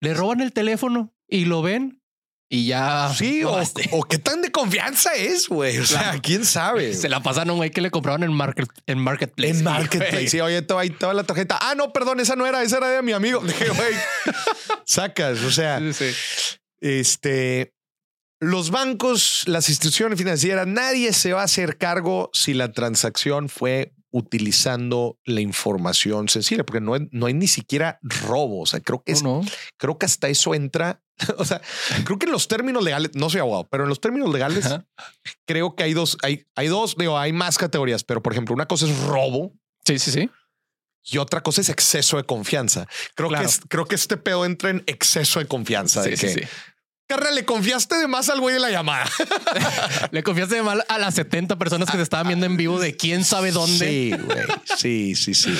Le 0.00 0.14
roban 0.14 0.40
el 0.40 0.52
teléfono 0.54 1.12
y 1.28 1.44
lo 1.44 1.60
ven 1.60 1.97
y 2.50 2.66
ya. 2.66 3.12
Sí, 3.14 3.44
o, 3.44 3.60
o, 3.90 4.02
qué 4.04 4.18
tan 4.18 4.40
de 4.40 4.50
confianza 4.50 5.14
es, 5.14 5.48
güey. 5.48 5.78
O 5.78 5.84
sea, 5.84 6.18
quién 6.22 6.46
sabe. 6.46 6.94
Se 6.94 7.08
la 7.08 7.22
pasaron 7.22 7.50
a 7.50 7.52
un 7.52 7.58
güey 7.58 7.70
que 7.70 7.82
le 7.82 7.90
compraron 7.90 8.22
en, 8.22 8.32
market, 8.32 8.68
en 8.86 8.98
Marketplace. 8.98 9.58
En 9.58 9.64
Marketplace. 9.64 10.28
Sí, 10.28 10.40
oye, 10.40 10.64
ahí 10.76 10.90
toda 10.90 11.12
la 11.12 11.24
tarjeta. 11.24 11.58
Ah, 11.60 11.74
no, 11.74 11.92
perdón, 11.92 12.20
esa 12.20 12.36
no 12.36 12.46
era, 12.46 12.62
esa 12.62 12.78
era 12.78 12.88
de 12.88 13.02
mi 13.02 13.12
amigo. 13.12 13.40
Dije, 13.44 13.68
güey, 13.68 13.94
sacas. 14.84 15.42
O 15.42 15.50
sea, 15.50 15.80
este. 16.80 17.74
Los 18.40 18.70
bancos, 18.70 19.42
las 19.46 19.68
instituciones 19.68 20.16
financieras, 20.16 20.64
nadie 20.64 21.12
se 21.12 21.32
va 21.32 21.40
a 21.40 21.44
hacer 21.44 21.76
cargo 21.76 22.30
si 22.32 22.54
la 22.54 22.70
transacción 22.70 23.48
fue 23.48 23.92
utilizando 24.10 25.18
la 25.24 25.40
información 25.40 26.28
sensible, 26.28 26.64
porque 26.64 26.80
no, 26.80 26.94
no 27.10 27.26
hay 27.26 27.34
ni 27.34 27.46
siquiera 27.46 27.98
robo. 28.02 28.60
O 28.60 28.66
sea, 28.66 28.80
creo 28.80 29.02
que 29.02 29.12
es, 29.12 29.22
creo 29.76 29.98
que 29.98 30.06
hasta 30.06 30.28
eso 30.28 30.54
entra. 30.54 31.02
O 31.36 31.44
sea, 31.44 31.60
creo 32.04 32.16
que 32.16 32.26
en 32.26 32.32
los 32.32 32.46
términos 32.46 32.84
legales, 32.84 33.10
no 33.14 33.28
soy 33.28 33.40
abogado, 33.40 33.68
pero 33.68 33.82
en 33.82 33.88
los 33.88 34.00
términos 34.00 34.32
legales, 34.32 34.68
creo 35.46 35.74
que 35.74 35.82
hay 35.82 35.92
dos, 35.92 36.16
hay, 36.22 36.46
hay 36.54 36.68
dos, 36.68 36.94
digo, 36.96 37.18
hay 37.18 37.32
más 37.32 37.58
categorías, 37.58 38.04
pero 38.04 38.22
por 38.22 38.32
ejemplo, 38.32 38.54
una 38.54 38.66
cosa 38.66 38.86
es 38.86 38.96
robo. 39.00 39.52
Sí, 39.84 39.98
sí, 39.98 40.12
sí. 40.12 40.30
Y 41.10 41.18
otra 41.18 41.42
cosa 41.42 41.60
es 41.60 41.70
exceso 41.70 42.18
de 42.18 42.24
confianza. 42.24 42.86
Creo 43.16 43.30
que 43.30 43.46
creo 43.68 43.86
que 43.86 43.96
este 43.96 44.16
pedo 44.16 44.44
entra 44.44 44.70
en 44.70 44.84
exceso 44.86 45.40
de 45.40 45.46
confianza. 45.46 46.04
Sí, 46.04 46.16
sí, 46.16 46.28
sí. 46.28 46.40
Carra, 47.08 47.30
le 47.30 47.46
confiaste 47.46 47.96
de 47.96 48.06
más 48.06 48.28
al 48.28 48.38
güey 48.38 48.54
de 48.54 48.60
la 48.60 48.70
llamada. 48.70 49.08
le 50.10 50.22
confiaste 50.22 50.56
de 50.56 50.62
mal 50.62 50.84
a 50.88 50.98
las 50.98 51.14
70 51.14 51.56
personas 51.56 51.90
que 51.90 51.96
te 51.96 52.02
estaban 52.02 52.26
viendo 52.26 52.44
en 52.44 52.58
vivo 52.58 52.78
de 52.78 52.96
quién 52.96 53.24
sabe 53.24 53.50
dónde. 53.50 53.86
Sí, 53.86 54.10
güey. 54.10 54.44
Sí, 54.76 55.14
sí, 55.14 55.32
sí. 55.32 55.56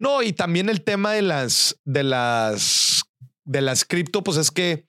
No, 0.00 0.20
y 0.20 0.32
también 0.32 0.68
el 0.68 0.82
tema 0.82 1.12
de 1.12 1.22
las, 1.22 1.76
de 1.84 2.02
las, 2.02 3.04
de 3.44 3.60
las 3.60 3.84
cripto, 3.84 4.24
pues 4.24 4.36
es 4.36 4.50
que 4.50 4.84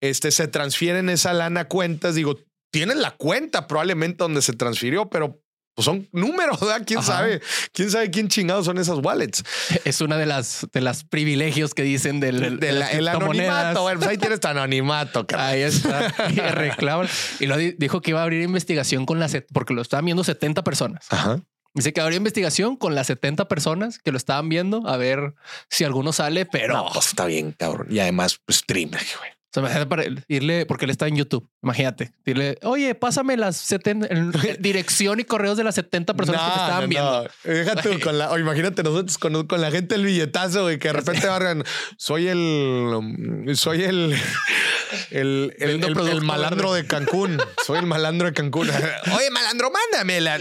este, 0.00 0.30
se 0.30 0.48
transfieren 0.48 1.10
esa 1.10 1.34
lana 1.34 1.60
a 1.60 1.68
cuentas. 1.68 2.14
Digo, 2.14 2.38
tienen 2.70 3.02
la 3.02 3.10
cuenta 3.10 3.66
probablemente 3.66 4.24
donde 4.24 4.40
se 4.40 4.54
transfirió, 4.54 5.10
pero 5.10 5.43
pues 5.74 5.84
son 5.84 6.08
números, 6.12 6.60
¿verdad? 6.60 6.82
¿Quién 6.86 7.02
sabe? 7.02 7.40
¿Quién 7.72 7.90
sabe 7.90 8.10
quién 8.10 8.28
chingados 8.28 8.66
son 8.66 8.78
esas 8.78 8.98
wallets? 9.02 9.42
Es 9.84 10.00
una 10.00 10.16
de 10.16 10.26
las 10.26 10.66
de 10.72 10.80
las 10.80 11.04
privilegios 11.04 11.74
que 11.74 11.82
dicen 11.82 12.20
del 12.20 12.60
de 12.60 12.68
el 12.68 13.08
anonimato. 13.08 13.82
Bueno, 13.82 13.98
pues 13.98 14.10
ahí 14.10 14.18
tienes 14.18 14.40
tu 14.40 14.48
anonimato. 14.48 15.26
Ahí 15.36 15.62
está. 15.62 16.14
Y 16.30 17.44
Y 17.44 17.46
lo 17.46 17.56
dijo 17.56 18.00
que 18.00 18.10
iba 18.10 18.20
a 18.20 18.22
abrir 18.22 18.42
investigación 18.42 19.04
con 19.04 19.18
las 19.18 19.36
porque 19.52 19.74
lo 19.74 19.82
estaban 19.82 20.04
viendo 20.04 20.22
70 20.22 20.62
personas. 20.62 21.06
Ajá. 21.10 21.40
Dice 21.74 21.92
que 21.92 22.00
habría 22.00 22.18
investigación 22.18 22.76
con 22.76 22.94
las 22.94 23.08
70 23.08 23.48
personas 23.48 23.98
que 23.98 24.12
lo 24.12 24.16
estaban 24.16 24.48
viendo 24.48 24.86
a 24.86 24.96
ver 24.96 25.34
si 25.68 25.82
alguno 25.82 26.12
sale, 26.12 26.46
pero 26.46 26.74
no, 26.74 26.88
pues 26.92 27.08
está 27.08 27.26
bien, 27.26 27.50
cabrón. 27.50 27.88
Y 27.90 27.98
además, 27.98 28.38
pues, 28.46 28.58
stream, 28.58 28.90
güey 28.90 29.33
sea, 29.54 29.60
imagínate 29.60 29.86
para 29.86 30.04
irle, 30.28 30.66
porque 30.66 30.84
él 30.84 30.90
está 30.90 31.06
en 31.06 31.16
YouTube. 31.16 31.48
Imagínate, 31.62 32.12
dile, 32.24 32.58
oye, 32.62 32.94
pásame 32.94 33.36
las 33.36 33.56
70, 33.56 34.08
dirección 34.58 35.20
y 35.20 35.24
correos 35.24 35.56
de 35.56 35.64
las 35.64 35.76
70 35.76 36.14
personas 36.14 36.40
que 36.42 36.48
te 36.48 36.60
estaban 36.60 36.88
viendo. 36.88 37.28
Déjate 37.44 38.00
con 38.00 38.18
la, 38.18 38.30
o 38.32 38.38
imagínate 38.38 38.82
nosotros 38.82 39.16
con, 39.16 39.46
con, 39.46 39.60
la 39.60 39.70
gente 39.70 39.94
del 39.94 40.04
billetazo 40.04 40.72
y 40.72 40.78
que 40.78 40.88
de 40.88 40.94
repente 40.94 41.26
barran, 41.28 41.62
soy 41.96 42.26
el, 42.26 43.52
soy 43.54 43.84
el, 43.84 44.16
el, 45.10 45.54
el, 45.58 46.22
malandro 46.22 46.74
de 46.74 46.86
Cancún. 46.86 47.38
Soy 47.64 47.78
el 47.78 47.86
malandro 47.86 48.26
de 48.26 48.34
Cancún. 48.34 48.68
Oye, 49.16 49.30
malandro, 49.30 49.70
mándame 49.70 50.20
la. 50.20 50.38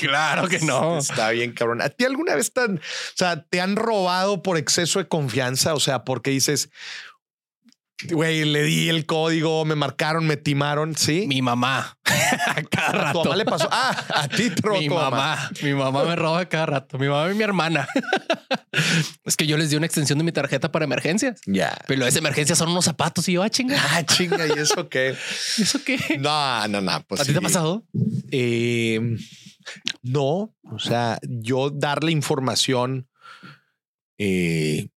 claro 0.00 0.48
que 0.48 0.58
no. 0.60 0.98
Está 0.98 1.30
bien, 1.30 1.52
cabrón. 1.52 1.82
¿A 1.82 1.88
ti 1.88 2.04
alguna 2.04 2.34
vez 2.34 2.52
tan, 2.52 2.78
o 2.78 2.80
sea, 3.14 3.44
te 3.44 3.60
han 3.60 3.76
robado 3.76 4.42
por 4.42 4.56
exceso 4.56 4.98
de 4.98 5.06
confianza? 5.06 5.74
O 5.74 5.80
sea, 5.80 6.04
porque 6.04 6.30
dices, 6.30 6.70
Güey, 8.08 8.44
le 8.44 8.62
di 8.62 8.88
el 8.88 9.04
código, 9.04 9.64
me 9.64 9.74
marcaron, 9.74 10.26
me 10.26 10.36
timaron. 10.36 10.96
Sí. 10.96 11.26
Mi 11.26 11.42
mamá. 11.42 11.98
cada 12.70 12.92
rato. 12.92 13.20
¿A 13.20 13.22
tu 13.22 13.28
mamá 13.28 13.36
le 13.36 13.44
pasó? 13.44 13.68
Ah, 13.70 14.06
a 14.14 14.28
ti 14.28 14.50
te 14.50 14.68
Mi 14.70 14.88
mamá. 14.88 15.50
Mi 15.62 15.74
mamá 15.74 16.04
me 16.04 16.16
roba 16.16 16.48
cada 16.48 16.66
rato. 16.66 16.98
Mi 16.98 17.08
mamá 17.08 17.30
y 17.30 17.34
mi 17.34 17.42
hermana. 17.42 17.86
es 19.24 19.36
que 19.36 19.46
yo 19.46 19.58
les 19.58 19.70
di 19.70 19.76
una 19.76 19.86
extensión 19.86 20.18
de 20.18 20.24
mi 20.24 20.32
tarjeta 20.32 20.72
para 20.72 20.86
emergencias. 20.86 21.40
Ya. 21.46 21.76
Pero 21.86 22.06
esa 22.06 22.18
emergencia 22.18 22.56
son 22.56 22.70
unos 22.70 22.86
zapatos 22.86 23.28
y 23.28 23.32
yo, 23.32 23.42
ah, 23.42 23.50
chinga. 23.50 23.76
Ah, 23.78 24.04
chinga. 24.04 24.46
¿Y 24.46 24.58
eso 24.58 24.88
qué? 24.88 25.14
¿Y 25.58 25.62
eso 25.62 25.84
qué? 25.84 25.98
No, 26.18 26.68
no, 26.68 26.80
no. 26.80 27.04
Pues 27.06 27.20
¿A 27.20 27.24
ti 27.24 27.32
te 27.32 27.38
ha 27.38 27.42
pasado? 27.42 27.84
Eh, 28.30 29.16
no. 30.02 30.54
O 30.62 30.78
sea, 30.78 31.18
yo 31.22 31.70
darle 31.70 32.12
información. 32.12 33.08
Eh, 34.16 34.88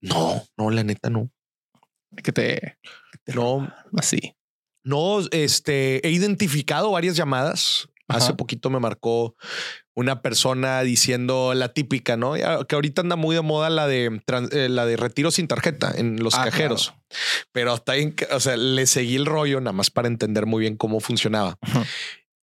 no, 0.00 0.42
no, 0.56 0.70
la 0.70 0.84
neta 0.84 1.10
no 1.10 1.30
que 2.22 2.32
te, 2.32 2.78
no 3.26 3.72
así. 3.96 4.34
No, 4.84 5.20
este 5.32 6.06
he 6.06 6.10
identificado 6.10 6.90
varias 6.90 7.16
llamadas. 7.16 7.88
Hace 8.08 8.32
poquito 8.32 8.70
me 8.70 8.80
marcó 8.80 9.36
una 9.94 10.22
persona 10.22 10.80
diciendo 10.80 11.52
la 11.54 11.74
típica, 11.74 12.16
¿no? 12.16 12.34
Que 12.66 12.74
ahorita 12.74 13.02
anda 13.02 13.16
muy 13.16 13.36
de 13.36 13.42
moda 13.42 13.68
la 13.68 13.86
de 13.86 14.22
eh, 14.52 14.68
la 14.70 14.86
de 14.86 14.96
retiro 14.96 15.30
sin 15.30 15.46
tarjeta 15.46 15.92
en 15.94 16.22
los 16.22 16.34
ah, 16.34 16.44
cajeros. 16.44 16.94
Pero 17.52 17.74
hasta 17.74 17.92
ahí, 17.92 18.14
o 18.30 18.40
sea, 18.40 18.56
le 18.56 18.86
seguí 18.86 19.16
el 19.16 19.26
rollo 19.26 19.60
nada 19.60 19.72
más 19.72 19.90
para 19.90 20.08
entender 20.08 20.46
muy 20.46 20.60
bien 20.60 20.78
cómo 20.78 21.00
funcionaba. 21.00 21.58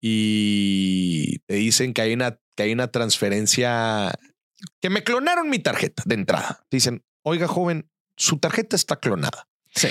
Y 0.03 1.39
te 1.47 1.55
dicen 1.55 1.95
que 1.95 2.03
hay 2.03 2.13
una 2.13 2.39
que 2.57 2.65
hay 2.65 2.73
una 2.73 2.89
transferencia 2.89 4.13
que 4.83 4.91
me 4.91 5.03
clonaron 5.03 5.49
mi 5.49 5.61
tarjeta 5.61 6.03
de 6.05 6.15
entrada. 6.15 6.67
Dicen, 6.71 7.05
"Oiga, 7.23 7.49
joven, 7.49 7.89
su 8.19 8.39
tarjeta 8.39 8.77
está 8.77 8.97
clonada." 8.97 9.49
Sí. 9.75 9.89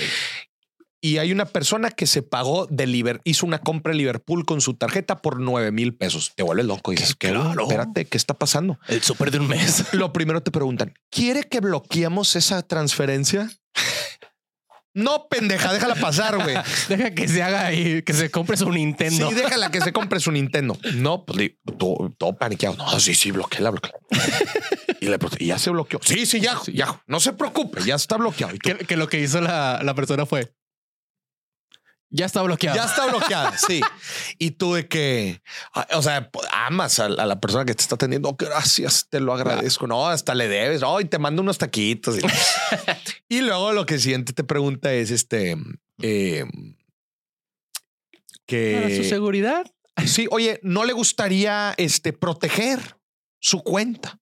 Y 1.04 1.18
hay 1.18 1.32
una 1.32 1.44
persona 1.44 1.90
que 1.90 2.06
se 2.06 2.22
pagó 2.22 2.66
de 2.66 2.86
Liverpool, 2.86 3.20
hizo 3.24 3.44
una 3.44 3.58
compra 3.58 3.92
en 3.92 3.98
Liverpool 3.98 4.46
con 4.46 4.62
su 4.62 4.72
tarjeta 4.72 5.18
por 5.18 5.38
nueve 5.38 5.70
mil 5.70 5.94
pesos. 5.94 6.32
Te 6.34 6.42
vuelve 6.42 6.62
loco 6.62 6.92
y 6.92 6.96
dices, 6.96 7.14
¿qué? 7.14 7.30
Espérate, 7.60 8.06
¿qué 8.06 8.16
está 8.16 8.32
pasando? 8.32 8.78
El 8.88 9.02
súper 9.02 9.30
de 9.30 9.40
un 9.40 9.48
mes. 9.48 9.84
Lo 9.92 10.14
primero 10.14 10.42
te 10.42 10.50
preguntan, 10.50 10.94
¿quiere 11.10 11.42
que 11.42 11.60
bloqueemos 11.60 12.36
esa 12.36 12.62
transferencia? 12.62 13.50
No, 14.94 15.26
pendeja, 15.28 15.72
déjala 15.72 15.96
pasar, 15.96 16.38
güey. 16.38 16.56
Deja 16.88 17.10
que 17.10 17.26
se 17.26 17.42
haga 17.42 17.66
ahí, 17.66 18.02
que 18.02 18.12
se 18.12 18.30
compre 18.30 18.56
su 18.56 18.70
Nintendo. 18.70 19.28
Sí, 19.28 19.34
déjala 19.34 19.70
que 19.70 19.80
se 19.80 19.92
compre 19.92 20.20
su 20.20 20.30
Nintendo. 20.30 20.78
No, 20.94 21.26
pues 21.26 21.50
todo, 21.76 22.14
todo 22.16 22.36
paniqueado. 22.38 22.76
No, 22.76 22.98
sí, 23.00 23.14
sí, 23.14 23.32
bloquea, 23.32 23.70
bloquea. 23.70 23.92
Y, 25.04 25.08
le, 25.08 25.18
y 25.38 25.46
ya 25.46 25.58
se 25.58 25.70
bloqueó. 25.70 26.00
Sí, 26.02 26.26
sí, 26.26 26.40
ya, 26.40 26.58
ya. 26.72 27.02
No 27.06 27.20
se 27.20 27.32
preocupe, 27.32 27.82
ya 27.84 27.94
está 27.94 28.16
bloqueado. 28.16 28.54
Que, 28.58 28.76
que, 28.76 28.96
lo 28.96 29.08
que 29.08 29.20
hizo 29.20 29.40
la, 29.40 29.80
la 29.82 29.94
persona 29.94 30.26
fue, 30.26 30.54
ya 32.14 32.26
está 32.26 32.42
bloqueada. 32.42 32.76
Ya 32.76 32.84
está 32.84 33.06
bloqueada, 33.06 33.58
sí. 33.58 33.80
Y 34.38 34.52
tú 34.52 34.74
de 34.74 34.86
que, 34.86 35.42
o 35.94 36.00
sea, 36.00 36.30
amas 36.52 37.00
a, 37.00 37.08
la 37.08 37.40
persona 37.40 37.64
que 37.64 37.74
te 37.74 37.82
está 37.82 37.96
atendiendo. 37.96 38.28
Oh, 38.28 38.36
gracias, 38.36 39.08
te 39.10 39.18
lo 39.18 39.34
agradezco. 39.34 39.88
No, 39.88 40.06
hasta 40.06 40.32
le 40.32 40.46
debes. 40.46 40.84
Hoy 40.84 41.06
te 41.06 41.18
mando 41.18 41.42
unos 41.42 41.58
taquitos. 41.58 42.18
y 43.28 43.40
luego 43.40 43.72
lo 43.72 43.84
que 43.84 43.98
siguiente 43.98 44.32
te 44.32 44.44
pregunta 44.44 44.92
es 44.92 45.10
este, 45.10 45.56
eh, 46.02 46.44
que 48.46 48.96
su 49.02 49.08
seguridad. 49.08 49.66
Sí, 50.06 50.28
oye, 50.30 50.60
no 50.62 50.84
le 50.84 50.92
gustaría 50.92 51.74
este 51.78 52.12
proteger 52.12 52.96
su 53.40 53.64
cuenta. 53.64 54.20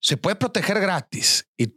Se 0.00 0.16
puede 0.16 0.36
proteger 0.36 0.80
gratis 0.80 1.48
y, 1.56 1.74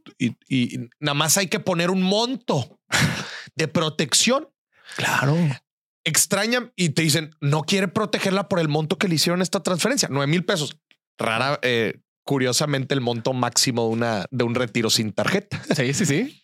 y 0.47 0.89
nada 0.99 1.13
más 1.15 1.38
hay 1.38 1.47
que 1.47 1.60
poner 1.60 1.89
un 1.89 2.01
monto 2.01 2.80
de 3.56 3.67
protección 3.67 4.47
Claro. 4.95 5.36
Extrañan 6.04 6.71
y 6.75 6.89
te 6.89 7.01
dicen, 7.01 7.36
no 7.41 7.63
quiere 7.63 7.88
protegerla 7.88 8.47
por 8.47 8.60
el 8.60 8.67
monto 8.67 8.97
que 8.97 9.08
le 9.08 9.15
hicieron 9.15 9.41
esta 9.41 9.63
transferencia, 9.63 10.08
nueve 10.12 10.28
mil 10.28 10.45
pesos. 10.45 10.78
Rara, 11.17 11.60
eh, 11.63 12.01
curiosamente, 12.23 12.93
el 12.93 13.01
monto 13.01 13.34
máximo 13.34 13.88
de, 13.88 13.89
una, 13.89 14.25
de 14.30 14.43
un 14.43 14.56
retiro 14.56 14.89
sin 14.89 15.13
tarjeta. 15.13 15.62
Sí, 15.75 15.93
sí, 15.93 16.06
sí. 16.06 16.43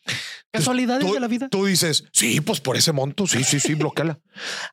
Casualidades 0.52 1.10
de 1.10 1.20
la 1.20 1.28
vida. 1.28 1.48
Tú 1.50 1.66
dices, 1.66 2.04
sí, 2.12 2.42
pues 2.42 2.60
por 2.60 2.76
ese 2.76 2.92
monto, 2.92 3.26
sí, 3.26 3.44
sí, 3.44 3.60
sí, 3.60 3.74
bloqueala. 3.74 4.20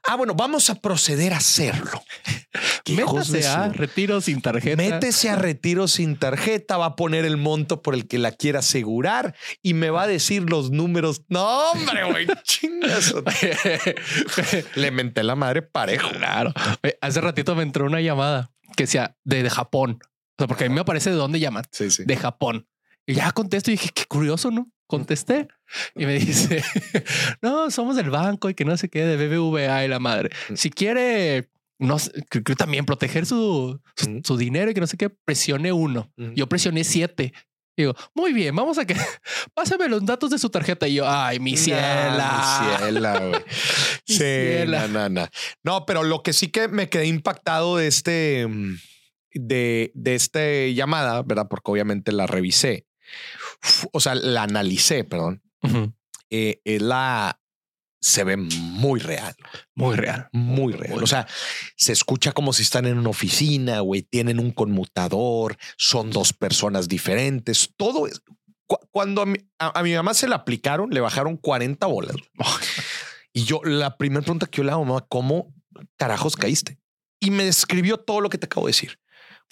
ah, 0.08 0.16
bueno, 0.16 0.34
vamos 0.34 0.70
a 0.70 0.74
proceder 0.74 1.32
a 1.32 1.36
hacerlo. 1.36 2.02
Métase 2.88 3.46
a 3.46 3.68
retiro 3.68 4.20
sin 4.20 4.40
tarjeta. 4.40 4.76
Métese 4.76 5.30
a 5.30 5.36
retiro 5.36 5.86
sin 5.86 6.16
tarjeta, 6.16 6.78
va 6.78 6.86
a 6.86 6.96
poner 6.96 7.24
el 7.24 7.36
monto 7.36 7.80
por 7.80 7.94
el 7.94 8.08
que 8.08 8.18
la 8.18 8.32
quiera 8.32 8.58
asegurar 8.58 9.36
y 9.62 9.74
me 9.74 9.90
va 9.90 10.02
a 10.02 10.06
decir 10.06 10.50
los 10.50 10.70
números. 10.70 11.22
No, 11.28 11.70
hombre, 11.70 12.04
güey, 12.10 12.26
chingas. 12.42 13.14
Le 14.74 14.90
menté 14.90 15.22
la 15.22 15.36
madre 15.36 15.62
parejo. 15.62 16.10
Claro. 16.10 16.52
Hace 17.00 17.20
ratito 17.20 17.54
me 17.54 17.62
entró 17.62 17.84
una 17.84 18.00
llamada 18.00 18.50
que 18.76 18.86
sea 18.86 19.16
de, 19.24 19.48
Japón. 19.48 19.98
O 20.02 20.34
sea, 20.38 20.46
porque 20.48 20.64
a 20.64 20.68
mí 20.68 20.74
me 20.74 20.80
aparece 20.80 21.10
de 21.10 21.16
dónde 21.16 21.38
llaman. 21.40 21.64
Sí, 21.70 21.90
sí. 21.90 22.04
De 22.04 22.16
Japón. 22.16 22.66
Y 23.06 23.14
ya 23.14 23.30
contesto 23.32 23.70
y 23.70 23.74
dije, 23.74 23.90
qué 23.94 24.04
curioso, 24.06 24.50
¿no? 24.50 24.70
Contesté 24.88 25.46
y 25.94 26.06
me 26.06 26.18
dice, 26.18 26.64
no, 27.42 27.70
somos 27.70 27.94
del 27.94 28.10
banco 28.10 28.50
y 28.50 28.54
que 28.54 28.64
no 28.64 28.76
sé 28.76 28.88
qué, 28.88 29.04
de 29.04 29.28
BBVA 29.28 29.84
y 29.84 29.88
la 29.88 30.00
madre. 30.00 30.30
Si 30.54 30.70
quiere, 30.70 31.50
no 31.78 31.98
también 32.56 32.84
proteger 32.84 33.26
su, 33.26 33.80
su, 34.24 34.36
dinero 34.36 34.70
y 34.70 34.74
que 34.74 34.80
no 34.80 34.86
sé 34.88 34.96
qué, 34.96 35.10
presione 35.10 35.72
uno. 35.72 36.10
Yo 36.34 36.48
presioné 36.48 36.82
siete 36.82 37.32
Digo, 37.78 37.94
muy 38.12 38.32
bien, 38.32 38.56
vamos 38.56 38.76
a 38.78 38.84
que 38.84 38.96
pásame 39.54 39.88
los 39.88 40.04
datos 40.04 40.30
de 40.30 40.38
su 40.38 40.50
tarjeta. 40.50 40.88
Y 40.88 40.94
yo, 40.94 41.08
ay, 41.08 41.38
mi 41.38 41.56
ciela. 41.56 42.60
mi 42.60 42.76
ciela, 42.76 43.18
güey. 43.20 43.40
sí, 44.04 44.66
no, 44.66 44.88
no, 44.88 45.08
no. 45.08 45.28
No, 45.62 45.86
pero 45.86 46.02
lo 46.02 46.24
que 46.24 46.32
sí 46.32 46.48
que 46.48 46.66
me 46.66 46.88
quedé 46.88 47.06
impactado 47.06 47.76
de 47.76 47.86
este, 47.86 48.48
de, 49.32 49.92
de 49.94 50.14
esta 50.16 50.40
llamada, 50.74 51.22
¿verdad? 51.22 51.46
Porque 51.48 51.70
obviamente 51.70 52.10
la 52.10 52.26
revisé. 52.26 52.87
O 53.92 54.00
sea, 54.00 54.14
la 54.14 54.42
analicé, 54.42 55.04
perdón. 55.04 55.42
Eh, 56.30 56.60
la 56.64 57.40
se 58.00 58.24
ve 58.24 58.36
muy 58.36 59.00
real. 59.00 59.34
Muy 59.74 59.96
real. 59.96 60.28
Muy 60.32 60.72
real. 60.72 61.02
o 61.02 61.06
sea, 61.06 61.26
se 61.76 61.92
escucha 61.92 62.32
como 62.32 62.52
si 62.52 62.62
están 62.62 62.86
en 62.86 62.98
una 62.98 63.10
oficina, 63.10 63.80
güey, 63.80 64.02
tienen 64.02 64.38
un 64.38 64.52
conmutador, 64.52 65.56
son 65.76 66.10
dos 66.10 66.32
personas 66.32 66.88
diferentes, 66.88 67.72
todo 67.76 68.06
es... 68.06 68.22
Cuando 68.90 69.22
a 69.22 69.82
mi, 69.82 69.94
mamá 69.94 70.12
se 70.12 70.28
la 70.28 70.36
aplicaron, 70.36 70.90
le 70.90 71.00
bajaron 71.00 71.38
40 71.38 71.86
bolas. 71.86 72.16
y 73.32 73.44
yo, 73.44 73.62
la 73.64 73.96
primera 73.96 74.20
pregunta 74.20 74.46
que 74.46 74.58
yo 74.58 74.64
le 74.64 74.72
hago, 74.72 74.84
mamá, 74.84 75.06
¿cómo 75.08 75.54
carajos 75.96 76.36
caíste? 76.36 76.78
Y 77.18 77.30
me 77.30 77.44
describió 77.44 77.96
todo 77.96 78.20
lo 78.20 78.28
que 78.28 78.36
te 78.36 78.44
acabo 78.44 78.66
de 78.66 78.72
decir. 78.72 78.98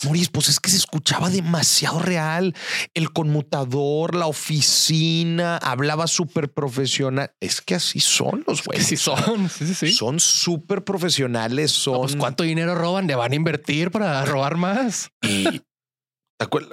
Moris, 0.05 0.29
pues 0.29 0.49
es 0.49 0.61
que 0.61 0.71
se 0.71 0.77
escuchaba 0.77 1.31
demasiado 1.31 1.99
real. 1.99 2.55
El 2.95 3.13
conmutador, 3.13 4.15
la 4.15 4.27
oficina, 4.27 5.57
hablaba 5.57 6.07
súper 6.07 6.53
profesional. 6.53 7.33
Es 7.41 7.61
que 7.61 7.77
así 7.77 8.01
son 8.01 8.45
los 8.47 8.63
güeyes. 8.65 8.87
Sí 8.87 8.97
son, 8.97 9.49
sí, 9.49 9.75
sí, 9.75 9.93
Son 9.93 10.21
súper 10.21 10.85
profesionales. 10.85 11.73
Pues, 11.73 12.11
son. 12.11 12.19
¿Cuánto 12.19 12.45
dinero 12.45 12.75
roban? 12.75 13.07
¿Le 13.07 13.15
van 13.15 13.33
a 13.33 13.37
invertir 13.37 13.91
para 13.91 14.25
robar 14.25 14.57
más? 14.57 15.11
Y 15.23 15.63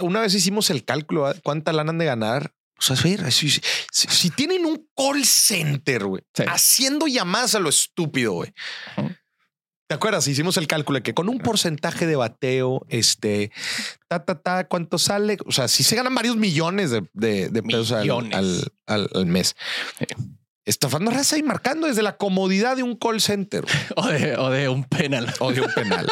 una 0.02 0.22
vez 0.22 0.34
hicimos 0.34 0.70
el 0.70 0.84
cálculo, 0.84 1.32
¿eh? 1.32 1.40
¿cuánta 1.44 1.72
lana 1.72 1.92
han 1.92 1.98
de 1.98 2.06
ganar? 2.06 2.54
O 2.78 2.82
sea, 2.82 2.98
si, 3.32 4.30
tienen 4.32 4.66
un 4.66 4.90
call 4.96 5.24
center, 5.24 6.06
güey, 6.06 6.24
haciendo 6.48 7.08
llamadas 7.08 7.56
a 7.56 7.60
lo 7.60 7.70
estúpido, 7.70 8.34
güey. 8.34 8.54
¿Te 9.88 9.96
acuerdas? 9.96 10.28
Hicimos 10.28 10.58
el 10.58 10.68
cálculo 10.68 11.00
de 11.00 11.04
que 11.04 11.14
con 11.14 11.30
un 11.30 11.40
porcentaje 11.40 12.08
de 12.08 12.16
bateo, 12.16 12.86
este, 12.90 13.52
ta, 14.08 14.24
ta, 14.24 14.42
ta, 14.42 14.68
¿cuánto 14.68 14.98
sale? 14.98 15.38
O 15.46 15.52
sea, 15.52 15.68
si 15.68 15.84
se 15.84 15.96
ganan 15.96 16.16
varios 16.16 16.38
millones 16.38 16.92
de, 16.92 17.04
de, 17.14 17.64
pesos 17.64 17.92
al, 17.92 18.72
al, 18.86 19.26
mes. 19.26 19.56
Estafando 20.66 21.12
raza 21.12 21.38
y 21.38 21.44
marcando 21.44 21.88
desde 21.88 22.02
la 22.02 22.18
comodidad 22.18 22.78
de 22.78 22.84
un 22.84 22.96
call 22.96 23.20
center. 23.20 23.66
O 23.96 24.08
de, 24.08 24.38
o 24.38 24.50
de 24.50 24.70
un 24.70 24.86
penal. 24.86 25.34
O 25.40 25.52
de 25.52 25.62
un 25.62 25.72
penal. 25.74 26.08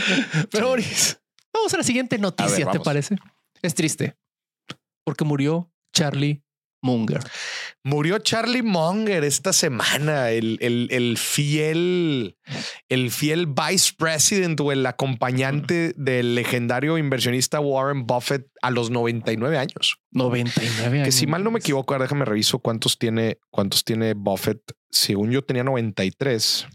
Pero 0.50 0.68
Boris, 0.68 1.18
vamos 1.52 1.74
a 1.74 1.78
la 1.78 1.82
siguiente 1.82 2.18
noticia, 2.18 2.70
¿te 2.70 2.80
parece? 2.80 3.16
Es 3.62 3.74
triste 3.74 4.16
porque 5.06 5.24
murió 5.24 5.72
Charlie 5.94 6.42
Munger. 6.86 7.20
Murió 7.82 8.18
Charlie 8.18 8.62
Munger 8.62 9.24
esta 9.24 9.52
semana, 9.52 10.30
el, 10.30 10.58
el, 10.60 11.18
fiel, 11.18 12.36
el 12.88 13.10
fiel 13.10 13.46
vice 13.46 13.92
president 13.96 14.58
o 14.60 14.72
el 14.72 14.86
acompañante 14.86 15.92
del 15.96 16.34
legendario 16.34 16.98
inversionista 16.98 17.60
Warren 17.60 18.06
Buffett 18.06 18.46
a 18.62 18.70
los 18.70 18.90
99 18.90 19.58
años. 19.58 19.98
99 20.12 20.98
años. 20.98 21.04
Que 21.06 21.12
si 21.12 21.26
mal 21.26 21.44
no 21.44 21.50
me 21.50 21.58
equivoco, 21.58 21.98
déjame 21.98 22.24
reviso 22.24 22.58
cuántos 22.58 22.98
tiene, 22.98 23.38
cuántos 23.50 23.84
tiene 23.84 24.14
Buffett. 24.14 24.60
Según 24.90 25.30
yo 25.30 25.42
tenía 25.42 25.64
93. 25.64 26.66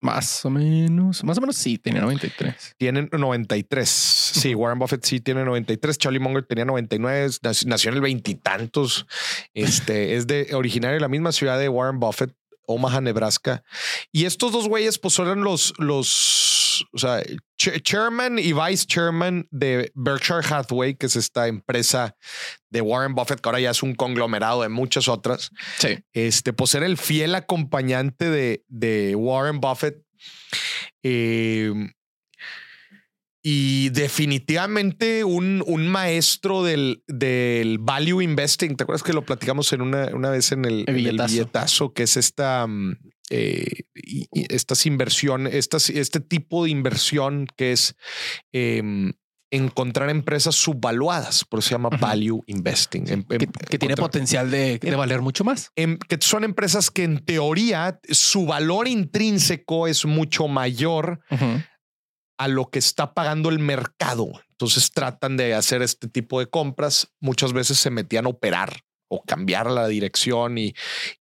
Más 0.00 0.44
o 0.44 0.50
menos, 0.50 1.24
más 1.24 1.38
o 1.38 1.40
menos 1.40 1.56
sí, 1.56 1.78
tenía 1.78 2.02
93. 2.02 2.74
Tienen 2.76 3.08
93. 3.10 3.88
Sí, 3.88 4.54
Warren 4.54 4.78
Buffett 4.78 5.04
sí 5.04 5.20
tiene 5.20 5.44
93. 5.44 5.98
Charlie 5.98 6.20
Munger 6.20 6.44
tenía 6.44 6.64
99. 6.64 7.30
Nació 7.66 7.90
en 7.90 7.96
el 7.96 8.02
veintitantos. 8.02 9.06
Este 9.54 10.16
es 10.16 10.26
de 10.26 10.54
originario 10.54 10.94
de 10.94 11.00
la 11.00 11.08
misma 11.08 11.32
ciudad 11.32 11.58
de 11.58 11.68
Warren 11.68 11.98
Buffett, 11.98 12.34
Omaha, 12.66 13.00
Nebraska. 13.00 13.62
Y 14.12 14.24
estos 14.24 14.52
dos 14.52 14.68
güeyes, 14.68 14.98
pues 14.98 15.18
eran 15.18 15.42
los, 15.42 15.72
los, 15.78 16.86
o 16.92 16.98
sea, 16.98 17.22
chairman 17.56 18.38
y 18.38 18.52
vice 18.52 18.86
chairman 18.86 19.46
de 19.50 19.90
Berkshire 19.94 20.42
Hathaway, 20.48 20.94
que 20.94 21.06
es 21.06 21.16
esta 21.16 21.48
empresa 21.48 22.16
de 22.70 22.80
Warren 22.80 23.14
Buffett, 23.14 23.40
que 23.40 23.48
ahora 23.48 23.60
ya 23.60 23.70
es 23.70 23.82
un 23.82 23.94
conglomerado 23.94 24.62
de 24.62 24.68
muchas 24.68 25.08
otras. 25.08 25.50
Sí. 25.78 25.98
Este, 26.12 26.52
pues 26.52 26.74
era 26.74 26.86
el 26.86 26.98
fiel 26.98 27.34
acompañante 27.34 28.30
de, 28.30 28.64
de 28.68 29.14
Warren 29.14 29.60
Buffett. 29.60 30.02
Eh, 31.02 31.72
y 33.48 33.90
definitivamente 33.90 35.22
un, 35.22 35.62
un 35.68 35.86
maestro 35.86 36.64
del, 36.64 37.04
del, 37.06 37.78
value 37.78 38.20
investing. 38.20 38.74
¿Te 38.74 38.82
acuerdas 38.82 39.04
que 39.04 39.12
lo 39.12 39.24
platicamos 39.24 39.72
en 39.72 39.82
una, 39.82 40.06
una 40.06 40.30
vez 40.30 40.50
en 40.50 40.64
el, 40.64 40.84
billetazo. 40.84 41.92
que 41.92 42.02
es 42.02 42.16
esta, 42.16 42.66
mm, 42.66 42.96
eh, 43.30 43.84
estas 44.32 44.84
inversiones, 44.84 45.54
estas, 45.54 45.90
este 45.90 46.18
tipo 46.18 46.64
de 46.64 46.70
inversión 46.70 47.46
que 47.56 47.70
es 47.70 47.94
em, 48.50 49.12
encontrar 49.52 50.10
empresas 50.10 50.56
subvaluadas, 50.56 51.44
por 51.44 51.60
eso 51.60 51.68
se 51.68 51.74
llama 51.76 51.90
value 52.00 52.42
investing. 52.48 53.04
Em, 53.06 53.24
em, 53.30 53.52
que, 53.70 53.78
tiene 53.78 53.94
potencial 53.94 54.50
de, 54.50 54.80
valer 54.96 55.20
mucho 55.22 55.44
más. 55.44 55.70
que 55.76 56.18
son 56.20 56.42
empresas 56.42 56.90
que 56.90 57.04
en 57.04 57.24
teoría 57.24 58.00
su 58.10 58.44
valor 58.44 58.88
intrínseco 58.88 59.86
es 59.86 60.04
mucho 60.04 60.48
mayor 60.48 61.20
a 62.38 62.48
lo 62.48 62.70
que 62.70 62.78
está 62.78 63.14
pagando 63.14 63.48
el 63.48 63.58
mercado. 63.58 64.30
Entonces 64.50 64.90
tratan 64.90 65.36
de 65.36 65.54
hacer 65.54 65.82
este 65.82 66.08
tipo 66.08 66.40
de 66.40 66.46
compras. 66.46 67.12
Muchas 67.20 67.52
veces 67.52 67.78
se 67.78 67.90
metían 67.90 68.26
a 68.26 68.30
operar 68.30 68.80
o 69.08 69.22
cambiar 69.22 69.70
la 69.70 69.86
dirección 69.86 70.58
y, 70.58 70.74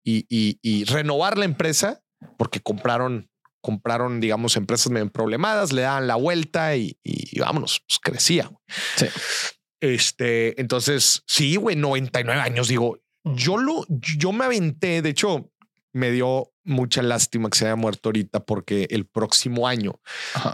y, 0.03 0.85
renovar 0.85 1.37
la 1.37 1.45
empresa 1.45 2.03
porque 2.39 2.61
compraron, 2.61 3.29
compraron, 3.61 4.21
digamos, 4.21 4.57
empresas 4.57 4.91
medio 4.91 5.11
problemadas, 5.11 5.73
le 5.73 5.83
daban 5.83 6.07
la 6.07 6.17
vuelta 6.17 6.77
y, 6.77 6.97
vámonos, 7.39 7.83
pues 7.87 7.99
crecía. 8.01 8.51
Sí. 8.97 9.07
Este, 9.81 10.59
entonces, 10.61 11.23
sí, 11.27 11.57
güey, 11.57 11.77
99 11.77 12.41
años, 12.41 12.69
digo, 12.69 12.99
yo 13.25 13.59
lo, 13.59 13.85
yo 13.89 14.33
me 14.33 14.47
aventé, 14.47 15.03
de 15.03 15.11
hecho, 15.11 15.51
me 15.93 16.11
dio 16.11 16.54
mucha 16.65 17.03
lástima 17.03 17.51
que 17.51 17.59
se 17.59 17.67
haya 17.67 17.77
muerto 17.77 18.09
ahorita 18.09 18.45
porque 18.45 18.87
el 18.91 19.07
próximo 19.07 19.69
año 19.69 20.01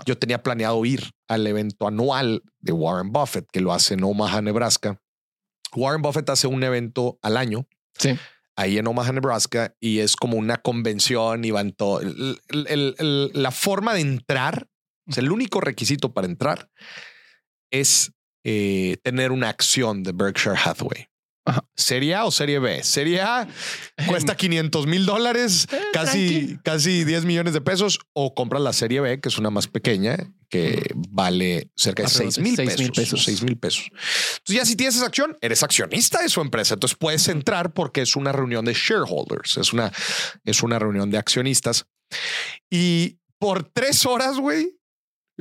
yo 0.05 0.19
tenía 0.19 0.43
planeado 0.43 0.85
ir 0.85 1.13
al 1.29 1.47
evento 1.47 1.87
anual 1.87 2.43
de 2.59 2.73
Warren 2.73 3.13
Buffett, 3.13 3.49
que 3.51 3.61
lo 3.61 3.73
hace 3.73 3.95
en 3.95 4.05
Omaha, 4.05 4.43
Nebraska. 4.43 5.01
Warren 5.75 6.03
Buffett 6.03 6.29
hace 6.31 6.47
un 6.47 6.63
evento 6.63 7.19
al 7.23 7.37
año. 7.37 7.67
Sí. 7.97 8.19
Ahí 8.57 8.77
en 8.77 8.87
Omaha, 8.87 9.13
Nebraska, 9.13 9.75
y 9.81 10.01
es 10.01 10.17
como 10.17 10.37
una 10.37 10.59
convención 10.59 11.45
y 11.45 11.51
van 11.51 11.73
todo. 11.73 12.01
la 12.51 13.51
forma 13.53 13.95
de 13.95 14.01
entrar, 14.01 14.69
o 15.09 15.13
sea, 15.13 15.23
el 15.23 15.33
único 15.33 15.61
requisito 15.61 16.13
para 16.13 16.27
entrar 16.27 16.69
es 17.71 18.13
eh, 18.45 18.99
tener 19.03 19.33
una 19.33 19.49
acción 19.49 20.03
de 20.03 20.13
Berkshire 20.13 20.57
Hathaway. 20.57 21.10
¿Serie 21.77 22.15
A 22.15 22.25
o 22.25 22.31
Serie 22.31 22.59
B? 22.59 22.83
Serie 22.83 23.21
A 23.21 23.49
cuesta 24.07 24.37
500 24.37 24.87
mil 24.87 25.07
dólares, 25.07 25.67
eh, 25.73 25.81
casi, 25.93 26.59
casi 26.63 27.05
10 27.05 27.25
millones 27.25 27.55
de 27.55 27.61
pesos, 27.61 28.01
o 28.13 28.35
compras 28.35 28.63
la 28.63 28.73
Serie 28.73 29.01
B, 29.01 29.21
que 29.21 29.29
es 29.29 29.39
una 29.39 29.51
más 29.51 29.67
pequeña, 29.67 30.17
que 30.49 30.93
vale 31.09 31.71
cerca 31.77 32.03
de 32.03 32.09
6 32.09 32.39
mil 32.39 32.57
pesos. 32.57 33.25
6 33.25 33.43
mil 33.43 33.57
pesos. 33.57 33.91
Entonces, 33.91 34.57
ya 34.57 34.65
si 34.65 34.77
tienes 34.77 34.97
esa 34.97 35.07
acción, 35.07 35.39
eres 35.41 35.63
accionista 35.63 36.23
de 36.23 36.29
su 36.29 36.41
empresa. 36.41 36.75
Entonces 36.75 36.99
puedes 36.99 37.29
entrar 37.29 37.73
porque 37.73 38.03
es 38.03 38.17
una 38.17 38.33
reunión 38.33 38.65
de 38.65 38.75
shareholders, 38.75 39.57
es 39.57 39.73
una, 39.73 39.93
es 40.45 40.63
una 40.63 40.79
reunión 40.79 41.11
de 41.11 41.19
accionistas. 41.19 41.87
Y 42.69 43.19
por 43.39 43.63
tres 43.65 44.05
horas, 44.05 44.39
güey, 44.39 44.80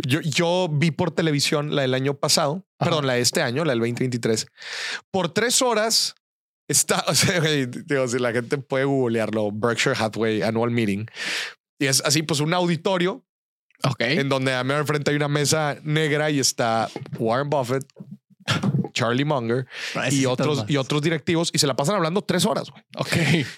yo, 0.05 0.21
yo 0.21 0.69
vi 0.71 0.91
por 0.91 1.11
televisión 1.11 1.75
la 1.75 1.83
del 1.83 1.93
año 1.93 2.15
pasado, 2.15 2.65
perdón, 2.77 3.07
la 3.07 3.13
de 3.13 3.21
este 3.21 3.41
año, 3.41 3.65
la 3.65 3.73
del 3.73 3.79
2023. 3.79 4.47
Por 5.11 5.29
tres 5.33 5.61
horas 5.61 6.15
está, 6.67 7.03
o 7.07 7.15
sea, 7.15 7.41
digo, 7.41 8.07
si 8.07 8.19
la 8.19 8.31
gente 8.31 8.57
puede 8.57 8.85
googlearlo, 8.85 9.51
Berkshire 9.51 9.95
Hathaway 9.97 10.41
Annual 10.41 10.71
Meeting. 10.71 11.05
Y 11.79 11.87
es 11.87 12.01
así, 12.05 12.23
pues 12.23 12.39
un 12.39 12.53
auditorio. 12.53 13.25
Ok. 13.83 14.01
En 14.01 14.27
donde 14.27 14.53
a 14.53 14.63
mí 14.63 14.73
enfrente 14.73 15.11
hay 15.11 15.15
una 15.15 15.29
mesa 15.29 15.77
negra 15.83 16.29
y 16.29 16.39
está 16.39 16.89
Warren 17.17 17.49
Buffett, 17.49 17.85
Charlie 18.99 19.25
Munger 19.25 19.65
y 20.11 20.25
otros, 20.25 20.65
y 20.67 20.77
otros 20.77 21.01
directivos 21.01 21.49
y 21.53 21.59
se 21.59 21.67
la 21.67 21.75
pasan 21.75 21.95
hablando 21.95 22.21
tres 22.21 22.45
horas. 22.45 22.69
Ok. 22.97 23.13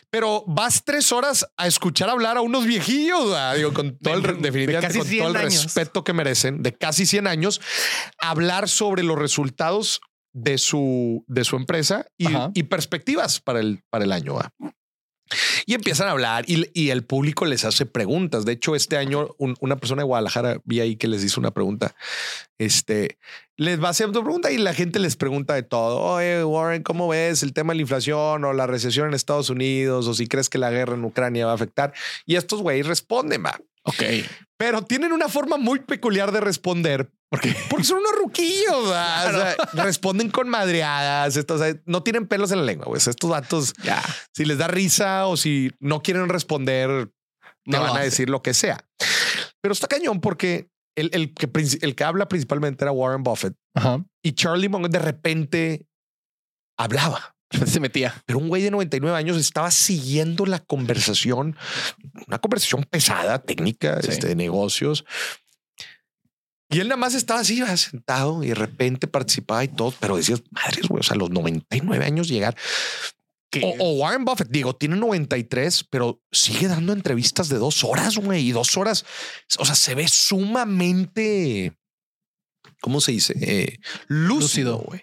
Pero 0.09 0.43
vas 0.47 0.83
tres 0.85 1.11
horas 1.11 1.47
a 1.57 1.67
escuchar 1.67 2.09
hablar 2.09 2.37
a 2.37 2.41
unos 2.41 2.65
viejillos, 2.65 3.35
digo, 3.55 3.73
con 3.73 3.97
todo 3.97 4.13
el, 4.13 4.41
definitivamente, 4.41 4.97
con 4.99 5.07
todo 5.07 5.27
el 5.27 5.33
respeto 5.33 6.03
que 6.03 6.13
merecen, 6.13 6.61
de 6.61 6.73
casi 6.73 7.05
100 7.05 7.27
años, 7.27 7.61
hablar 8.19 8.69
sobre 8.69 9.03
los 9.03 9.17
resultados 9.17 10.01
de 10.33 10.57
su, 10.57 11.25
de 11.27 11.43
su 11.43 11.55
empresa 11.55 12.05
y, 12.17 12.63
perspectivas 12.63 13.39
para 13.39 13.59
el, 13.59 13.81
para 13.89 14.05
el 14.05 14.11
año. 14.11 14.39
Y 15.65 15.73
empiezan 15.73 16.07
a 16.07 16.11
hablar 16.11 16.45
y, 16.47 16.89
el 16.89 17.03
público 17.03 17.45
les 17.45 17.63
hace 17.65 17.85
preguntas. 17.85 18.45
De 18.45 18.53
hecho, 18.53 18.75
este 18.75 18.97
año 18.97 19.29
un- 19.37 19.55
una 19.59 19.77
persona 19.77 20.01
de 20.01 20.05
Guadalajara 20.07 20.59
vi 20.65 20.79
ahí 20.79 20.95
que 20.95 21.07
les 21.07 21.23
hizo 21.23 21.39
una 21.39 21.51
pregunta. 21.51 21.95
Este 22.57 23.17
les 23.57 23.81
va 23.81 23.87
a 23.87 23.91
hacer 23.91 24.09
una 24.09 24.23
pregunta 24.23 24.51
y 24.51 24.57
la 24.57 24.73
gente 24.73 24.97
les 24.99 25.15
pregunta 25.15 25.53
de 25.53 25.61
todo. 25.61 25.99
Oye, 25.99 26.43
Warren, 26.43 26.81
¿cómo 26.81 27.07
ves 27.07 27.43
el 27.43 27.53
tema 27.53 27.73
de 27.73 27.77
la 27.77 27.81
inflación 27.83 28.43
o 28.43 28.53
la 28.53 28.65
recesión 28.65 29.07
en 29.07 29.13
Estados 29.13 29.51
Unidos 29.51 30.07
o 30.07 30.13
si 30.15 30.27
crees 30.27 30.49
que 30.49 30.57
la 30.57 30.71
guerra 30.71 30.95
en 30.95 31.05
Ucrania 31.05 31.45
va 31.45 31.51
a 31.51 31.55
afectar? 31.55 31.93
Y 32.25 32.37
estos 32.37 32.61
güeyes 32.61 32.87
responden, 32.87 33.45
va. 33.45 33.59
Ok. 33.83 34.03
Pero 34.57 34.83
tienen 34.83 35.11
una 35.11 35.27
forma 35.27 35.57
muy 35.57 35.79
peculiar 35.79 36.31
de 36.31 36.39
responder 36.39 37.11
Porque 37.29 37.55
porque 37.69 37.83
son 37.85 37.97
unos 37.99 38.11
ruquillos. 38.17 38.91
¿va? 38.91 39.25
O 39.27 39.31
sea, 39.31 39.83
responden 39.83 40.29
con 40.29 40.49
madreadas. 40.49 41.35
Esto, 41.35 41.55
o 41.55 41.57
sea, 41.57 41.73
no 41.85 42.03
tienen 42.03 42.27
pelos 42.27 42.51
en 42.51 42.59
la 42.59 42.65
lengua. 42.65 42.85
Pues 42.85 43.07
estos 43.07 43.29
datos, 43.31 43.73
si 44.35 44.45
les 44.45 44.57
da 44.59 44.67
risa 44.67 45.25
o 45.27 45.35
si 45.37 45.71
no 45.79 46.01
quieren 46.03 46.29
responder, 46.29 47.07
te 47.63 47.71
No, 47.71 47.81
van 47.81 47.91
a 47.97 47.99
sí. 47.99 48.05
decir 48.05 48.29
lo 48.29 48.41
que 48.43 48.53
sea. 48.53 48.77
Pero 49.61 49.73
está 49.73 49.87
cañón 49.87 50.21
porque 50.21 50.69
el, 50.95 51.09
el 51.13 51.33
que, 51.33 51.49
el 51.81 51.95
que 51.95 52.03
habla 52.03 52.27
principalmente 52.27 52.83
era 52.83 52.91
Warren 52.91 53.23
Buffett 53.23 53.55
Ajá. 53.75 54.03
y 54.23 54.33
Charlie 54.33 54.69
Munger 54.69 54.91
de 54.91 54.99
repente 54.99 55.85
hablaba. 56.77 57.35
se 57.65 57.79
metía. 57.79 58.21
Pero 58.25 58.39
un 58.39 58.47
güey 58.47 58.61
de 58.63 58.71
99 58.71 59.17
años 59.17 59.37
estaba 59.37 59.71
siguiendo 59.71 60.45
la 60.45 60.59
conversación, 60.59 61.55
una 62.27 62.39
conversación 62.39 62.83
pesada, 62.83 63.39
técnica, 63.43 64.01
Sí. 64.01 64.09
este, 64.09 64.27
de 64.27 64.35
negocios. 64.35 65.05
Y 66.69 66.79
él 66.79 66.87
nada 66.87 66.97
más 66.97 67.15
estaba 67.15 67.41
así 67.41 67.57
iba 67.57 67.75
sentado 67.75 68.43
y 68.43 68.47
de 68.47 68.55
repente 68.55 69.05
participaba 69.07 69.61
y 69.63 69.67
todo, 69.67 69.93
pero 69.99 70.15
decías, 70.15 70.41
madres, 70.51 70.87
güey, 70.87 71.01
o 71.01 71.03
sea, 71.03 71.15
a 71.15 71.17
los 71.17 71.29
99 71.29 72.05
años 72.05 72.29
llegar. 72.29 72.55
O, 73.61 73.75
o 73.79 73.91
Warren 73.97 74.23
Buffett, 74.23 74.47
digo, 74.47 74.73
tiene 74.77 74.95
93, 74.95 75.83
pero 75.89 76.21
sigue 76.31 76.69
dando 76.69 76.93
entrevistas 76.93 77.49
de 77.49 77.57
dos 77.57 77.83
horas, 77.83 78.15
güey, 78.15 78.47
y 78.47 78.51
dos 78.53 78.77
horas. 78.77 79.03
O 79.59 79.65
sea, 79.65 79.75
se 79.75 79.93
ve 79.95 80.07
sumamente, 80.07 81.77
¿cómo 82.79 83.01
se 83.01 83.11
dice? 83.11 83.33
Eh, 83.41 83.77
lúcido, 84.07 84.37
Lúcido. 84.37 84.77
güey. 84.77 85.01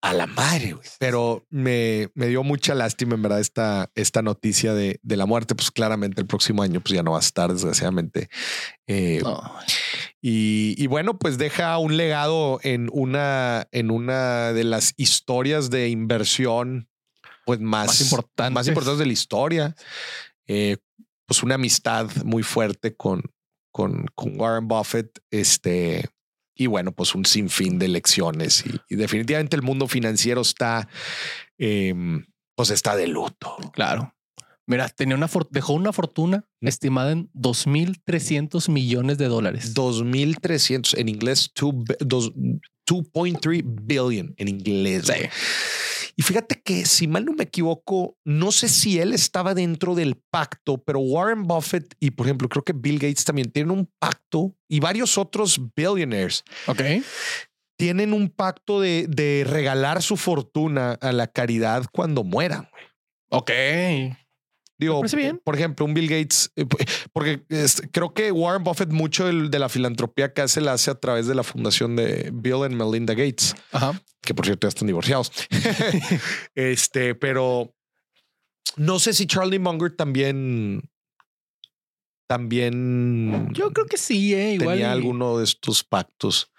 A 0.00 0.14
la 0.14 0.26
madre, 0.26 0.74
güey. 0.74 0.86
Pero 1.00 1.44
me, 1.50 2.10
me 2.14 2.28
dio 2.28 2.44
mucha 2.44 2.74
lástima, 2.74 3.16
en 3.16 3.22
verdad, 3.22 3.40
esta, 3.40 3.90
esta 3.96 4.22
noticia 4.22 4.72
de, 4.72 5.00
de 5.02 5.16
la 5.16 5.26
muerte. 5.26 5.56
Pues 5.56 5.72
claramente 5.72 6.20
el 6.20 6.26
próximo 6.26 6.62
año, 6.62 6.80
pues 6.80 6.94
ya 6.94 7.02
no 7.02 7.12
va 7.12 7.18
a 7.18 7.20
estar, 7.20 7.52
desgraciadamente. 7.52 8.28
Eh, 8.86 9.20
y, 10.22 10.76
y 10.78 10.86
bueno, 10.86 11.18
pues 11.18 11.36
deja 11.36 11.76
un 11.78 11.96
legado 11.96 12.60
en 12.62 12.88
una, 12.92 13.66
en 13.72 13.90
una 13.90 14.52
de 14.52 14.62
las 14.64 14.94
historias 14.96 15.68
de 15.68 15.88
inversión, 15.88 16.88
pues 17.44 17.58
más, 17.58 17.88
más 17.88 18.00
importante. 18.00 18.54
más 18.54 18.68
importantes 18.68 19.00
de 19.00 19.06
la 19.06 19.12
historia. 19.12 19.74
Eh, 20.46 20.76
pues 21.26 21.42
una 21.42 21.56
amistad 21.56 22.08
muy 22.24 22.44
fuerte 22.44 22.94
con, 22.94 23.22
con, 23.72 24.06
con 24.14 24.40
Warren 24.40 24.68
Buffett. 24.68 25.18
Este, 25.30 26.08
y 26.58 26.66
bueno, 26.66 26.92
pues 26.92 27.14
un 27.14 27.24
sinfín 27.24 27.78
de 27.78 27.88
lecciones. 27.88 28.64
Y, 28.66 28.94
y 28.94 28.96
definitivamente 28.96 29.56
el 29.56 29.62
mundo 29.62 29.86
financiero 29.88 30.42
está, 30.42 30.88
em, 31.56 32.26
pues 32.54 32.70
está 32.70 32.96
de 32.96 33.06
luto. 33.06 33.56
Claro. 33.72 34.12
Mira, 34.66 34.86
tenía 34.90 35.16
una 35.16 35.30
dejó 35.50 35.72
una 35.72 35.94
fortuna 35.94 36.44
estimada 36.60 37.12
en 37.12 37.30
2.300 37.32 38.68
millones 38.70 39.16
de 39.16 39.26
dólares. 39.28 39.72
2300 39.72 40.92
en 40.94 41.08
inglés, 41.08 41.50
two 41.54 41.72
bi- 41.72 41.94
dos- 42.00 42.32
2.3 42.86 43.62
billion 43.64 44.34
en 44.36 44.48
inglés. 44.48 45.06
Sí. 45.06 45.24
Y 46.18 46.22
fíjate 46.22 46.60
que 46.60 46.84
si 46.84 47.06
mal 47.06 47.24
no 47.24 47.32
me 47.32 47.44
equivoco, 47.44 48.18
no 48.24 48.50
sé 48.50 48.68
si 48.68 48.98
él 48.98 49.12
estaba 49.12 49.54
dentro 49.54 49.94
del 49.94 50.16
pacto, 50.16 50.78
pero 50.82 50.98
Warren 50.98 51.44
Buffett 51.44 51.94
y 52.00 52.10
por 52.10 52.26
ejemplo, 52.26 52.48
creo 52.48 52.64
que 52.64 52.72
Bill 52.72 52.98
Gates 52.98 53.24
también 53.24 53.52
tienen 53.52 53.70
un 53.70 53.88
pacto 54.00 54.56
y 54.68 54.80
varios 54.80 55.16
otros 55.16 55.60
billionaires 55.76 56.42
Ok. 56.66 56.80
tienen 57.78 58.12
un 58.12 58.30
pacto 58.30 58.80
de, 58.80 59.06
de 59.08 59.44
regalar 59.48 60.02
su 60.02 60.16
fortuna 60.16 60.94
a 61.00 61.12
la 61.12 61.28
caridad 61.28 61.84
cuando 61.92 62.24
mueran. 62.24 62.68
Ok. 63.30 63.52
Digo, 64.78 65.02
bien. 65.02 65.40
por 65.42 65.56
ejemplo, 65.56 65.84
un 65.84 65.92
Bill 65.92 66.08
Gates, 66.08 66.52
eh, 66.54 66.64
porque 67.12 67.42
creo 67.90 68.14
que 68.14 68.30
Warren 68.30 68.62
Buffett 68.62 68.90
mucho 68.90 69.26
de 69.26 69.58
la 69.58 69.68
filantropía 69.68 70.32
que 70.32 70.42
hace 70.42 70.60
la 70.60 70.74
hace 70.74 70.92
a 70.92 70.94
través 70.94 71.26
de 71.26 71.34
la 71.34 71.42
fundación 71.42 71.96
de 71.96 72.30
Bill 72.32 72.62
and 72.64 72.74
Melinda 72.76 73.14
Gates, 73.14 73.56
Ajá. 73.72 74.00
que 74.22 74.34
por 74.34 74.44
cierto 74.46 74.66
ya 74.66 74.68
están 74.68 74.86
divorciados. 74.86 75.32
este, 76.54 77.16
pero 77.16 77.74
no 78.76 79.00
sé 79.00 79.14
si 79.14 79.26
Charlie 79.26 79.58
Munger 79.58 79.96
también, 79.96 80.88
también 82.28 83.48
Yo 83.52 83.72
creo 83.72 83.86
que 83.86 83.96
sí, 83.96 84.34
eh. 84.34 84.54
Igual. 84.54 84.76
tenía 84.76 84.90
y- 84.90 84.92
alguno 84.92 85.38
de 85.38 85.44
estos 85.44 85.82
pactos. 85.82 86.52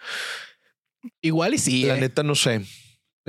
Igual 1.22 1.54
y 1.54 1.58
sí. 1.58 1.84
La 1.86 1.96
eh. 1.96 2.02
neta 2.02 2.24
no 2.24 2.36
sé. 2.36 2.66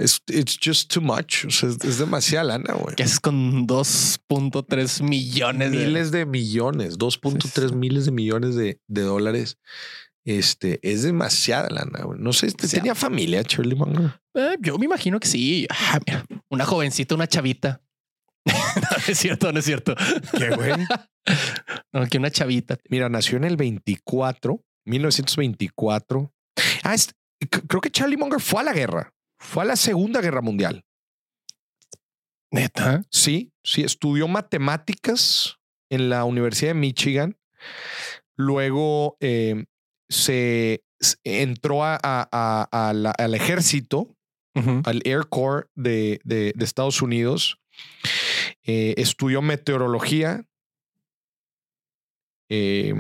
Es 0.01 0.23
it's 0.29 0.59
just 0.65 0.93
too 0.93 1.01
much. 1.03 1.45
O 1.47 1.51
sea, 1.51 1.69
es, 1.69 1.77
es 1.85 1.99
demasiada 1.99 2.45
lana, 2.45 2.73
güey. 2.75 2.97
¿Qué 2.97 3.03
haces 3.03 3.21
con 3.21 3.67
2.3 3.67 5.03
millones 5.03 5.71
de 5.73 5.79
miles 5.79 6.11
de 6.11 6.27
millones, 6.27 6.99
2.3 6.99 7.69
Sí. 7.69 7.75
miles 7.75 8.07
de 8.07 8.13
millones 8.13 8.55
de, 8.55 8.81
de 8.89 9.03
dólares. 9.03 9.59
Este 10.25 10.79
es 10.83 11.03
demasiada 11.03 11.69
lana. 11.71 12.05
güey. 12.05 12.19
No 12.21 12.33
sé, 12.33 12.51
Sí. 12.51 12.57
tenía 12.69 12.95
familia, 12.95 13.43
Charlie 13.45 13.75
Munger. 13.75 14.21
Eh, 14.35 14.57
yo 14.61 14.79
me 14.79 14.85
imagino 14.87 15.19
que 15.21 15.29
sí. 15.29 15.67
Ah, 15.71 15.99
mira, 16.07 16.25
una 16.51 16.65
jovencita, 16.65 17.15
una 17.15 17.27
chavita. 17.27 17.83
no, 18.47 18.53
es 19.09 19.19
cierto, 19.19 19.53
no 19.53 19.59
es 19.59 19.65
cierto. 19.65 19.95
Qué 20.37 20.51
güey. 20.51 20.73
No, 21.93 22.07
que 22.07 22.17
una 22.19 22.31
chavita. 22.31 22.79
Mira, 22.89 23.09
nació 23.11 23.37
en 23.37 23.45
el 23.45 23.57
24, 23.57 24.65
1924. 24.87 26.33
Ah, 26.83 26.95
es- 26.95 27.15
creo 27.69 27.81
que 27.81 27.91
Charlie 27.91 28.17
Munger 28.17 28.41
fue 28.41 28.61
a 28.61 28.65
la 28.65 28.73
guerra. 28.73 29.13
Fue 29.41 29.63
a 29.65 29.67
la 29.67 29.77
Segunda 29.77 30.21
Guerra 30.21 30.43
Mundial. 30.43 30.85
Neta. 32.53 33.05
Sí, 33.11 33.53
sí, 33.65 33.83
estudió 33.83 34.29
matemáticas 34.29 35.57
en 35.91 36.11
la 36.11 36.25
Universidad 36.25 36.71
de 36.71 36.75
Michigan. 36.81 37.39
Luego 38.37 39.17
eh, 39.21 39.65
se 40.09 40.83
entró 41.25 41.85
a- 41.85 41.99
a- 42.03 42.29
a- 42.33 42.89
a 42.89 42.93
la- 42.93 43.13
al 43.13 43.35
ejército 43.35 44.17
al 44.85 45.01
Air 45.05 45.27
Corps 45.29 45.69
de, 45.77 46.21
de- 46.25 46.53
de 46.57 46.65
Estados 46.65 47.01
Unidos. 47.03 47.59
Eh, 48.65 48.95
estudió 48.99 49.41
meteorología. 49.43 50.45
Eh, 52.51 52.93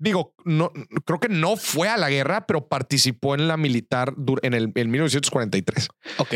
digo, 0.00 0.34
no, 0.44 0.72
creo 1.04 1.20
que 1.20 1.28
no 1.28 1.56
fue 1.56 1.88
a 1.88 1.96
la 1.96 2.10
guerra, 2.10 2.46
pero 2.46 2.68
participó 2.68 3.34
en 3.34 3.46
la 3.46 3.56
militar 3.56 4.14
en 4.42 4.54
el 4.54 4.72
en 4.74 4.90
1943. 4.90 5.88
Ok. 6.18 6.34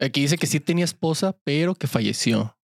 Aquí 0.00 0.22
dice 0.22 0.38
que 0.38 0.46
sí 0.46 0.58
tenía 0.58 0.84
esposa, 0.84 1.36
pero 1.44 1.74
que 1.74 1.86
falleció. 1.86 2.58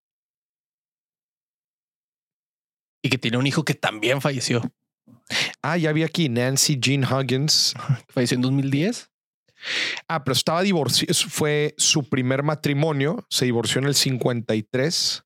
Y 3.03 3.11
que 3.11 3.19
tiene 3.19 3.37
un 3.37 3.47
hijo 3.47 3.65
que 3.65 3.75
también 3.75 4.21
falleció. 4.21 4.63
Ah, 5.63 5.77
ya 5.77 5.93
vi 5.93 6.03
aquí 6.03 6.29
Nancy 6.29 6.79
Jean 6.81 7.05
Huggins. 7.05 7.75
Falleció 8.09 8.35
en 8.37 8.43
2010. 8.43 9.11
Ah, 10.09 10.25
pero 10.25 10.33
estaba 10.33 10.63
divorciado. 10.63 11.15
Fue 11.29 11.75
su 11.77 12.09
primer 12.09 12.43
matrimonio. 12.43 13.25
Se 13.31 13.45
divorció 13.45 13.81
en 13.81 13.87
el 13.87 13.95
53 13.95 15.23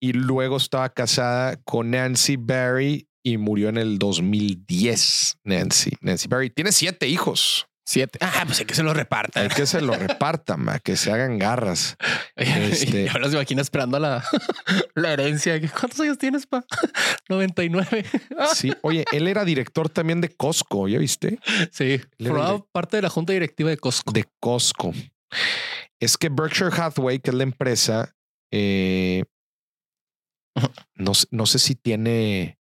y 0.00 0.12
luego 0.12 0.56
estaba 0.56 0.88
casada 0.90 1.56
con 1.64 1.90
Nancy 1.92 2.36
Barry 2.36 3.08
y 3.22 3.36
murió 3.38 3.68
en 3.68 3.78
el 3.78 3.98
2010. 3.98 5.38
Nancy, 5.44 5.90
Nancy 6.00 6.28
Barry 6.28 6.50
tiene 6.50 6.72
siete 6.72 7.08
hijos. 7.08 7.66
Siete. 7.84 8.18
Ah, 8.22 8.44
pues 8.46 8.60
hay 8.60 8.64
que 8.66 8.76
se 8.76 8.84
lo 8.84 8.94
reparta. 8.94 9.40
Hay 9.40 9.48
que 9.48 9.66
se 9.66 9.80
lo 9.80 9.92
repartan, 9.94 10.60
ma, 10.62 10.78
que 10.78 10.96
se 10.96 11.10
hagan 11.10 11.36
garras. 11.38 11.96
Este- 12.36 13.04
Y 13.04 13.08
ahora 13.08 13.28
se 13.28 13.34
imagina 13.34 13.60
esperando 13.60 13.98
la, 13.98 14.24
la 14.94 15.12
herencia. 15.12 15.60
¿Cuántos 15.72 15.98
años 16.00 16.16
tienes, 16.16 16.46
pa? 16.46 16.64
99. 17.28 18.04
Sí, 18.54 18.72
oye, 18.82 19.04
él 19.10 19.26
era 19.26 19.44
director 19.44 19.88
también 19.88 20.20
de 20.20 20.28
Costco, 20.28 20.86
¿ya 20.88 20.98
viste? 20.98 21.40
Sí. 21.72 22.00
Formaba 22.24 22.64
parte 22.70 22.98
de 22.98 23.02
la 23.02 23.08
junta 23.10 23.32
directiva 23.32 23.70
de 23.70 23.76
Costco. 23.76 24.12
De 24.12 24.26
Costco. 24.38 24.92
Es 25.98 26.16
que 26.16 26.28
Berkshire 26.28 26.70
Hathaway, 26.72 27.18
que 27.18 27.30
es 27.30 27.36
la 27.36 27.42
empresa, 27.42 28.14
eh, 28.52 29.24
no, 30.94 31.12
no 31.30 31.46
sé 31.46 31.58
si 31.58 31.74
tiene, 31.74 32.58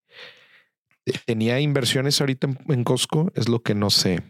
tenía 1.25 1.59
inversiones 1.59 2.19
ahorita 2.19 2.47
en, 2.47 2.59
en 2.69 2.83
Costco, 2.83 3.31
es 3.35 3.47
lo 3.49 3.61
que 3.61 3.75
no 3.75 3.89
sé. 3.89 4.21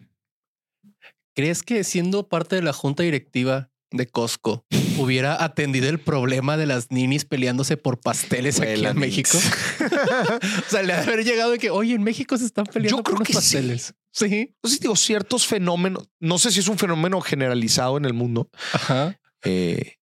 ¿Crees 1.36 1.63
que 1.63 1.84
siendo 1.84 2.28
parte 2.28 2.56
de 2.56 2.62
la 2.62 2.74
junta 2.74 3.04
directiva 3.04 3.70
de 3.92 4.08
Costco 4.08 4.65
hubiera 4.98 5.44
atendido 5.44 5.89
el 5.89 6.00
problema 6.00 6.58
de 6.58 6.65
las 6.65 6.92
ninis 6.92 7.26
peleándose 7.26 7.78
por 7.78 8.00
pasteles 8.00 8.60
aquí 8.60 8.86
en 8.86 8.98
México? 9.00 9.38
O 10.67 10.69
sea, 10.69 10.84
le 10.84 10.94
haber 10.94 11.23
llegado 11.23 11.52
de 11.52 11.60
que, 11.60 11.69
oye, 11.69 11.96
en 11.96 12.04
México 12.04 12.38
se 12.38 12.46
están 12.46 12.65
peleando 12.65 12.98
Yo 12.98 13.04
por 13.04 13.04
creo 13.04 13.15
unos 13.17 13.27
que 13.27 13.34
sí. 13.34 13.38
pasteles. 13.38 13.94
Sí. 14.12 14.25
Entonces 14.56 14.80
digo, 14.80 14.96
ciertos 14.96 15.48
fenómenos, 15.48 16.10
no 16.19 16.38
sé 16.38 16.52
si 16.52 16.60
es 16.60 16.67
un 16.67 16.77
fenómeno 16.77 17.21
generalizado 17.21 17.98
en 17.98 18.06
el 18.06 18.13
mundo. 18.13 18.50
Ajá. 18.73 19.19
eh, 19.44 19.96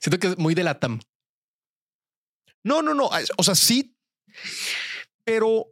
Siento 0.00 0.18
que 0.18 0.28
es 0.28 0.38
muy 0.38 0.54
de 0.54 0.64
la 0.64 0.78
TAM. 0.80 1.00
No, 2.64 2.82
no, 2.82 2.94
no. 2.94 3.10
O 3.36 3.42
sea, 3.42 3.54
sí, 3.54 3.94
pero 5.24 5.66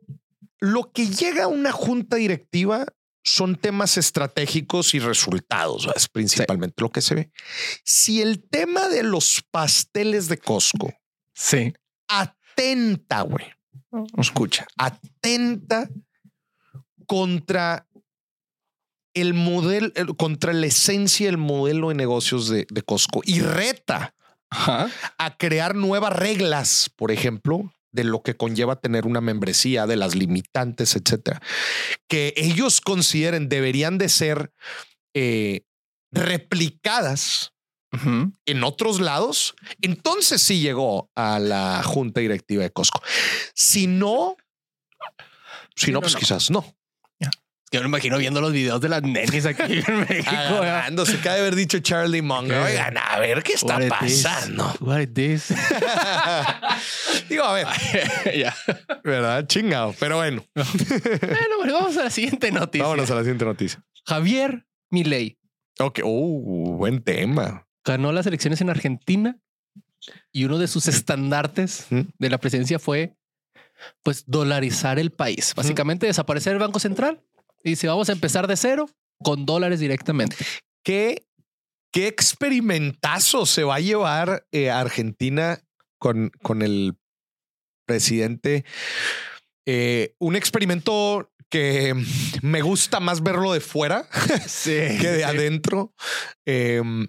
lo 0.64 0.90
que 0.92 1.08
llega 1.08 1.44
a 1.44 1.48
una 1.48 1.72
junta 1.72 2.16
directiva 2.16 2.86
son 3.22 3.56
temas 3.56 3.98
estratégicos 3.98 4.94
y 4.94 4.98
resultados, 4.98 5.88
es 5.94 6.08
principalmente 6.08 6.82
lo 6.82 6.90
que 6.90 7.02
se 7.02 7.14
ve. 7.14 7.30
Si 7.84 8.22
el 8.22 8.42
tema 8.42 8.88
de 8.88 9.02
los 9.02 9.42
pasteles 9.50 10.28
de 10.28 10.38
Costco 10.38 10.92
sí. 11.34 11.74
atenta, 12.08 13.22
güey, 13.22 13.46
escucha, 14.16 14.66
atenta 14.78 15.88
contra 17.06 17.86
el 19.12 19.34
modelo, 19.34 19.92
contra 20.16 20.54
la 20.54 20.66
esencia 20.66 21.26
del 21.26 21.36
modelo 21.36 21.90
de 21.90 21.94
negocios 21.94 22.48
de, 22.48 22.66
Costco 22.86 23.20
y 23.22 23.40
reta 23.40 24.14
a 24.50 25.36
crear 25.36 25.74
nuevas 25.74 26.12
reglas, 26.14 26.90
por 26.96 27.10
ejemplo, 27.12 27.70
de 27.95 28.05
lo 28.05 28.22
que 28.22 28.36
conlleva 28.36 28.76
tener 28.76 29.07
una 29.07 29.20
membresía, 29.20 29.86
de 29.86 29.97
las 29.97 30.16
limitantes, 30.16 30.97
etcétera, 30.97 31.40
que 32.09 32.34
ellos 32.36 32.80
consideren 32.80 33.49
deberían 33.49 33.99
de 33.99 34.09
ser 34.09 34.53
eh, 35.14 35.62
replicadas 36.11 37.53
en 38.47 38.64
otros 38.64 39.01
lados, 39.01 39.55
entonces 39.80 40.42
sí 40.42 40.59
llegó 40.59 41.12
a 41.14 41.38
la 41.38 41.80
junta 41.84 42.20
directiva 42.20 42.64
de 42.64 42.72
Costco. 42.72 43.01
Si 43.55 43.86
no, 43.86 44.36
si 45.76 45.92
no, 45.92 46.01
pues 46.01 46.16
quizás 46.16 46.51
no. 46.51 46.74
Yo 47.72 47.80
me 47.80 47.86
imagino 47.86 48.18
viendo 48.18 48.40
los 48.40 48.52
videos 48.52 48.80
de 48.80 48.88
las 48.88 49.02
nenis 49.02 49.46
aquí 49.46 49.82
en 49.86 50.00
México. 50.08 51.06
se 51.06 51.18
cae 51.20 51.34
de 51.34 51.40
haber 51.40 51.56
dicho 51.56 51.80
Charlie 51.80 52.22
Munger. 52.22 52.58
Oigan, 52.58 52.96
a 52.96 53.18
ver 53.18 53.42
qué 53.42 53.54
está 53.54 53.80
pasando. 53.88 54.72
What 54.80 55.00
is 55.00 55.14
this? 55.14 55.48
Digo, 57.28 57.42
a 57.42 57.54
ver. 57.54 57.66
ya. 58.38 58.54
¿Verdad? 59.02 59.46
Chingado. 59.48 59.94
Pero 59.98 60.16
bueno. 60.16 60.44
bueno, 60.54 61.72
vamos 61.72 61.96
a 61.96 62.04
la 62.04 62.10
siguiente 62.10 62.52
noticia. 62.52 62.84
Vámonos 62.84 63.10
a 63.10 63.14
la 63.16 63.20
siguiente 63.22 63.44
noticia. 63.44 63.84
Javier 64.06 64.66
Milei. 64.90 65.38
Ok. 65.80 66.00
Uh, 66.04 66.76
buen 66.76 67.02
tema. 67.02 67.66
Ganó 67.84 68.12
las 68.12 68.26
elecciones 68.26 68.60
en 68.60 68.70
Argentina 68.70 69.36
y 70.32 70.44
uno 70.44 70.58
de 70.58 70.68
sus 70.68 70.86
estandartes 70.86 71.86
de 71.90 72.30
la 72.30 72.38
presidencia 72.38 72.78
fue 72.78 73.16
pues 74.02 74.24
dolarizar 74.26 74.98
el 74.98 75.10
país. 75.10 75.54
Básicamente 75.56 76.06
desaparecer 76.06 76.52
el 76.52 76.58
Banco 76.60 76.78
Central 76.78 77.20
y 77.64 77.76
si 77.76 77.86
vamos 77.86 78.08
a 78.08 78.12
empezar 78.12 78.46
de 78.46 78.56
cero 78.56 78.88
con 79.22 79.46
dólares 79.46 79.80
directamente. 79.80 80.36
¿Qué, 80.84 81.26
qué 81.90 82.06
experimentazo 82.06 83.46
se 83.46 83.64
va 83.64 83.76
a 83.76 83.80
llevar 83.80 84.46
eh, 84.52 84.70
Argentina 84.70 85.60
con, 85.98 86.30
con 86.42 86.62
el 86.62 86.96
presidente? 87.86 88.64
Eh, 89.66 90.14
un 90.18 90.36
experimento 90.36 91.32
que 91.48 91.94
me 92.42 92.60
gusta 92.60 93.00
más 93.00 93.22
verlo 93.22 93.52
de 93.52 93.60
fuera 93.60 94.06
que 94.64 95.10
de 95.10 95.24
adentro. 95.24 95.94
Em, 96.44 97.06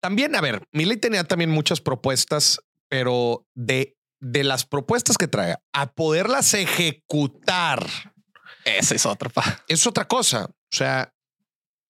también, 0.00 0.34
a 0.34 0.40
ver, 0.40 0.62
Miley 0.72 0.96
tenía 0.96 1.24
también 1.24 1.50
muchas 1.50 1.80
propuestas, 1.80 2.60
pero 2.88 3.44
de, 3.54 3.96
de 4.20 4.44
las 4.44 4.64
propuestas 4.64 5.18
que 5.18 5.28
trae 5.28 5.56
a 5.74 5.92
poderlas 5.92 6.54
ejecutar 6.54 7.86
esa 8.66 8.94
es 8.94 9.06
otra. 9.06 9.30
Es 9.68 9.86
otra 9.86 10.06
cosa. 10.06 10.46
O 10.46 10.76
sea, 10.76 11.12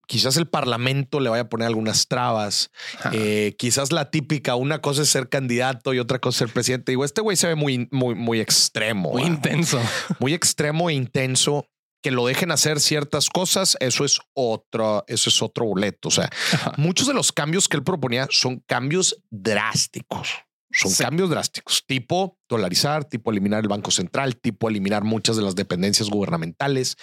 quizás 0.06 0.36
el 0.36 0.46
parlamento 0.46 1.20
le 1.20 1.30
vaya 1.30 1.44
a 1.44 1.48
poner 1.48 1.66
algunas 1.66 2.06
trabas. 2.06 2.70
Eh, 3.12 3.54
quizás 3.58 3.92
la 3.92 4.10
típica, 4.10 4.54
una 4.54 4.80
cosa 4.80 5.02
es 5.02 5.08
ser 5.08 5.28
candidato 5.28 5.94
y 5.94 5.98
otra 5.98 6.18
cosa 6.20 6.36
es 6.36 6.38
ser 6.38 6.48
presidente. 6.54 6.92
Digo, 6.92 7.04
este 7.04 7.20
güey 7.20 7.36
se 7.36 7.48
ve 7.48 7.54
muy, 7.54 7.88
muy, 7.90 8.14
muy 8.14 8.40
extremo. 8.40 9.12
Muy 9.12 9.24
intenso. 9.24 9.80
Muy 10.20 10.34
extremo 10.34 10.90
e 10.90 10.94
intenso. 10.94 11.66
Que 12.02 12.10
lo 12.12 12.26
dejen 12.26 12.52
hacer 12.52 12.78
ciertas 12.78 13.28
cosas, 13.30 13.76
eso 13.80 14.04
es 14.04 14.20
otro, 14.32 15.02
eso 15.08 15.28
es 15.28 15.42
otro 15.42 15.64
boleto. 15.64 16.06
O 16.06 16.10
sea, 16.12 16.30
muchos 16.76 17.08
de 17.08 17.14
los 17.14 17.32
cambios 17.32 17.68
que 17.68 17.78
él 17.78 17.82
proponía 17.82 18.28
son 18.30 18.60
cambios 18.60 19.20
drásticos. 19.30 20.28
Son 20.76 20.92
cambios 20.92 21.30
drásticos, 21.30 21.84
tipo 21.86 22.38
dolarizar, 22.48 23.04
tipo 23.04 23.30
eliminar 23.30 23.62
el 23.62 23.68
Banco 23.68 23.90
Central, 23.90 24.36
tipo 24.36 24.68
eliminar 24.68 25.04
muchas 25.04 25.36
de 25.36 25.42
las 25.42 25.54
dependencias 25.54 26.10
gubernamentales. 26.10 26.96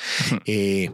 Eh, 0.46 0.92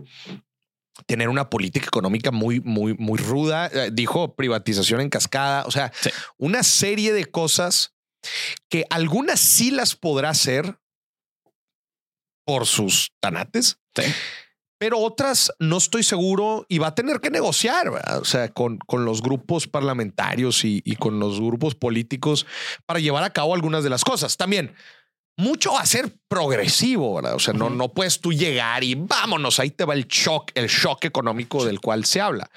tener 1.05 1.29
una 1.29 1.49
política 1.49 1.85
económica 1.87 2.31
muy, 2.31 2.61
muy, 2.61 2.93
muy 2.93 3.17
ruda. 3.17 3.67
Eh, 3.67 3.89
dijo 3.91 4.35
privatización 4.35 5.01
en 5.01 5.09
cascada. 5.09 5.65
O 5.65 5.71
sea, 5.71 5.91
una 6.37 6.63
serie 6.63 7.13
de 7.13 7.25
cosas 7.25 7.93
que 8.69 8.85
algunas 8.89 9.39
sí 9.39 9.71
las 9.71 9.95
podrá 9.95 10.29
hacer 10.29 10.79
por 12.45 12.65
sus 12.65 13.11
tanates. 13.19 13.79
Sí 13.95 14.03
pero 14.79 14.97
otras 14.97 15.51
no 15.59 15.77
estoy 15.77 16.03
seguro 16.03 16.65
y 16.69 16.79
va 16.79 16.87
a 16.87 16.95
tener 16.95 17.19
que 17.19 17.29
negociar, 17.29 17.89
o 17.89 18.25
sea, 18.25 18.47
con, 18.47 18.79
con 18.79 19.03
los 19.05 19.21
grupos 19.21 19.67
parlamentarios 19.67 20.63
y, 20.63 20.81
con 20.95 21.19
los 21.19 21.39
grupos 21.39 21.75
políticos 21.75 22.47
para 22.85 22.99
llevar 22.99 23.23
a 23.23 23.29
cabo 23.29 23.53
algunas 23.53 23.83
de 23.83 23.89
las 23.89 24.05
cosas. 24.05 24.37
También 24.37 24.73
mucho 25.37 25.73
va 25.73 25.81
a 25.81 25.85
ser 25.85 26.11
progresivo, 26.29 27.15
¿verdad? 27.15 27.35
O 27.35 27.39
sea, 27.39 27.53
no, 27.53 27.69
no 27.69 27.89
puedes 27.89 28.21
tú 28.21 28.31
llegar 28.31 28.83
y 28.83 28.95
vámonos, 28.95 29.59
ahí 29.59 29.69
te 29.69 29.83
va 29.83 29.93
el 29.93 30.07
shock, 30.07 30.51
el 30.55 30.67
shock 30.67 31.05
económico 31.05 31.65
del 31.65 31.81
cual 31.81 32.05
se 32.05 32.21
habla. 32.21 32.49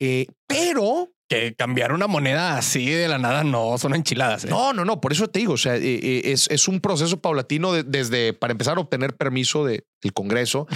Eh, 0.00 0.26
pero 0.48 1.10
que 1.28 1.54
cambiar 1.54 1.92
una 1.92 2.06
moneda 2.06 2.58
así 2.58 2.86
de 2.86 3.08
la 3.08 3.18
nada 3.18 3.44
no 3.44 3.78
son 3.78 3.94
enchiladas. 3.94 4.44
¿eh? 4.44 4.48
No, 4.48 4.72
no, 4.72 4.84
no. 4.84 5.00
Por 5.00 5.12
eso 5.12 5.28
te 5.28 5.38
digo, 5.38 5.54
o 5.54 5.58
sea, 5.58 5.76
eh, 5.76 6.22
es, 6.24 6.48
es, 6.50 6.68
un 6.68 6.80
proceso 6.80 7.20
paulatino 7.20 7.72
desde 7.72 8.32
para 8.32 8.52
empezar 8.52 8.76
a 8.76 8.80
obtener 8.80 9.16
permiso 9.16 9.64
del 9.64 9.82
Congreso. 10.12 10.66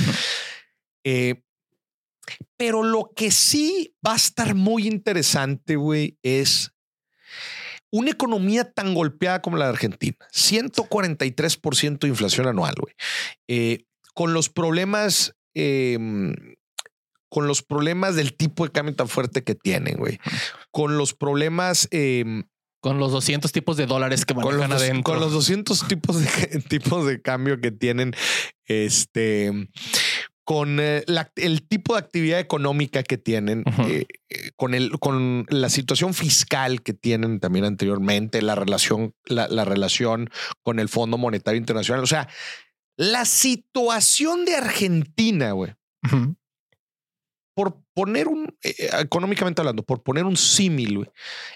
Eh, 1.10 1.42
pero 2.58 2.82
lo 2.82 3.12
que 3.16 3.30
sí 3.30 3.94
va 4.06 4.12
a 4.12 4.16
estar 4.16 4.54
muy 4.54 4.86
interesante, 4.86 5.76
güey, 5.76 6.18
es 6.22 6.72
una 7.90 8.10
economía 8.10 8.70
tan 8.70 8.92
golpeada 8.92 9.40
como 9.40 9.56
la 9.56 9.64
de 9.64 9.70
Argentina. 9.70 10.18
143% 10.34 12.00
de 12.00 12.08
inflación 12.08 12.46
anual, 12.46 12.74
güey. 12.78 12.94
Eh, 13.48 13.86
con 14.12 14.34
los 14.34 14.50
problemas, 14.50 15.34
em, 15.54 16.34
con 17.30 17.46
los 17.46 17.62
problemas 17.62 18.14
del 18.14 18.36
tipo 18.36 18.66
de 18.66 18.72
cambio 18.72 18.94
tan 18.94 19.08
fuerte 19.08 19.42
que 19.42 19.54
tienen, 19.54 19.96
güey. 19.96 20.18
Con 20.70 20.98
los 20.98 21.14
problemas 21.14 21.88
em, 21.90 22.44
con 22.80 22.98
los 22.98 23.10
200 23.12 23.50
tipos 23.50 23.76
de 23.76 23.86
dólares 23.86 24.24
que 24.24 24.34
manejan 24.34 24.60
con 24.60 24.70
los, 24.70 24.82
adentro. 24.82 25.02
Con 25.02 25.20
los 25.20 25.32
200 25.32 25.88
tipos 25.88 26.20
de, 26.20 26.60
tipos 26.68 27.06
de 27.06 27.20
cambio 27.20 27.60
que 27.60 27.70
tienen, 27.72 28.14
este, 28.66 29.68
con 30.48 30.80
eh, 30.80 31.04
el 31.36 31.68
tipo 31.68 31.92
de 31.92 31.98
actividad 31.98 32.40
económica 32.40 33.02
que 33.02 33.18
tienen, 33.18 33.64
eh, 33.86 34.06
eh, 34.30 34.50
con, 34.56 34.72
el, 34.72 34.98
con 34.98 35.44
la 35.50 35.68
situación 35.68 36.14
fiscal 36.14 36.80
que 36.80 36.94
tienen 36.94 37.38
también 37.38 37.66
anteriormente, 37.66 38.40
la 38.40 38.54
relación, 38.54 39.14
la, 39.26 39.66
relación 39.66 40.30
con 40.62 40.78
el 40.78 40.88
Fondo 40.88 41.18
Monetario 41.18 41.58
Internacional. 41.58 42.02
O 42.02 42.06
sea, 42.06 42.30
la 42.96 43.26
situación 43.26 44.46
de 44.46 44.56
Argentina, 44.56 45.52
güey, 45.52 45.74
por 47.54 47.82
poner 47.92 48.26
un, 48.26 48.56
económicamente 48.62 49.60
hablando, 49.60 49.82
por 49.82 50.02
poner 50.02 50.24
un 50.24 50.38
símil, 50.38 50.96
güey, 50.96 51.10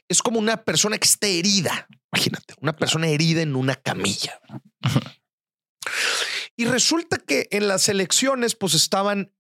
es 0.07 0.21
como 0.21 0.39
una 0.39 0.65
persona 0.65 0.99
que 0.99 1.09
esté 1.09 1.39
herida. 1.39 1.89
Imagínate, 2.13 2.57
una 2.61 2.77
persona 2.77 3.07
herida 3.07 3.41
en 3.41 3.57
una 3.57 3.75
camilla. 3.75 4.39
Y 6.63 6.65
resulta 6.65 7.19
que 7.19 7.49
en 7.51 7.67
las 7.67 7.89
elecciones, 7.89 8.55
pues 8.55 8.75
estaban, 8.75 9.33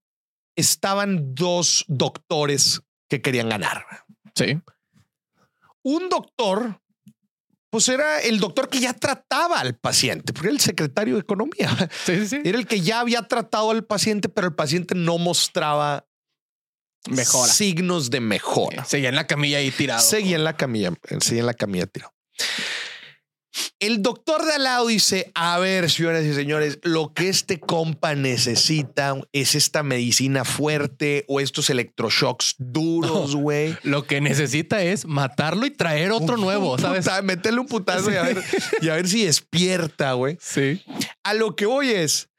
estaban 0.57 1.37
dos 1.37 1.85
doctores 1.87 2.83
que 3.09 3.23
querían 3.23 3.49
ganar. 3.49 3.87
Sí. 4.35 4.61
Un 5.83 6.09
doctor, 6.09 6.81
pues 7.71 7.89
era 7.89 8.21
el 8.21 8.41
doctor 8.41 8.69
que 8.69 8.81
ya 8.81 8.93
trataba 8.93 9.61
al 9.61 9.77
paciente, 9.77 10.33
porque 10.33 10.49
era 10.49 10.55
el 10.55 10.61
secretario 10.61 11.15
de 11.15 11.21
Economía. 11.21 11.71
Sí, 12.05 12.27
sí, 12.27 12.41
Era 12.45 12.59
el 12.59 12.67
que 12.67 12.81
ya 12.81 12.99
había 12.99 13.23
tratado 13.23 13.71
al 13.71 13.85
paciente, 13.85 14.29
pero 14.29 14.49
el 14.49 14.55
paciente 14.57 14.97
no 14.97 15.19
mostraba 15.19 16.09
mejora. 17.09 17.53
signos 17.53 18.11
de 18.11 18.19
mejora. 18.19 18.85
Seguía 18.85 19.11
en 19.11 19.15
la 19.15 19.29
camilla 19.29 19.59
ahí 19.59 19.71
tirado. 19.71 20.03
Seguía 20.03 20.37
en 20.37 20.45
la 20.45 20.57
camilla, 20.57 20.93
seguía 21.21 21.41
en 21.41 21.47
la 21.47 21.55
camilla 21.55 21.87
tirado. 21.87 22.13
El 23.79 24.03
doctor 24.03 24.45
de 24.45 24.55
al 24.55 24.65
lado 24.65 24.87
dice, 24.87 25.31
a 25.35 25.59
ver, 25.59 25.91
señoras 25.91 26.25
y 26.25 26.33
señores, 26.35 26.79
lo 26.83 27.13
que 27.13 27.29
este 27.29 27.61
compa 27.61 28.15
necesita 28.15 29.15
es 29.33 29.55
esta 29.55 29.83
medicina 29.83 30.45
fuerte 30.45 31.25
o 31.29 31.41
estos 31.41 31.69
electroshocks 31.69 32.55
duros, 32.59 33.37
güey. 33.37 33.77
lo 33.83 34.05
que 34.05 34.21
necesita 34.21 34.83
es 34.83 35.05
matarlo 35.05 35.67
y 35.67 35.71
traer 35.71 36.13
otro 36.13 36.37
nuevo, 36.37 36.79
¿sabes? 36.79 37.07
meterle 37.23 37.61
un 37.61 37.67
putazo 37.67 38.11
y, 38.11 38.17
a 38.17 38.23
ver, 38.23 38.43
y 38.81 38.89
a 38.89 38.95
ver 38.95 39.09
si 39.09 39.25
despierta, 39.25 40.13
güey. 40.13 40.39
Sí. 40.41 40.83
A 41.23 41.35
lo 41.35 41.57
que 41.57 41.67
voy 41.67 41.91
es, 41.91 42.31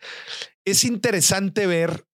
es 0.66 0.84
interesante 0.84 1.68
ver 1.68 2.06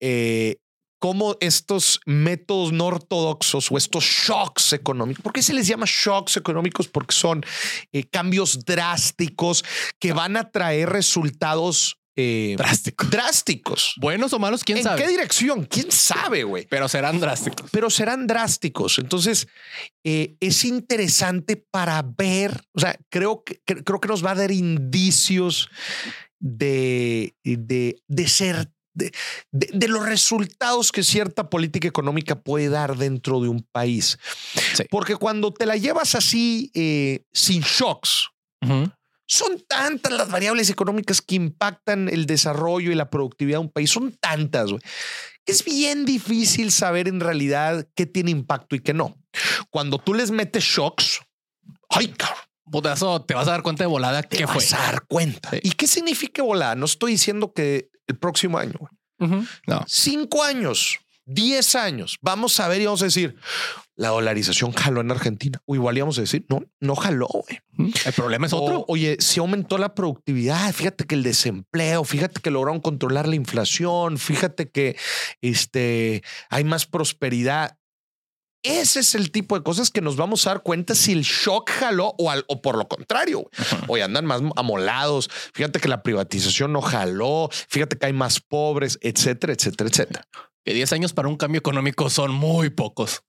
eh, 0.00 0.56
cómo 0.98 1.36
estos 1.40 2.00
métodos 2.06 2.72
no 2.72 2.86
ortodoxos 2.86 3.70
o 3.70 3.76
estos 3.76 4.04
shocks 4.04 4.72
económicos, 4.72 5.22
¿por 5.22 5.32
qué 5.32 5.42
se 5.42 5.54
les 5.54 5.66
llama 5.66 5.86
shocks 5.88 6.36
económicos? 6.36 6.88
Porque 6.88 7.14
son 7.14 7.44
eh, 7.92 8.04
cambios 8.04 8.64
drásticos 8.64 9.64
que 9.98 10.12
van 10.12 10.36
a 10.36 10.50
traer 10.50 10.88
resultados 10.90 11.98
eh, 12.18 12.54
drásticos. 12.56 13.10
Drásticos. 13.10 13.94
Buenos 14.00 14.32
o 14.32 14.38
malos, 14.38 14.64
quién 14.64 14.78
¿En 14.78 14.84
sabe. 14.84 15.02
qué 15.02 15.08
dirección? 15.08 15.66
¿Quién 15.66 15.92
sabe, 15.92 16.44
güey? 16.44 16.66
Pero 16.66 16.88
serán 16.88 17.20
drásticos. 17.20 17.70
Pero 17.70 17.90
serán 17.90 18.26
drásticos. 18.26 18.98
Entonces, 18.98 19.48
eh, 20.02 20.34
es 20.40 20.64
interesante 20.64 21.56
para 21.70 22.02
ver, 22.02 22.58
o 22.72 22.80
sea, 22.80 22.98
creo 23.10 23.44
que, 23.44 23.60
creo 23.66 24.00
que 24.00 24.08
nos 24.08 24.24
va 24.24 24.30
a 24.30 24.36
dar 24.36 24.50
indicios 24.50 25.68
de, 26.38 27.36
de, 27.44 28.00
de 28.06 28.28
ser 28.28 28.70
de, 28.96 29.12
de, 29.52 29.68
de, 29.72 29.88
los 29.88 30.04
resultados 30.04 30.90
que 30.90 31.04
cierta 31.04 31.48
política 31.48 31.86
económica 31.86 32.40
puede 32.40 32.68
dar 32.68 32.96
dentro 32.96 33.40
de 33.40 33.48
un 33.48 33.62
país. 33.62 34.18
Sí. 34.74 34.84
Porque 34.90 35.16
cuando 35.16 35.52
te 35.52 35.66
la 35.66 35.76
llevas 35.76 36.14
así, 36.14 36.70
eh, 36.74 37.22
sin 37.32 37.62
shocks, 37.62 38.30
uh 38.62 38.66
-huh. 38.66 38.94
son 39.26 39.62
tantas 39.68 40.12
las 40.12 40.30
variables 40.30 40.70
económicas 40.70 41.20
que 41.20 41.34
impactan 41.34 42.08
el 42.08 42.26
desarrollo 42.26 42.90
y 42.90 42.94
la 42.94 43.10
productividad 43.10 43.58
de 43.58 43.66
un 43.66 43.72
país. 43.72 43.90
Son 43.90 44.12
tantas. 44.12 44.70
Es 45.44 45.64
bien 45.64 46.04
difícil 46.04 46.72
saber 46.72 47.06
en 47.06 47.20
realidad 47.20 47.86
qué 47.94 48.06
tiene 48.06 48.30
impacto 48.30 48.74
y 48.74 48.80
qué 48.80 48.94
no. 48.94 49.16
Cuando 49.70 49.98
tú 49.98 50.14
les 50.14 50.30
metes 50.30 50.64
shocks, 50.64 51.20
ay, 51.90 52.08
cabrón. 52.08 52.45
Potazo, 52.70 53.22
te 53.22 53.34
vas 53.34 53.48
a 53.48 53.52
dar 53.52 53.62
cuenta 53.62 53.84
de 53.84 53.88
volada 53.88 54.22
te 54.22 54.36
qué 54.38 54.46
vas 54.46 54.68
fue. 54.68 54.78
a 54.78 54.82
dar 54.82 55.02
cuenta. 55.06 55.50
Sí. 55.50 55.60
¿Y 55.62 55.70
qué 55.72 55.86
significa 55.86 56.42
volada? 56.42 56.74
No 56.74 56.86
estoy 56.86 57.12
diciendo 57.12 57.52
que 57.52 57.90
el 58.06 58.16
próximo 58.18 58.58
año, 58.58 58.74
uh 59.18 59.24
-huh. 59.24 59.48
no. 59.66 59.84
cinco 59.86 60.42
años, 60.42 60.98
diez 61.24 61.74
años, 61.74 62.16
vamos 62.20 62.58
a 62.60 62.68
ver 62.68 62.80
y 62.80 62.86
vamos 62.86 63.02
a 63.02 63.06
decir 63.06 63.36
la 63.96 64.08
dolarización 64.08 64.72
jaló 64.72 65.00
en 65.00 65.10
Argentina. 65.10 65.60
O 65.64 65.74
igual 65.74 65.96
íbamos 65.96 66.18
a 66.18 66.20
decir 66.20 66.44
no, 66.48 66.62
no 66.80 66.94
jaló. 66.96 67.28
El 67.78 68.12
problema 68.12 68.46
es 68.46 68.52
otro. 68.52 68.84
Oye, 68.88 69.16
si 69.20 69.40
aumentó 69.40 69.78
la 69.78 69.94
productividad, 69.94 70.72
fíjate 70.72 71.04
que 71.04 71.14
el 71.14 71.22
desempleo, 71.22 72.04
fíjate 72.04 72.40
que 72.40 72.50
lograron 72.50 72.80
controlar 72.80 73.26
la 73.26 73.36
inflación, 73.36 74.18
fíjate 74.18 74.70
que 74.70 74.96
este, 75.40 76.22
hay 76.50 76.64
más 76.64 76.86
prosperidad. 76.86 77.78
Ese 78.62 79.00
es 79.00 79.14
el 79.14 79.30
tipo 79.30 79.56
de 79.56 79.62
cosas 79.62 79.90
que 79.90 80.00
nos 80.00 80.16
vamos 80.16 80.46
a 80.46 80.50
dar 80.50 80.62
cuenta 80.62 80.94
si 80.94 81.12
el 81.12 81.22
shock 81.22 81.70
jaló 81.70 82.14
o, 82.18 82.30
al, 82.30 82.44
o 82.48 82.60
por 82.60 82.76
lo 82.76 82.88
contrario. 82.88 83.48
Hoy 83.86 84.00
andan 84.00 84.26
más 84.26 84.42
amolados. 84.56 85.30
Fíjate 85.54 85.78
que 85.78 85.88
la 85.88 86.02
privatización 86.02 86.72
no 86.72 86.80
jaló. 86.80 87.48
Fíjate 87.68 87.96
que 87.96 88.06
hay 88.06 88.12
más 88.12 88.40
pobres, 88.40 88.98
etcétera, 89.02 89.52
etcétera, 89.52 89.88
etcétera. 89.88 90.28
Que 90.66 90.74
10 90.74 90.92
años 90.94 91.12
para 91.12 91.28
un 91.28 91.36
cambio 91.36 91.60
económico 91.60 92.10
son 92.10 92.32
muy 92.32 92.70
pocos. 92.70 93.22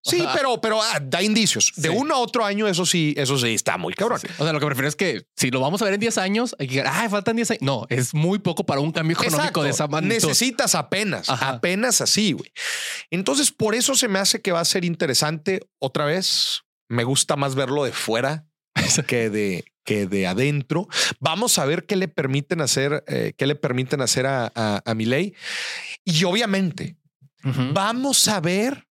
Sí, 0.00 0.24
pero, 0.32 0.60
pero 0.60 0.80
ah, 0.80 1.00
da 1.02 1.22
indicios. 1.22 1.72
De 1.74 1.88
sí. 1.88 1.94
uno 1.96 2.14
a 2.14 2.18
otro 2.18 2.44
año, 2.44 2.68
eso 2.68 2.86
sí, 2.86 3.14
eso 3.16 3.36
sí 3.36 3.54
está 3.54 3.78
muy 3.78 3.94
cabrón. 3.94 4.20
Sí. 4.20 4.28
O 4.38 4.44
sea, 4.44 4.52
lo 4.52 4.60
que 4.60 4.66
prefiero 4.66 4.86
es 4.86 4.94
que 4.94 5.26
si 5.34 5.50
lo 5.50 5.58
vamos 5.58 5.82
a 5.82 5.86
ver 5.86 5.94
en 5.94 6.00
10 6.00 6.18
años, 6.18 6.54
hay 6.58 6.68
que 6.68 6.82
ay, 6.82 7.08
faltan 7.08 7.34
10 7.34 7.50
años. 7.50 7.62
No, 7.62 7.86
es 7.88 8.14
muy 8.14 8.38
poco 8.38 8.64
para 8.64 8.80
un 8.80 8.92
cambio 8.92 9.14
económico 9.14 9.38
Exacto. 9.38 9.62
de 9.64 9.70
esa 9.70 9.88
magnitud. 9.88 10.28
Necesitas 10.28 10.76
apenas, 10.76 11.28
Ajá. 11.28 11.48
apenas 11.48 12.00
así, 12.00 12.32
güey. 12.32 12.52
Entonces, 13.10 13.50
por 13.50 13.74
eso 13.74 13.96
se 13.96 14.06
me 14.06 14.20
hace 14.20 14.40
que 14.40 14.52
va 14.52 14.60
a 14.60 14.64
ser 14.64 14.84
interesante. 14.84 15.66
Otra 15.80 16.04
vez, 16.04 16.62
me 16.88 17.02
gusta 17.02 17.34
más 17.34 17.56
verlo 17.56 17.82
de 17.82 17.90
fuera 17.92 18.46
que 19.08 19.30
de, 19.30 19.64
que 19.84 20.06
de 20.06 20.26
adentro. 20.26 20.86
Vamos 21.18 21.58
a 21.58 21.64
ver 21.64 21.86
qué 21.86 21.96
le 21.96 22.08
permiten 22.08 22.60
hacer, 22.60 23.04
eh, 23.06 23.32
qué 23.36 23.46
le 23.46 23.54
permiten 23.54 24.00
hacer 24.00 24.26
a, 24.26 24.52
a, 24.54 24.82
a 24.84 24.94
Milei. 24.94 25.34
Y 26.04 26.24
obviamente, 26.24 26.96
uh 27.44 27.48
-huh. 27.48 27.72
vamos 27.72 28.28
a 28.28 28.40
ver 28.40 28.86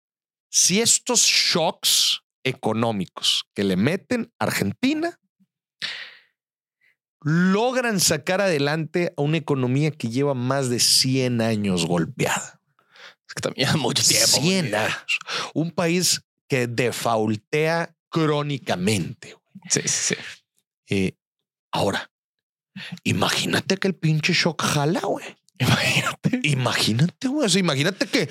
si 0.49 0.82
estos 0.82 1.22
shocks 1.22 2.22
económicos 2.43 3.45
que 3.53 3.64
le 3.64 3.76
meten 3.76 4.32
a 4.39 4.45
Argentina 4.45 5.20
logran 7.24 7.99
sacar 7.99 8.41
adelante 8.41 9.14
a 9.16 9.22
una 9.22 9.38
economía 9.38 9.91
que 9.91 10.09
lleva 10.09 10.34
más 10.34 10.70
de 10.70 10.80
100 10.80 11.41
años 11.41 11.86
golpeada. 11.86 12.61
Es 13.28 13.34
que 13.34 13.41
también 13.41 13.70
mucho 13.80 14.03
tiempo. 14.03 14.41
100 14.41 14.76
años. 14.76 15.20
Un 15.53 15.72
país 15.72 16.22
que 16.47 16.68
defaultea 16.68 17.95
crónicamente. 18.09 19.38
Sí, 19.70 19.82
sí. 19.86 20.16
Eh, 20.89 21.14
ahora, 21.72 22.11
imagínate 23.03 23.78
que 23.78 23.88
el 23.88 23.95
pinche 23.95 24.34
shock 24.34 24.61
jala, 24.61 24.99
güey. 25.01 25.26
Imagínate. 25.60 26.39
Imagínate, 26.43 27.28
güey. 27.28 27.45
O 27.45 27.49
sea, 27.49 27.60
imagínate 27.60 28.08
que, 28.08 28.30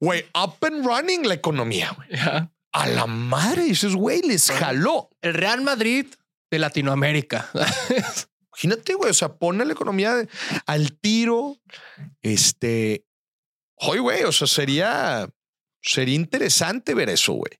güey, 0.00 0.24
up 0.34 0.64
and 0.64 0.84
running 0.84 1.26
la 1.26 1.34
economía, 1.34 1.92
güey. 1.96 2.08
Yeah. 2.08 2.52
A 2.72 2.86
la 2.86 3.06
madre, 3.06 3.64
dices, 3.64 3.94
güey, 3.94 4.22
les 4.22 4.50
jaló. 4.50 5.10
El 5.20 5.34
Real 5.34 5.60
Madrid 5.60 6.06
de 6.50 6.58
Latinoamérica. 6.58 7.50
imagínate, 8.52 8.94
güey. 8.94 9.10
O 9.10 9.14
sea, 9.14 9.34
pone 9.34 9.64
la 9.64 9.72
economía 9.72 10.26
al 10.66 10.92
tiro. 10.98 11.58
Este. 12.22 13.04
Hoy, 13.76 13.98
güey, 13.98 14.22
o 14.24 14.32
sea, 14.32 14.46
sería, 14.46 15.28
sería 15.82 16.14
interesante 16.14 16.94
ver 16.94 17.10
eso, 17.10 17.34
güey. 17.34 17.52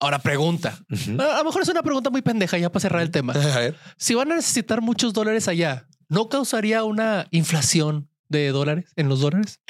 Ahora 0.00 0.18
pregunta. 0.18 0.78
Uh 0.88 0.94
-huh. 0.94 1.34
A 1.34 1.38
lo 1.38 1.44
mejor 1.44 1.62
es 1.62 1.68
una 1.68 1.82
pregunta 1.82 2.08
muy 2.08 2.22
pendeja 2.22 2.56
ya 2.56 2.72
para 2.72 2.80
cerrar 2.80 3.02
el 3.02 3.10
tema. 3.10 3.34
Si 3.98 4.14
van 4.14 4.32
a 4.32 4.36
necesitar 4.36 4.80
muchos 4.80 5.12
dólares 5.12 5.46
allá, 5.46 5.86
¿no 6.10 6.28
causaría 6.28 6.84
una 6.84 7.26
inflación 7.30 8.10
de 8.28 8.50
dólares 8.50 8.92
en 8.96 9.08
los 9.08 9.20
dólares? 9.20 9.60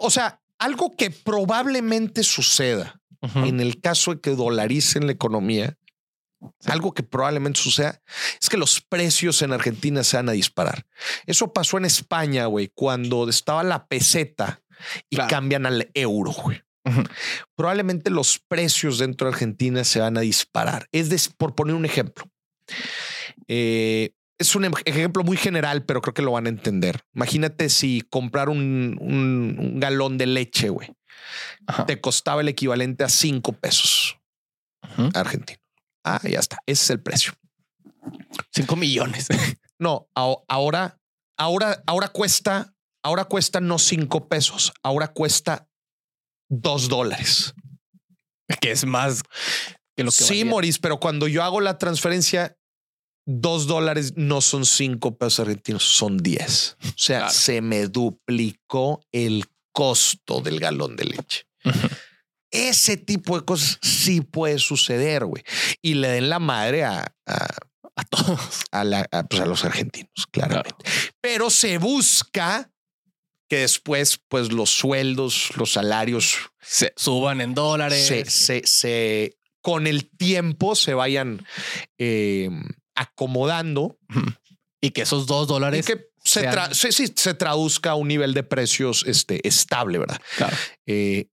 O 0.00 0.10
sea, 0.10 0.42
algo 0.58 0.96
que 0.96 1.10
probablemente 1.10 2.24
suceda 2.24 3.00
uh 3.20 3.28
-huh. 3.28 3.48
en 3.48 3.60
el 3.60 3.80
caso 3.80 4.14
de 4.14 4.20
que 4.20 4.30
dolaricen 4.30 5.06
la 5.06 5.12
economía, 5.12 5.78
sí. 6.40 6.70
algo 6.70 6.92
que 6.92 7.02
probablemente 7.02 7.60
suceda 7.60 8.02
es 8.40 8.48
que 8.48 8.56
los 8.56 8.80
precios 8.80 9.42
en 9.42 9.52
Argentina 9.52 10.02
se 10.02 10.16
van 10.16 10.28
a 10.28 10.32
disparar. 10.32 10.86
Eso 11.26 11.52
pasó 11.52 11.78
en 11.78 11.84
España, 11.84 12.46
güey, 12.46 12.72
cuando 12.74 13.28
estaba 13.28 13.62
la 13.62 13.86
peseta 13.86 14.62
y 15.10 15.16
claro. 15.16 15.30
cambian 15.30 15.66
al 15.66 15.90
euro, 15.94 16.32
güey. 16.32 16.62
Uh 16.86 16.90
-huh. 16.90 17.10
Probablemente 17.56 18.10
los 18.10 18.38
precios 18.38 18.98
dentro 18.98 19.26
de 19.26 19.34
Argentina 19.34 19.84
se 19.84 20.00
van 20.00 20.16
a 20.16 20.20
disparar. 20.22 20.88
Es 20.92 21.08
de, 21.10 21.20
por 21.36 21.54
poner 21.54 21.74
un 21.74 21.84
ejemplo. 21.84 22.24
Eh, 23.48 24.13
es 24.38 24.54
un 24.56 24.64
ejemplo 24.84 25.22
muy 25.22 25.36
general, 25.36 25.84
pero 25.84 26.02
creo 26.02 26.14
que 26.14 26.22
lo 26.22 26.32
van 26.32 26.46
a 26.46 26.50
entender. 26.50 27.04
Imagínate 27.14 27.68
si 27.68 28.02
comprar 28.10 28.48
un, 28.48 28.96
un, 29.00 29.56
un 29.58 29.80
galón 29.80 30.18
de 30.18 30.26
leche, 30.26 30.68
güey, 30.68 30.90
te 31.86 32.00
costaba 32.00 32.40
el 32.40 32.48
equivalente 32.48 33.04
a 33.04 33.08
cinco 33.08 33.52
pesos 33.52 34.18
argentino. 35.14 35.60
Ah, 36.04 36.20
ya 36.22 36.40
está. 36.40 36.58
Ese 36.66 36.84
es 36.84 36.90
el 36.90 37.00
precio. 37.00 37.32
Cinco 38.52 38.76
millones. 38.76 39.28
no, 39.78 40.08
ahora, 40.14 41.00
ahora, 41.38 41.82
ahora 41.86 42.08
cuesta, 42.08 42.74
ahora 43.02 43.24
cuesta 43.24 43.60
no 43.60 43.78
cinco 43.78 44.28
pesos, 44.28 44.72
ahora 44.82 45.08
cuesta 45.08 45.68
dos 46.48 46.88
dólares. 46.88 47.54
Que 48.60 48.72
es 48.72 48.84
más 48.84 49.22
que 49.96 50.04
lo 50.04 50.10
que 50.10 50.16
Sí, 50.16 50.44
Maurice, 50.44 50.78
pero 50.80 51.00
cuando 51.00 51.28
yo 51.28 51.42
hago 51.42 51.60
la 51.60 51.78
transferencia, 51.78 52.58
dos 53.26 53.66
dólares 53.66 54.14
no 54.16 54.40
son 54.40 54.66
cinco 54.66 55.16
pesos 55.16 55.40
argentinos, 55.40 55.82
son 55.82 56.18
diez. 56.18 56.76
O 56.84 56.92
sea, 56.96 57.18
claro. 57.18 57.34
se 57.34 57.60
me 57.60 57.86
duplicó 57.86 59.00
el 59.12 59.44
costo 59.72 60.40
del 60.40 60.60
galón 60.60 60.96
de 60.96 61.04
leche. 61.04 61.46
Uh 61.64 61.70
-huh. 61.70 61.98
Ese 62.50 62.96
tipo 62.96 63.38
de 63.38 63.44
cosas 63.44 63.78
sí 63.82 64.20
puede 64.20 64.58
suceder, 64.58 65.24
güey. 65.24 65.42
Y 65.82 65.94
le 65.94 66.08
den 66.08 66.28
la 66.28 66.38
madre 66.38 66.84
a, 66.84 67.12
a, 67.26 67.48
a 67.96 68.04
todos, 68.04 68.62
a, 68.70 68.84
la, 68.84 69.06
a, 69.10 69.24
pues 69.24 69.42
a 69.42 69.46
los 69.46 69.64
argentinos, 69.64 70.26
claramente. 70.30 70.76
Claro. 70.84 71.14
Pero 71.20 71.50
se 71.50 71.78
busca 71.78 72.70
que 73.48 73.58
después, 73.58 74.20
pues 74.28 74.52
los 74.52 74.70
sueldos, 74.70 75.50
los 75.56 75.72
salarios 75.72 76.36
se 76.60 76.92
suban 76.96 77.40
en 77.40 77.54
dólares. 77.54 78.06
Se, 78.06 78.24
se, 78.26 78.62
se 78.64 79.36
con 79.60 79.86
el 79.86 80.10
tiempo 80.10 80.76
se 80.76 80.92
vayan 80.92 81.44
eh, 81.96 82.50
acomodando 82.94 83.98
y 84.80 84.90
que 84.90 85.02
esos 85.02 85.26
dos 85.26 85.48
dólares 85.48 85.86
que 85.86 86.08
se, 86.22 86.42
tra 86.42 86.72
se, 86.72 86.92
se, 86.92 87.08
se, 87.14 87.34
traduzca 87.34 87.90
a 87.90 87.94
un 87.94 88.08
nivel 88.08 88.34
de 88.34 88.42
precios 88.42 89.04
este, 89.06 89.46
estable, 89.46 89.98
¿verdad? 89.98 90.20
Claro. 90.36 90.56
Eh, 90.86 91.28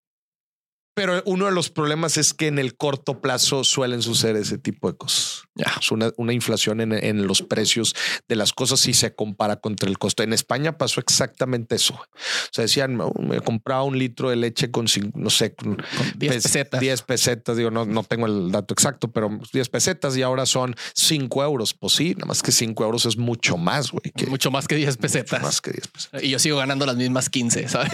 pero 0.93 1.21
uno 1.25 1.45
de 1.45 1.51
los 1.51 1.69
problemas 1.69 2.17
es 2.17 2.33
que 2.33 2.47
en 2.47 2.59
el 2.59 2.75
corto 2.75 3.21
plazo 3.21 3.63
suelen 3.63 4.01
suceder 4.01 4.35
ese 4.35 4.57
tipo 4.57 4.91
de 4.91 4.97
cosas. 4.97 5.43
Yeah. 5.55 5.73
Es 5.79 5.91
una, 5.91 6.11
una 6.17 6.33
inflación 6.33 6.81
en, 6.81 6.91
en, 6.91 7.27
los 7.27 7.41
precios 7.41 7.95
de 8.27 8.35
las 8.35 8.53
cosas 8.53 8.79
si 8.79 8.93
se 8.93 9.15
compara 9.15 9.57
contra 9.57 9.89
el 9.89 9.97
costo. 9.97 10.23
En 10.23 10.33
España 10.33 10.77
pasó 10.77 10.99
exactamente 10.99 11.75
eso. 11.75 11.93
O 11.93 12.49
sea, 12.51 12.63
decían, 12.63 12.99
me 13.19 13.41
compraba 13.41 13.83
un 13.83 13.97
litro 13.97 14.29
de 14.29 14.35
leche 14.35 14.71
con, 14.71 14.85
no 15.15 15.29
sé, 15.29 15.55
con, 15.55 15.75
con 15.75 16.13
10 16.17 16.43
pesetas. 16.43 16.79
10 16.79 17.01
pesetas. 17.03 17.57
Digo, 17.57 17.71
no, 17.71 17.85
no 17.85 18.03
tengo 18.03 18.25
el 18.25 18.51
dato 18.51 18.73
exacto, 18.73 19.11
pero 19.11 19.39
10 19.51 19.69
pesetas 19.69 20.15
y 20.17 20.21
ahora 20.21 20.45
son 20.45 20.75
5 20.93 21.43
euros. 21.43 21.73
Pues 21.73 21.93
sí, 21.93 22.13
nada 22.15 22.25
más 22.25 22.43
que 22.43 22.51
5 22.51 22.83
euros 22.83 23.05
es 23.05 23.17
mucho 23.17 23.57
más, 23.57 23.91
güey. 23.91 24.11
Mucho 24.27 24.51
más 24.51 24.67
que 24.67 24.75
10 24.75 24.97
pesetas. 24.97 25.41
Más 25.41 25.61
que 25.61 25.71
10 25.71 25.87
pesetas. 25.87 26.23
Y 26.23 26.29
yo 26.29 26.39
sigo 26.39 26.57
ganando 26.57 26.85
las 26.85 26.95
mismas 26.97 27.29
15, 27.29 27.67
¿sabes? 27.69 27.91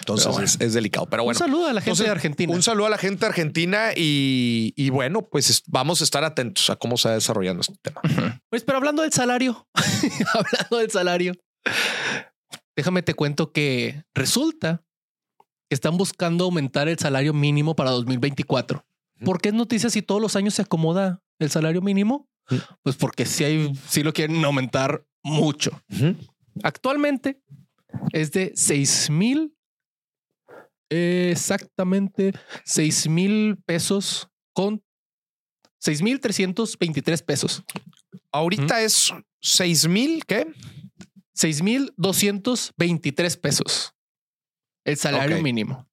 Entonces 0.00 0.56
es, 0.60 0.74
delicado. 0.74 1.06
Pero 1.06 1.24
bueno. 1.24 1.38
Un 1.38 1.46
saludo 1.46 1.68
a 1.68 1.72
la 1.72 1.80
gente 1.80 2.02
de 2.02 2.10
Argentina. 2.10 2.52
Un 2.52 2.62
saludo 2.62 2.86
a 2.86 2.90
la 2.90 2.98
gente 2.98 3.20
de 3.20 3.26
Argentina 3.26 3.90
y, 3.94 4.90
bueno, 4.90 5.22
pues 5.22 5.62
vamos 5.66 6.00
a 6.00 6.04
estar 6.04 6.24
atentos 6.24 6.70
a 6.70 6.76
cómo 6.76 6.96
se 6.96 7.08
va 7.08 7.14
desarrollando 7.14 7.60
este 7.60 7.74
tema. 7.82 8.00
Pues, 8.50 8.64
pero 8.64 8.78
hablando 8.78 9.02
del 9.02 9.12
salario, 9.12 9.68
hablando 10.34 10.78
del 10.78 10.90
salario, 10.90 11.34
déjame 12.76 13.02
te 13.02 13.14
cuento 13.14 13.52
que 13.52 14.04
resulta 14.14 14.84
que 15.68 15.74
están 15.74 15.96
buscando 15.96 16.44
aumentar 16.44 16.88
el 16.88 16.98
salario 16.98 17.34
mínimo 17.34 17.76
para 17.76 17.90
2024. 17.90 18.84
¿Por 19.24 19.40
qué 19.40 19.48
es 19.48 19.54
noticia 19.54 19.90
si 19.90 20.02
todos 20.02 20.20
los 20.20 20.36
años 20.36 20.54
se 20.54 20.62
acomoda 20.62 21.22
el 21.38 21.50
salario 21.50 21.82
mínimo? 21.82 22.28
Pues 22.82 22.96
porque 22.96 23.26
si 23.26 23.44
hay, 23.44 23.72
si 23.88 24.02
lo 24.02 24.12
quieren 24.12 24.44
aumentar 24.44 25.04
mucho. 25.22 25.82
Actualmente 26.62 27.42
es 28.12 28.32
de 28.32 28.52
6 28.54 29.10
mil, 29.10 29.54
exactamente 30.90 32.32
6 32.64 33.08
mil 33.08 33.56
pesos 33.64 34.28
con 34.52 34.82
6 35.80 36.02
mil 36.02 36.20
323 36.20 37.22
pesos. 37.22 37.64
Ahorita 38.32 38.82
es 38.82 39.12
6 39.40 39.88
mil, 39.88 40.24
¿qué? 40.26 40.46
6 41.34 41.62
mil 41.62 41.92
223 41.96 43.36
pesos. 43.36 43.94
El 44.84 44.96
salario 44.96 45.40
mínimo. 45.42 45.88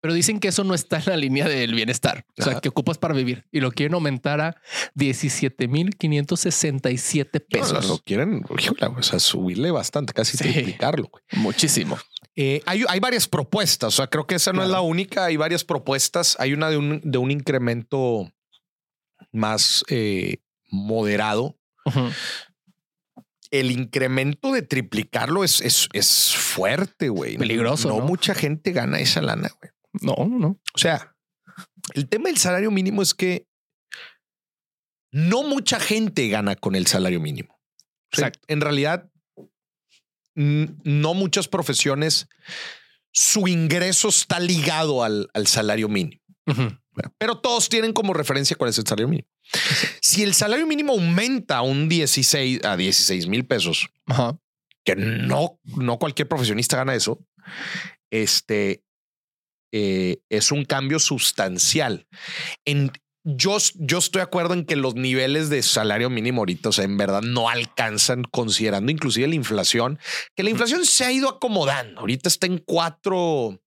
Pero 0.00 0.14
dicen 0.14 0.38
que 0.38 0.46
eso 0.48 0.62
no 0.62 0.74
está 0.74 0.98
en 0.98 1.04
la 1.06 1.16
línea 1.16 1.48
del 1.48 1.74
bienestar. 1.74 2.24
O 2.38 2.42
sea, 2.42 2.60
que 2.60 2.68
ocupas 2.68 2.98
para 2.98 3.14
vivir 3.14 3.46
y 3.50 3.58
lo 3.60 3.72
quieren 3.72 3.94
aumentar 3.94 4.40
a 4.40 4.62
17,567 4.94 7.40
pesos. 7.40 7.88
lo 7.88 7.98
quieren 7.98 8.44
o 8.48 8.58
sea, 9.02 9.18
subirle 9.18 9.72
bastante, 9.72 10.12
casi 10.12 10.38
triplicarlo. 10.38 11.10
Muchísimo. 11.32 11.98
Eh, 12.40 12.62
hay, 12.66 13.00
varias 13.00 13.26
propuestas. 13.26 13.88
O 13.94 13.96
sea, 13.96 14.06
creo 14.06 14.28
que 14.28 14.36
esa 14.36 14.52
no 14.52 14.62
es 14.62 14.68
la 14.68 14.80
única. 14.80 15.24
Hay 15.24 15.36
varias 15.36 15.64
propuestas. 15.64 16.36
Hay 16.38 16.52
una 16.52 16.70
de 16.70 16.76
un, 16.76 17.00
de 17.02 17.18
un 17.18 17.32
incremento 17.32 18.32
más 19.32 19.84
eh, 19.88 20.36
moderado. 20.70 21.58
El 23.50 23.72
incremento 23.72 24.52
de 24.52 24.62
triplicarlo 24.62 25.42
es, 25.42 25.60
es, 25.62 25.88
es 25.92 26.32
fuerte, 26.36 27.08
güey. 27.08 27.36
Peligroso. 27.36 27.88
no, 27.88 27.98
mucha 28.02 28.36
gente 28.36 28.70
gana 28.70 29.00
esa 29.00 29.20
lana, 29.20 29.50
güey. 29.60 29.72
No, 30.00 30.28
no. 30.28 30.60
O 30.74 30.78
sea, 30.78 31.16
el 31.94 32.08
tema 32.08 32.28
del 32.28 32.38
salario 32.38 32.70
mínimo 32.70 33.02
es 33.02 33.14
que 33.14 33.48
no 35.10 35.42
mucha 35.42 35.80
gente 35.80 36.28
gana 36.28 36.54
con 36.54 36.76
el 36.76 36.86
salario 36.86 37.18
mínimo. 37.18 37.58
en 38.46 38.60
realidad, 38.60 39.10
no 40.38 41.14
muchas 41.14 41.48
profesiones, 41.48 42.28
su 43.12 43.48
ingreso 43.48 44.08
está 44.08 44.38
ligado 44.38 45.02
al, 45.02 45.28
salario 45.46 45.88
mínimo. 45.88 46.22
Pero 47.18 47.38
todos 47.38 47.68
tienen 47.68 47.92
como 47.92 48.14
referencia 48.14 48.56
cuál 48.56 48.70
es 48.70 48.78
el 48.78 48.86
salario 48.86 49.08
mínimo. 49.08 49.28
Si 50.00 50.22
el 50.22 50.34
salario 50.34 50.66
mínimo 50.66 50.92
aumenta 50.92 51.58
a 51.58 51.62
un 51.62 51.88
16 51.88 52.64
a 52.64 52.76
16 52.76 53.26
mil 53.26 53.46
pesos, 53.46 53.90
que 54.84 54.94
no, 54.94 55.58
no 55.64 55.98
cualquier 55.98 56.28
profesionista 56.28 56.76
gana 56.76 56.94
eso, 56.94 57.24
este, 58.10 58.84
eh, 59.72 60.18
es 60.28 60.52
un 60.52 60.64
cambio 60.64 60.98
sustancial. 60.98 62.06
En, 62.64 62.92
yo, 63.24 63.58
yo 63.74 63.98
estoy 63.98 64.20
de 64.20 64.24
acuerdo 64.24 64.54
en 64.54 64.64
que 64.64 64.76
los 64.76 64.94
niveles 64.94 65.50
de 65.50 65.62
salario 65.62 66.08
mínimo 66.10 66.40
ahorita, 66.42 66.70
o 66.70 66.72
sea, 66.72 66.84
en 66.84 66.96
verdad 66.96 67.22
no 67.22 67.48
alcanzan, 67.48 68.24
considerando 68.24 68.90
inclusive 68.90 69.26
la 69.28 69.34
inflación, 69.34 69.98
que 70.34 70.42
la 70.42 70.50
inflación 70.50 70.84
se 70.86 71.04
ha 71.04 71.12
ido 71.12 71.28
acomodando. 71.28 72.00
Ahorita 72.00 72.28
está 72.28 72.46
en 72.46 72.58
cuatro, 72.58 73.60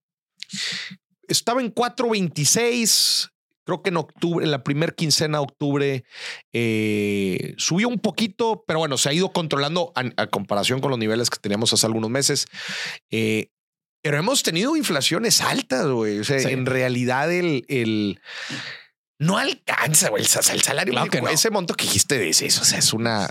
estaba 1.28 1.62
en 1.62 1.74
4.26. 1.74 3.30
Creo 3.64 3.84
que 3.84 3.90
en 3.90 3.98
octubre, 3.98 4.44
en 4.44 4.52
la 4.52 4.64
primera 4.64 4.92
quincena 4.92 5.38
de 5.38 5.44
octubre, 5.44 6.04
eh, 6.52 7.54
subió 7.58 7.88
un 7.88 8.00
poquito, 8.00 8.64
pero 8.66 8.80
bueno, 8.80 8.98
se 8.98 9.10
ha 9.10 9.14
ido 9.14 9.32
controlando 9.32 9.94
a, 9.96 10.28
comparación 10.28 10.82
con 10.82 10.90
los 10.90 11.00
niveles 11.00 11.30
que 11.30 11.38
teníamos 11.40 11.72
hace 11.72 11.86
algunos 11.86 12.10
meses. 12.10 12.48
Eh, 13.12 13.50
pero 14.02 14.18
hemos 14.18 14.42
tenido 14.42 14.76
inflaciones 14.76 15.42
altas, 15.42 15.86
güey. 15.88 16.20
O 16.20 16.24
sea, 16.24 16.40
en 16.40 16.66
realidad 16.66 17.32
el, 17.32 17.66
el 17.68 18.20
no 19.22 19.38
alcanza, 19.38 20.10
güey. 20.10 20.24
El, 20.24 20.28
salario 20.28 20.94
ese 21.30 21.52
monto 21.52 21.76
que 21.76 21.86
dijiste 21.86 22.18
de 22.18 22.30
eso, 22.30 22.62
o 22.62 22.66
sea, 22.66 22.80
es 22.80 22.92
una 22.92 23.30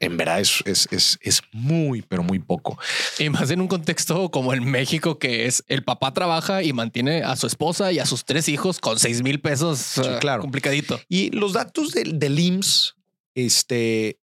en 0.00 0.16
verdad 0.16 0.40
es, 0.40 0.62
es, 0.64 1.18
es, 1.20 1.42
muy, 1.52 2.02
pero 2.02 2.22
muy 2.22 2.38
poco. 2.38 2.78
Y 3.18 3.28
más 3.28 3.50
en 3.50 3.60
un 3.60 3.68
contexto 3.68 4.30
como 4.30 4.54
en 4.54 4.64
México, 4.64 5.18
que 5.18 5.46
es 5.46 5.64
el 5.66 5.84
papá 5.84 6.14
trabaja 6.14 6.62
y 6.62 6.72
mantiene 6.72 7.24
a 7.24 7.36
su 7.36 7.46
esposa 7.46 7.92
y 7.92 7.98
a 7.98 8.06
sus 8.06 8.24
tres 8.24 8.48
hijos 8.48 8.78
con 8.78 8.98
seis 8.98 9.22
mil 9.22 9.40
pesos. 9.40 10.00
claro. 10.20 10.40
Complicadito. 10.40 10.98
Y 11.08 11.30
los 11.30 11.52
datos 11.52 11.90
del, 11.90 12.18
del 12.18 12.38
IMSS, 12.38 12.94
este, 13.34 14.20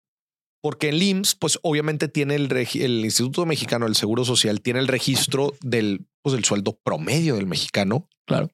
porque 0.63 0.89
el 0.89 1.03
IMSS, 1.03 1.35
pues 1.35 1.59
obviamente 1.63 2.09
tiene 2.09 2.37
el, 2.37 2.51
el 2.53 3.05
Instituto 3.05 3.45
Mexicano 3.45 3.85
del 3.85 3.97
Seguro 3.97 4.25
Social, 4.25 4.63
tiene 4.63 4.81
el 4.81 4.89
registro 4.89 5.55
del, 5.61 6.07
pues, 6.23 6.35
del 6.35 6.45
sueldo 6.45 6.79
promedio 6.83 7.35
del 7.35 7.47
mexicano. 7.47 8.09
Claro. 8.27 8.51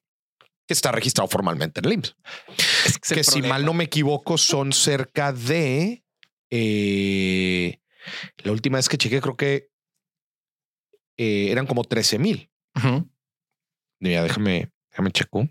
Que 0.71 0.73
está 0.73 0.93
registrado 0.93 1.27
formalmente 1.27 1.81
en 1.81 1.85
el 1.85 1.93
IMSS. 1.95 2.15
que, 3.13 3.25
si 3.25 3.41
mal 3.41 3.65
no 3.65 3.73
me 3.73 3.83
equivoco, 3.83 4.37
son 4.37 4.71
cerca 4.71 5.33
de. 5.33 6.05
Eh, 6.49 7.81
la 8.37 8.53
última 8.53 8.77
vez 8.77 8.87
que 8.87 8.97
chequé, 8.97 9.19
creo 9.19 9.35
que 9.35 9.69
eh, 11.17 11.51
eran 11.51 11.67
como 11.67 11.83
13 11.83 12.19
mil. 12.19 12.49
Mira, 13.99 14.23
déjame, 14.23 14.71
déjame 14.91 15.11
checo. 15.11 15.49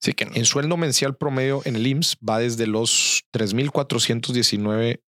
Sí 0.00 0.12
que 0.12 0.28
En 0.32 0.44
sueldo 0.44 0.76
mensual 0.76 1.16
promedio 1.16 1.62
en 1.64 1.74
el 1.74 1.88
IMSS 1.88 2.18
va 2.18 2.38
desde 2.38 2.68
los 2.68 3.24
3,419. 3.32 5.02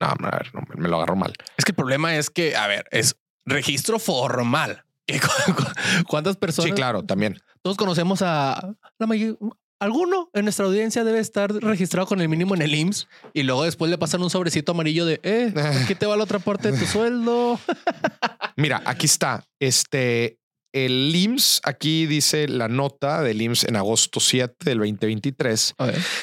No, 0.00 0.14
no, 0.20 0.30
no, 0.52 0.60
me 0.76 0.88
lo 0.88 0.96
agarro 0.96 1.16
mal. 1.16 1.32
Es 1.56 1.64
que 1.64 1.72
el 1.72 1.76
problema 1.76 2.14
es 2.14 2.28
que, 2.28 2.56
a 2.56 2.66
ver, 2.66 2.84
es 2.90 3.16
registro 3.46 3.98
formal. 3.98 4.84
¿Cuántas 6.08 6.36
personas? 6.36 6.70
Sí, 6.70 6.74
claro, 6.74 7.04
también. 7.04 7.38
Todos 7.62 7.76
conocemos 7.76 8.22
a 8.22 8.74
la 8.98 9.06
mayoría. 9.06 9.36
Alguno 9.80 10.30
en 10.32 10.44
nuestra 10.44 10.66
audiencia 10.66 11.02
debe 11.02 11.18
estar 11.18 11.52
registrado 11.52 12.06
con 12.06 12.20
el 12.20 12.28
mínimo 12.28 12.54
en 12.54 12.62
el 12.62 12.72
IMSS 12.72 13.08
y 13.32 13.42
luego 13.42 13.64
después 13.64 13.90
le 13.90 13.98
pasan 13.98 14.22
un 14.22 14.30
sobrecito 14.30 14.70
amarillo 14.70 15.04
de, 15.04 15.18
eh, 15.24 15.52
aquí 15.82 15.96
te 15.96 16.06
va 16.06 16.16
la 16.16 16.22
otra 16.22 16.38
parte 16.38 16.70
de 16.70 16.78
tu 16.78 16.86
sueldo. 16.86 17.58
Mira, 18.54 18.80
aquí 18.86 19.06
está. 19.06 19.44
Este, 19.58 20.38
el 20.72 21.12
IMSS, 21.12 21.62
aquí 21.64 22.06
dice 22.06 22.46
la 22.46 22.68
nota 22.68 23.22
del 23.22 23.42
IMSS 23.42 23.64
en 23.64 23.74
agosto 23.74 24.20
7 24.20 24.54
del 24.64 24.78
2023, 24.78 25.74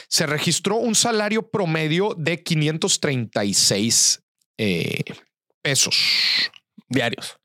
se 0.07 0.25
registró 0.25 0.77
un 0.77 0.95
salario 0.95 1.49
promedio 1.49 2.15
de 2.17 2.41
536 2.41 4.21
eh, 4.57 5.03
pesos 5.61 6.51
diarios. 6.87 7.38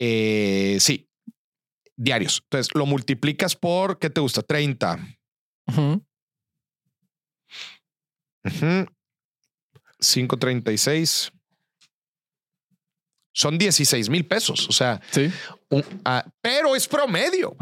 Eh, 0.00 0.78
sí, 0.80 1.08
diarios. 1.96 2.40
Entonces 2.44 2.74
lo 2.74 2.86
multiplicas 2.86 3.54
por, 3.54 3.98
¿qué 3.98 4.10
te 4.10 4.20
gusta? 4.20 4.42
30. 4.42 4.98
536 10.00 11.32
son 13.32 13.58
16 13.58 14.08
mil 14.08 14.26
pesos. 14.26 14.68
O 14.68 14.72
sea, 14.72 15.00
sí. 15.10 15.30
Ah, 16.04 16.24
pero 16.40 16.74
es 16.74 16.88
promedio. 16.88 17.56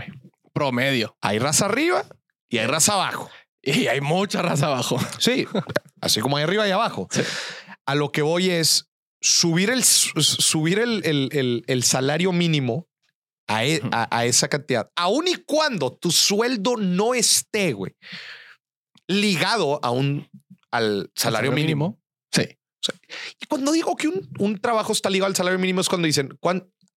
Promedio. 0.53 1.17
Hay 1.21 1.39
raza 1.39 1.67
arriba 1.67 2.07
y 2.49 2.59
hay 2.59 2.67
raza 2.67 2.95
abajo. 2.95 3.31
Y 3.61 3.89
hay 3.89 4.01
mucha 4.01 4.41
raza 4.41 4.67
abajo. 4.67 4.99
Sí, 5.19 5.47
así 6.01 6.21
como 6.21 6.37
hay 6.37 6.45
arriba 6.45 6.67
y 6.67 6.71
abajo. 6.71 7.09
A 7.87 7.95
lo 7.95 8.13
que 8.13 8.23
voy 8.23 8.51
es 8.51 8.89
subir 9.21 9.71
el, 9.71 9.85
subir 9.85 10.79
el, 10.79 11.63
el, 11.67 11.83
salario 11.83 12.33
mínimo 12.33 12.89
e, 13.49 13.81
a, 13.91 14.27
esa 14.27 14.49
cantidad, 14.49 14.91
aun 14.97 15.29
y 15.29 15.37
cuando 15.37 15.93
tu 15.93 16.11
sueldo 16.11 16.77
no 16.77 17.15
esté, 17.15 17.73
güey, 17.73 17.97
ligado 19.07 19.81
a 19.83 19.91
un 19.91 20.29
al 20.71 21.11
salario, 21.15 21.53
mínimo. 21.53 21.99
Sí. 22.31 22.43
y 23.41 23.47
cuando 23.47 23.73
digo 23.73 23.97
que 23.97 24.09
un, 24.09 24.29
un, 24.39 24.61
trabajo 24.61 24.93
está 24.93 25.09
ligado 25.09 25.29
al 25.29 25.37
salario 25.37 25.59
mínimo 25.59 25.81
es 25.81 25.89
cuando 25.89 26.07
dicen, 26.07 26.39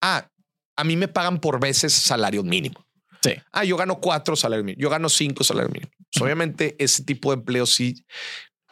ah, 0.02 0.28
a 0.76 0.84
mí 0.84 0.96
me 0.96 1.08
pagan 1.08 1.40
por 1.40 1.58
veces 1.58 1.92
salario 1.92 2.42
mínimo. 2.42 2.86
Sí. 3.22 3.32
Ah, 3.52 3.64
yo 3.64 3.76
gano 3.76 4.00
cuatro 4.00 4.36
salarios 4.36 4.64
mínimos, 4.64 4.82
yo 4.82 4.90
gano 4.90 5.08
cinco 5.08 5.44
salarios 5.44 5.72
mínimos. 5.72 5.94
Pues, 6.12 6.22
obviamente 6.22 6.76
ese 6.78 7.04
tipo 7.04 7.30
de 7.30 7.38
empleo 7.38 7.66
sí 7.66 7.94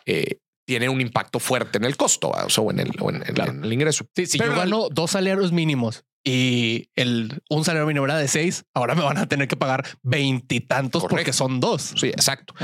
eh, 0.07 0.38
tiene 0.70 0.88
un 0.88 1.00
impacto 1.00 1.40
fuerte 1.40 1.78
en 1.78 1.84
el 1.84 1.96
costo 1.96 2.28
o, 2.28 2.70
en, 2.70 2.78
el, 2.78 2.92
en, 3.00 3.64
el, 3.64 3.72
ingreso. 3.72 4.06
Sí, 4.14 4.26
si 4.26 4.38
yo 4.38 4.54
gano 4.54 4.88
dos 4.88 5.10
salarios 5.10 5.50
mínimos 5.50 6.04
y 6.22 6.90
el, 6.94 7.42
un 7.50 7.64
salario 7.64 7.88
mínimo 7.88 8.04
era 8.04 8.16
de 8.16 8.28
seis, 8.28 8.66
ahora 8.72 8.94
me 8.94 9.02
van 9.02 9.18
a 9.18 9.26
tener 9.26 9.48
que 9.48 9.56
pagar 9.56 9.84
veintitantos 10.04 11.06
porque 11.10 11.32
son 11.32 11.58
dos. 11.58 11.94
Sí, 11.96 12.06
exacto. 12.06 12.54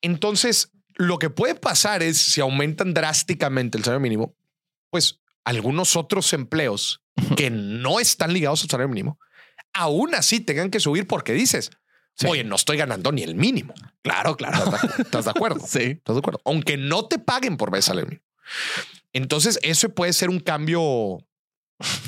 Entonces, 0.00 0.72
lo 0.94 1.18
que 1.18 1.28
puede 1.28 1.54
pasar 1.54 2.02
es 2.02 2.16
si 2.16 2.40
aumentan 2.40 2.94
drásticamente 2.94 3.76
el 3.76 3.84
salario 3.84 4.00
mínimo, 4.00 4.34
pues 4.88 5.20
algunos 5.44 5.94
otros 5.94 6.32
empleos 6.32 7.02
que 7.36 7.50
no 7.50 8.00
están 8.00 8.32
ligados 8.32 8.62
al 8.62 8.70
salario 8.70 8.88
mínimo, 8.88 9.18
aún 9.74 10.14
así 10.14 10.40
tengan 10.40 10.70
que 10.70 10.80
subir 10.80 11.06
porque 11.06 11.34
dices, 11.34 11.70
oye, 12.24 12.44
no 12.44 12.56
estoy 12.56 12.76
ganando 12.76 13.12
ni 13.12 13.22
el 13.22 13.34
mínimo. 13.34 13.74
Claro, 14.02 14.36
claro. 14.36 14.64
¿Estás 14.98 15.24
de, 15.26 15.30
acuerdo? 15.30 15.60
sí. 15.66 15.82
¿Estás 15.82 16.16
de 16.16 16.20
acuerdo? 16.20 16.40
Aunque 16.44 16.76
no 16.76 17.06
te 17.06 17.18
paguen 17.18 17.56
por 17.56 17.70
salario 17.82 18.06
mínimo. 18.06 18.24
Entonces, 19.12 19.58
eso 19.62 19.88
puede 19.90 20.12
ser 20.12 20.30
un 20.30 20.40
cambio. 20.40 21.18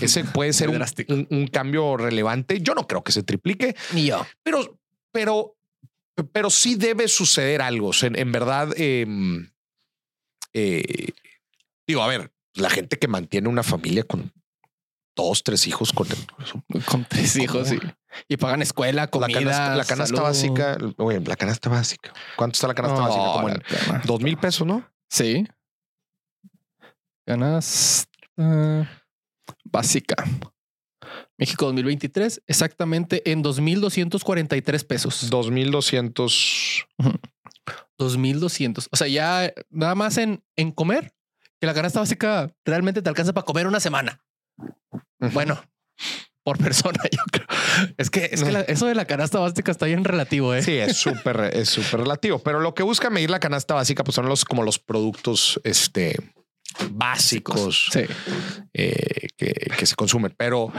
Ese 0.01 0.25
puede 0.25 0.53
ser 0.53 0.69
un, 1.09 1.27
un, 1.31 1.47
cambio 1.49 1.97
relevante. 1.97 2.61
Yo 2.61 2.75
no 2.75 2.87
creo 2.87 3.03
que 3.03 3.13
se 3.13 3.23
triplique. 3.23 3.77
Ni 3.93 4.07
yo. 4.07 4.27
Pero, 4.43 4.79
pero, 5.13 5.57
pero 6.33 6.51
sí 6.51 6.77
debe 6.77 7.09
suceder 7.09 7.61
algo. 7.61 7.91
en, 8.01 8.33
verdad, 8.33 8.73
em, 8.77 9.51
eh, 10.53 11.13
digo, 11.87 12.03
a 12.03 12.09
ver, 12.09 12.33
la 12.55 12.71
gente 12.71 12.99
que 12.99 13.09
mantiene 13.09 13.49
una 13.49 13.63
familia 13.63 14.05
con 14.05 14.33
dos, 15.17 15.43
tres 15.43 15.67
hijos 15.67 15.93
con, 15.93 16.07
con 16.87 17.05
tres 17.05 17.37
hijos 17.37 17.69
sí. 17.69 17.79
Y 18.29 18.37
pagan 18.37 18.63
escuela, 18.63 19.09
comida, 19.09 19.77
la 19.77 19.85
canasta, 19.85 20.23
básica, 20.23 20.79
oye, 20.97 21.21
la 21.21 21.37
canasta 21.37 21.69
básica. 21.69 22.13
¿Cuánto 22.37 22.57
está 22.57 22.69
la 22.69 22.75
canasta 22.75 23.01
básica? 23.01 23.33
Como 23.33 23.49
en 23.49 23.63
dos 24.05 24.21
mil 24.21 24.37
pesos, 24.39 24.67
¿no? 24.67 24.89
Sí. 25.11 25.47
Canasta 27.27 28.09
básica. 29.65 30.17
México 31.39 31.67
2023, 31.67 32.43
exactamente 32.47 33.31
en 33.31 33.43
2.243 33.45 34.87
pesos. 34.87 35.31
2.200. 35.31 36.87
2.200. 37.99 38.89
O 38.91 38.97
sea, 38.97 39.09
ya 39.09 39.53
nada 39.71 39.95
más 39.95 40.19
en, 40.19 40.43
en 40.57 40.73
comer, 40.73 41.13
que 41.61 41.67
la 41.67 41.75
canasta 41.75 42.01
básica 42.01 42.51
realmente 42.65 43.03
te 43.03 43.09
alcanza 43.09 43.33
para 43.33 43.45
comer 43.45 43.67
una 43.67 43.81
semana. 43.81 44.23
Bueno, 45.33 45.61
por 46.49 46.57
persona, 46.57 46.99
yo 47.13 47.23
creo. 47.31 47.47
Es 47.99 48.09
que, 48.09 48.31
es 48.33 48.43
que 48.43 48.65
eso 48.69 48.87
de 48.87 48.95
la 48.95 49.05
canasta 49.05 49.39
básica 49.39 49.71
está 49.71 49.85
bien 49.85 50.03
relativo. 50.03 50.55
¿eh? 50.55 50.63
Sí, 50.63 50.79
es 50.79 50.97
súper, 50.97 51.51
es 51.53 51.69
súper 51.69 52.01
relativo. 52.01 52.39
Pero 52.39 52.61
lo 52.61 52.75
que 52.75 52.83
busca 52.83 53.11
medir 53.11 53.29
la 53.29 53.39
canasta 53.39 53.75
básica, 53.75 54.03
pues 54.03 54.15
son 54.15 54.31
los 54.31 54.47
como 54.47 54.63
los 54.63 54.79
productos 54.79 55.61
este, 55.63 56.17
básicos 56.93 57.91
eh, 58.73 59.29
que, 59.37 59.85
se 59.87 59.95
consumen. 59.95 60.35
Pero, 60.39 60.73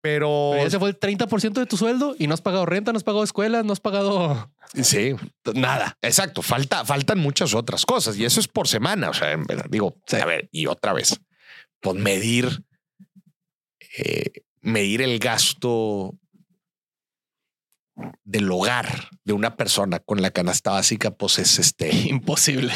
pero, 0.00 0.54
ese 0.54 0.78
fue 0.78 0.88
el 0.88 0.98
30% 0.98 1.52
de 1.52 1.66
tu 1.66 1.76
sueldo 1.76 2.16
y 2.18 2.28
no 2.28 2.32
has 2.32 2.40
pagado 2.40 2.64
renta, 2.64 2.92
no 2.92 2.96
has 2.96 3.04
pagado 3.04 3.24
escuelas, 3.24 3.66
no 3.66 3.74
has 3.74 3.80
pagado 3.80 4.50
Sí, 4.72 5.14
nada. 5.54 5.98
Exacto. 6.00 6.40
Falta, 6.40 6.86
faltan 6.86 7.18
muchas 7.18 7.52
otras 7.52 7.84
cosas 7.84 8.16
y 8.16 8.24
eso 8.24 8.40
es 8.40 8.48
por 8.48 8.68
semana. 8.68 9.10
O 9.10 9.14
sea, 9.14 9.36
digo, 9.68 9.96
a 10.18 10.24
ver, 10.24 10.48
y 10.50 10.64
otra 10.64 10.94
vez, 10.94 11.20
pues 11.82 11.96
medir 11.96 12.64
eh, 13.98 14.32
medir 14.62 15.02
el 15.02 15.18
gasto 15.18 16.16
del 18.24 18.50
hogar 18.50 19.10
de 19.24 19.32
una 19.32 19.56
persona 19.56 19.98
con 19.98 20.22
la 20.22 20.30
canasta 20.30 20.70
básica, 20.70 21.10
pues 21.10 21.38
es 21.38 21.58
este 21.58 21.90
imposible. 22.08 22.72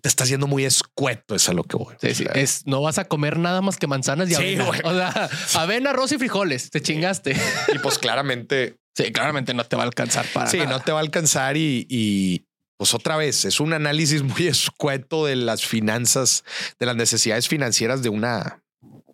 Te 0.00 0.08
está 0.08 0.24
haciendo 0.24 0.46
muy 0.46 0.64
escueto, 0.64 1.34
es 1.34 1.48
a 1.48 1.52
lo 1.52 1.62
que 1.62 1.76
voy. 1.76 1.94
es 2.00 2.66
no 2.66 2.82
vas 2.82 2.98
a 2.98 3.04
comer 3.04 3.38
nada 3.38 3.60
más 3.60 3.76
que 3.76 3.86
manzanas 3.86 4.30
y 4.30 4.34
avena. 4.34 4.68
O 4.68 4.72
sea, 4.92 5.28
avena, 5.54 5.90
arroz 5.90 6.10
y 6.12 6.18
frijoles. 6.18 6.70
Te 6.70 6.80
chingaste. 6.80 7.36
Y 7.74 7.78
pues 7.78 7.98
claramente, 7.98 8.78
sí, 8.96 9.12
claramente 9.12 9.54
no 9.54 9.64
te 9.64 9.76
va 9.76 9.82
a 9.82 9.86
alcanzar 9.86 10.26
para. 10.32 10.50
Sí, 10.50 10.58
no 10.66 10.80
te 10.80 10.90
va 10.90 10.98
a 10.98 11.02
alcanzar 11.02 11.56
y, 11.56 11.86
y 11.88 12.46
pues 12.78 12.94
otra 12.94 13.16
vez 13.16 13.44
es 13.44 13.60
un 13.60 13.74
análisis 13.74 14.22
muy 14.24 14.48
escueto 14.48 15.26
de 15.26 15.36
las 15.36 15.64
finanzas, 15.64 16.42
de 16.80 16.86
las 16.86 16.96
necesidades 16.96 17.46
financieras 17.46 18.02
de 18.02 18.08
una 18.08 18.64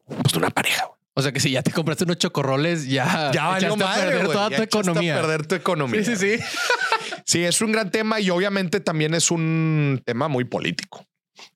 pues, 0.07 0.33
de 0.33 0.39
una 0.39 0.51
pareja. 0.51 0.92
O 1.15 1.23
sea 1.23 1.33
que 1.33 1.41
si 1.41 1.51
ya 1.51 1.63
te 1.63 1.71
compraste 1.71 2.05
unos 2.05 2.19
chocorroles, 2.19 2.87
ya, 2.89 3.31
ya 3.33 3.49
valió 3.49 3.77
madre, 3.77 4.11
perder 4.11 4.27
toda 4.29 4.51
tu 4.51 4.63
economía. 4.63 5.15
perder 5.15 5.47
tu 5.47 5.55
economía. 5.55 6.05
Sí, 6.05 6.17
sí, 6.17 6.39
sí. 6.39 6.45
sí, 7.27 7.45
es 7.45 7.61
un 7.61 7.73
gran 7.73 7.91
tema 7.91 8.19
y 8.21 8.31
obviamente 8.31 8.81
también 8.81 9.15
es 9.15 9.31
un 9.31 10.03
tema 10.07 10.29
muy 10.29 10.45
político. 10.45 11.07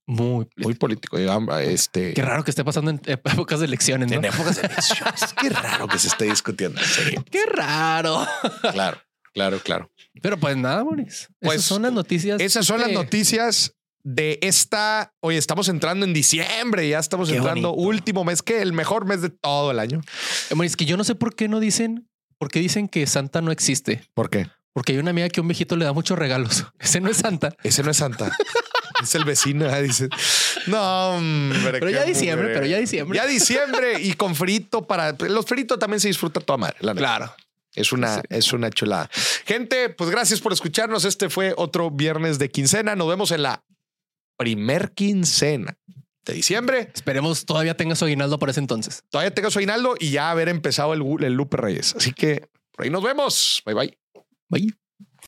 Muy, 0.06 0.46
muy 0.56 0.74
político. 0.74 1.18
Este, 1.58 2.14
Qué 2.14 2.22
raro 2.22 2.44
que 2.44 2.50
esté 2.50 2.64
pasando 2.64 2.90
en 2.90 3.00
épocas 3.06 3.60
de 3.60 3.66
elecciones. 3.66 4.10
En 4.12 4.24
épocas 4.24 4.56
de 4.56 4.66
elecciones. 4.66 5.34
Qué 5.40 5.48
raro 5.48 5.88
que 5.88 5.98
se 5.98 6.08
esté 6.08 6.26
discutiendo. 6.26 6.80
Qué 7.30 7.44
raro. 7.46 8.26
Claro, 8.72 8.98
claro, 9.32 9.60
claro. 9.60 9.90
Pero 10.22 10.38
pues 10.38 10.56
nada, 10.56 10.82
Boris. 10.82 11.28
Pues, 11.40 11.56
esas 11.56 11.66
son 11.66 11.82
las 11.82 11.92
noticias. 11.92 12.40
Esas 12.40 12.66
son 12.66 12.80
las 12.80 12.92
noticias 12.92 13.75
de 14.06 14.38
esta. 14.40 15.12
Hoy 15.20 15.36
estamos 15.36 15.68
entrando 15.68 16.06
en 16.06 16.14
diciembre, 16.14 16.88
ya 16.88 17.00
estamos 17.00 17.28
entrando 17.28 17.74
último 17.74 18.24
mes, 18.24 18.40
que 18.40 18.62
el 18.62 18.72
mejor 18.72 19.04
mes 19.04 19.20
de 19.20 19.30
todo 19.30 19.72
el 19.72 19.80
año. 19.80 20.00
Es 20.62 20.76
que 20.76 20.84
yo 20.84 20.96
no 20.96 21.02
sé 21.02 21.16
por 21.16 21.34
qué 21.34 21.48
no 21.48 21.58
dicen, 21.58 22.08
por 22.38 22.48
qué 22.48 22.60
dicen 22.60 22.86
que 22.88 23.04
Santa 23.08 23.42
no 23.42 23.50
existe. 23.50 24.04
¿Por 24.14 24.30
qué? 24.30 24.48
Porque 24.72 24.92
hay 24.92 24.98
una 24.98 25.10
amiga 25.10 25.28
que 25.28 25.40
un 25.40 25.48
viejito 25.48 25.74
le 25.74 25.84
da 25.84 25.92
muchos 25.92 26.16
regalos. 26.16 26.66
Ese 26.78 27.00
no 27.00 27.10
es 27.10 27.16
Santa. 27.16 27.56
Ese 27.64 27.82
no 27.82 27.90
es 27.90 27.96
Santa. 27.96 28.30
es 29.02 29.14
el 29.16 29.24
vecino. 29.24 29.68
Dice, 29.82 30.08
no, 30.68 31.08
hombre. 31.16 31.80
Pero 31.80 31.90
ya 31.90 32.04
diciembre, 32.04 32.50
pero 32.54 32.64
ya 32.64 32.78
diciembre. 32.78 33.16
Ya 33.16 33.26
diciembre 33.26 34.00
y 34.00 34.12
con 34.12 34.36
frito 34.36 34.86
para 34.86 35.16
los 35.18 35.46
fritos 35.46 35.80
también 35.80 35.98
se 35.98 36.06
disfruta 36.08 36.40
toda 36.40 36.58
madre. 36.58 36.76
claro. 36.94 37.34
Es 37.74 37.92
una, 37.92 38.22
es 38.30 38.54
una 38.54 38.70
chulada. 38.70 39.10
Gente, 39.44 39.90
pues 39.90 40.08
gracias 40.08 40.40
por 40.40 40.50
escucharnos. 40.50 41.04
Este 41.04 41.28
fue 41.28 41.52
otro 41.58 41.90
viernes 41.90 42.38
de 42.38 42.48
quincena. 42.48 42.96
Nos 42.96 43.06
vemos 43.06 43.32
en 43.32 43.42
la 43.42 43.62
primer 44.36 44.92
quincena 44.92 45.78
de 46.24 46.34
diciembre. 46.34 46.90
Esperemos 46.94 47.46
todavía 47.46 47.76
tenga 47.76 47.94
su 47.94 48.04
aguinaldo 48.04 48.38
para 48.38 48.50
ese 48.52 48.60
entonces. 48.60 49.04
Todavía 49.10 49.32
tenga 49.32 49.50
su 49.50 49.58
aguinaldo 49.58 49.94
y 49.98 50.10
ya 50.10 50.30
haber 50.30 50.48
empezado 50.48 50.92
el, 50.94 51.24
el 51.24 51.32
Lupe 51.34 51.56
Reyes. 51.56 51.94
Así 51.96 52.12
que 52.12 52.48
por 52.72 52.84
ahí 52.84 52.90
nos 52.90 53.02
vemos. 53.02 53.62
Bye 53.64 53.74
bye. 53.74 53.98
Bye. 54.48 54.85